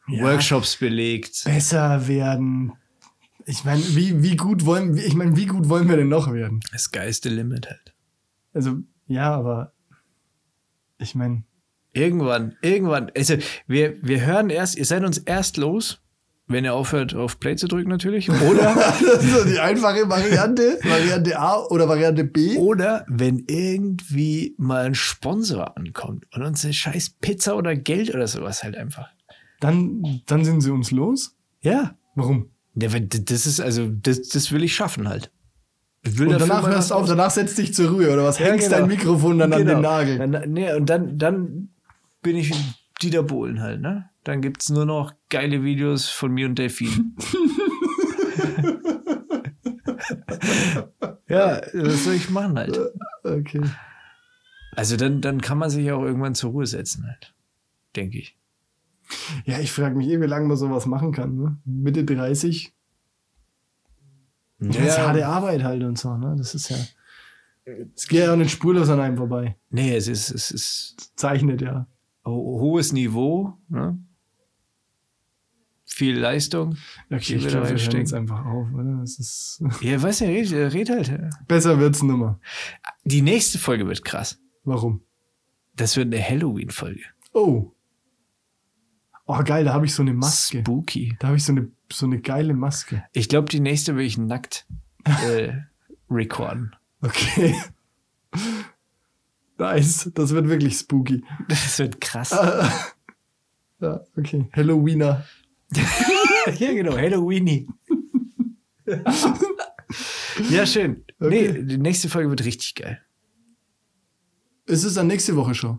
Ja. 0.09 0.23
Workshops 0.23 0.77
belegt. 0.77 1.45
Besser 1.45 2.09
werden. 2.09 2.73
Ich 3.51 3.65
meine, 3.65 3.83
wie, 3.97 4.23
wie 4.23 4.37
gut 4.37 4.65
wollen 4.65 4.97
ich 4.97 5.15
meine, 5.15 5.37
wie 5.37 5.47
gut 5.47 5.69
wollen 5.69 5.89
wir 5.89 5.97
denn 5.97 6.09
noch 6.09 6.33
werden? 6.33 6.61
Das 6.71 6.93
geiste 6.93 7.29
Limit 7.29 7.67
halt. 7.67 7.95
Also, 8.53 8.79
ja, 9.09 9.35
aber 9.35 9.73
ich 10.99 11.17
meine, 11.17 11.43
Irgendwann, 11.93 12.57
irgendwann. 12.63 13.11
Also, 13.17 13.35
wir, 13.67 14.01
wir 14.01 14.25
hören 14.25 14.49
erst, 14.49 14.77
ihr 14.79 14.85
seid 14.85 15.03
uns 15.03 15.19
erst 15.19 15.57
los, 15.57 16.01
wenn 16.47 16.65
ihr 16.65 16.75
aufhört, 16.75 17.17
auf 17.17 17.41
Play 17.41 17.57
zu 17.57 17.67
drücken 17.67 17.89
natürlich. 17.89 18.31
Oder, 18.31 18.75
das 19.01 19.25
ist 19.25 19.35
so 19.35 19.45
die 19.45 19.59
einfache 19.59 20.09
Variante, 20.09 20.79
Variante 20.85 21.37
A 21.37 21.65
oder 21.67 21.89
Variante 21.89 22.23
B. 22.23 22.57
oder 22.57 23.05
wenn 23.09 23.45
irgendwie 23.49 24.55
mal 24.59 24.85
ein 24.85 24.95
Sponsor 24.95 25.77
ankommt 25.77 26.27
und 26.33 26.43
uns 26.45 26.65
eine 26.65 26.73
scheiß 26.75 27.17
Pizza 27.21 27.57
oder 27.57 27.75
Geld 27.75 28.15
oder 28.15 28.29
sowas 28.29 28.63
halt 28.63 28.77
einfach. 28.77 29.09
Dann, 29.59 30.23
dann 30.27 30.45
sind 30.45 30.61
sie 30.61 30.71
uns 30.71 30.93
los. 30.93 31.37
Ja. 31.63 31.97
Warum? 32.15 32.51
Das 32.75 33.47
ist 33.47 33.61
also, 33.61 33.89
das, 33.89 34.29
das 34.29 34.53
will 34.53 34.65
ich 34.65 34.75
schaffen 34.75 35.09
halt. 35.09 35.31
Ich 36.03 36.19
will 36.19 36.29
Und 36.29 36.41
danach 36.41 36.67
hörst 36.67 36.91
du 36.91 36.95
auf, 36.95 37.07
danach 37.07 37.31
setzt 37.31 37.59
dich 37.59 37.75
zur 37.75 37.91
Ruhe 37.91 38.11
oder 38.13 38.25
was? 38.25 38.39
Ja, 38.39 38.47
Hängst 38.47 38.69
genau. 38.69 38.81
dein 38.81 38.89
Mikrofon 38.89 39.39
dann 39.39 39.53
an 39.53 39.59
Genau. 39.61 39.75
den 39.75 39.83
Nagel. 39.83 40.19
Dann, 40.19 40.53
nee, 40.53 40.73
und 40.73 40.87
dann, 40.89 41.19
dann 41.19 41.69
bin 42.23 42.37
ich 42.37 42.53
Dieter 43.03 43.23
Bohlen 43.23 43.61
halt, 43.61 43.81
ne? 43.81 44.09
Dann 44.25 44.41
gibt's 44.41 44.69
nur 44.71 44.87
noch 44.87 45.13
geile 45.31 45.63
Videos 45.63 46.09
von 46.09 46.33
mir 46.33 46.47
und 46.47 46.59
Delfin. 46.59 47.17
ja, 51.29 51.61
was 51.73 52.05
soll 52.05 52.15
ich 52.15 52.31
machen 52.31 52.59
halt? 52.59 52.79
Okay. 53.23 53.63
Also 54.77 54.97
dann, 54.97 55.21
dann 55.21 55.41
kann 55.41 55.59
man 55.59 55.71
sich 55.71 55.91
auch 55.93 56.03
irgendwann 56.03 56.35
zur 56.35 56.51
Ruhe 56.51 56.67
setzen 56.67 57.07
halt. 57.07 57.35
Denke 57.97 58.19
ich. 58.19 58.37
Ja, 59.45 59.59
ich 59.59 59.73
frage 59.73 59.97
mich 59.97 60.09
eh, 60.09 60.21
wie 60.21 60.27
lange 60.27 60.47
man 60.47 60.57
sowas 60.57 60.87
machen 60.87 61.13
kann. 61.13 61.37
Ne? 61.37 61.59
Mitte 61.65 62.05
30. 62.05 62.73
Das 64.61 64.77
ist 64.77 64.99
harte 64.99 65.27
Arbeit 65.27 65.63
halt 65.65 65.83
und 65.83 65.99
so. 65.99 66.17
Ne? 66.17 66.35
Das 66.37 66.55
ist 66.55 66.69
ja. 66.69 66.77
Es 67.95 68.09
geht 68.09 68.21
ja 68.21 68.33
auch 68.33 68.37
nicht 68.37 68.51
spurlos 68.51 68.89
an 68.89 69.01
einem 69.01 69.17
vorbei. 69.17 69.57
Nee, 69.71 69.95
es 69.95 70.09
ist, 70.09 70.31
es 70.31 70.51
ist 70.51 71.13
Zeichnet 71.17 71.63
ja. 71.63 71.87
ho 72.25 72.61
hohes 72.61 72.93
Niveau, 72.93 73.55
ne? 73.69 73.99
Viel 75.87 76.19
Leistung. 76.19 76.77
Okay, 77.11 77.35
ich 77.35 77.49
glaube, 77.49 77.69
wir 77.69 77.77
hören 77.77 77.97
jetzt 77.99 78.15
einfach 78.15 78.45
auf. 78.47 78.69
Oder? 78.73 79.03
Es 79.03 79.19
ist 79.19 79.63
Ja, 79.81 80.01
weiß 80.01 80.21
ja, 80.21 80.29
red, 80.29 80.53
red 80.53 80.89
halt. 80.89 81.09
ja. 81.09 81.29
Besser 81.49 81.79
wird's 81.79 82.03
nimmer. 82.03 82.39
Die 83.05 83.23
nächste 83.23 83.59
Folge 83.59 83.87
wird 83.87 84.05
krass. 84.05 84.39
Warum? 84.65 85.03
Das 85.75 85.97
wird 85.97 86.07
eine 86.13 86.23
Halloween-Folge. 86.23 87.03
Oh. 87.33 87.73
Oh, 89.33 89.45
geil, 89.45 89.65
da 89.65 89.73
habe 89.73 89.87
ich 89.87 89.95
so 89.95 90.03
eine 90.03 90.13
Maske. 90.13 90.59
Spooky. 90.59 91.15
Da 91.21 91.29
habe 91.29 91.37
ich 91.37 91.45
so 91.45 91.53
eine, 91.53 91.71
so 91.93 92.05
eine 92.05 92.21
geile 92.21 92.53
Maske. 92.53 93.05
Ich 93.13 93.29
glaube, 93.29 93.49
die 93.49 93.61
nächste 93.61 93.95
will 93.95 94.05
ich 94.05 94.19
nackt 94.19 94.67
äh, 95.05 95.53
recorden. 96.11 96.75
Okay. 97.01 97.55
Nice. 99.57 100.11
Das 100.15 100.31
wird 100.31 100.49
wirklich 100.49 100.77
spooky. 100.77 101.23
Das 101.49 101.79
wird 101.79 102.01
krass. 102.01 102.33
Ja, 103.79 104.05
okay. 104.17 104.49
Halloweener. 104.53 105.25
ja, 106.59 106.73
genau, 106.73 106.97
Halloweeny. 106.97 107.69
ja, 110.51 110.67
schön. 110.67 111.05
Okay. 111.21 111.53
Nee, 111.53 111.63
die 111.63 111.79
nächste 111.79 112.09
Folge 112.09 112.31
wird 112.31 112.45
richtig 112.45 112.75
geil. 112.75 113.01
Ist 114.67 114.83
es 114.83 114.95
dann 114.95 115.07
nächste 115.07 115.37
Woche 115.37 115.55
schon? 115.55 115.79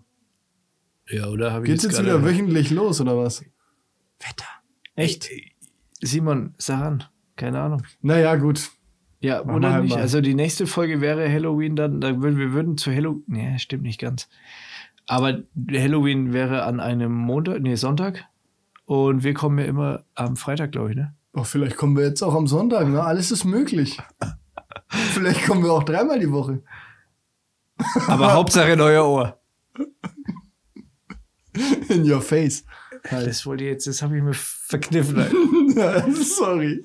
Ja, 1.11 1.27
oder? 1.27 1.53
Hab 1.53 1.63
ich 1.63 1.69
Geht's 1.69 1.83
jetzt 1.83 1.93
gerade- 1.95 2.07
wieder 2.07 2.23
wöchentlich 2.23 2.69
los 2.71 3.01
oder 3.01 3.17
was? 3.17 3.43
Wetter. 4.19 4.45
Echt? 4.95 5.29
Simon, 6.01 6.53
sag 6.57 6.81
an. 6.81 7.03
Keine 7.35 7.59
Ahnung. 7.61 7.83
Naja, 8.01 8.35
gut. 8.35 8.69
Ja, 9.19 9.45
wir 9.45 9.53
oder 9.55 9.73
halt 9.73 9.83
nicht? 9.83 9.93
mal. 9.95 10.01
Also 10.01 10.21
die 10.21 10.33
nächste 10.33 10.67
Folge 10.67 11.01
wäre 11.01 11.31
Halloween 11.31 11.75
dann, 11.75 12.01
da 12.01 12.21
würden 12.21 12.37
wir 12.37 12.53
würden 12.53 12.77
zu 12.77 12.91
Halloween. 12.91 13.23
Nee, 13.27 13.59
stimmt 13.59 13.83
nicht 13.83 13.99
ganz. 13.99 14.29
Aber 15.07 15.39
Halloween 15.71 16.33
wäre 16.33 16.63
an 16.63 16.79
einem 16.79 17.11
Montag, 17.13 17.61
nee, 17.61 17.75
Sonntag. 17.75 18.25
Und 18.85 19.23
wir 19.23 19.33
kommen 19.33 19.57
ja 19.59 19.65
immer 19.65 20.05
am 20.15 20.35
Freitag, 20.37 20.71
glaube 20.71 20.91
ich, 20.91 20.95
ne? 20.95 21.15
Oh, 21.33 21.43
vielleicht 21.43 21.77
kommen 21.77 21.95
wir 21.95 22.03
jetzt 22.05 22.21
auch 22.23 22.35
am 22.35 22.47
Sonntag. 22.47 22.87
Ne? 22.89 23.01
Alles 23.03 23.31
ist 23.31 23.45
möglich. 23.45 23.97
vielleicht 24.87 25.45
kommen 25.45 25.63
wir 25.63 25.71
auch 25.71 25.83
dreimal 25.83 26.19
die 26.19 26.31
Woche. 26.31 26.61
Aber 28.07 28.33
Hauptsache 28.33 28.71
in 28.71 28.81
euer 28.81 29.05
Ohr. 29.07 29.39
In 31.89 32.09
your 32.09 32.21
face. 32.21 32.63
Das 33.09 33.45
wollte 33.45 33.63
ich 33.63 33.69
jetzt, 33.71 33.87
das 33.87 34.01
habe 34.01 34.17
ich 34.17 34.23
mir 34.23 34.33
verkniffen. 34.33 35.25
Sorry. 36.23 36.81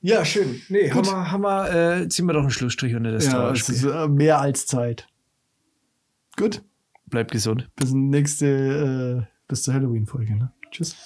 Ja, 0.00 0.24
schön. 0.24 0.60
Nee, 0.68 0.90
haben 0.90 1.06
wir, 1.06 1.30
haben 1.30 1.42
wir, 1.42 2.00
äh, 2.02 2.08
ziehen 2.08 2.26
wir 2.26 2.32
doch 2.32 2.40
einen 2.40 2.50
Schlussstrich 2.50 2.94
unter 2.94 3.12
das 3.12 3.26
Ja, 3.26 3.50
es 3.50 3.68
ist 3.68 3.84
äh, 3.84 4.08
mehr 4.08 4.40
als 4.40 4.66
Zeit. 4.66 5.06
Gut. 6.36 6.62
Bleibt 7.06 7.32
gesund. 7.32 7.68
Bis 7.76 7.92
nächste, 7.92 9.26
äh, 9.26 9.34
bis 9.48 9.62
zur 9.62 9.74
Halloween-Folge. 9.74 10.36
Ne? 10.36 10.52
Tschüss. 10.70 10.96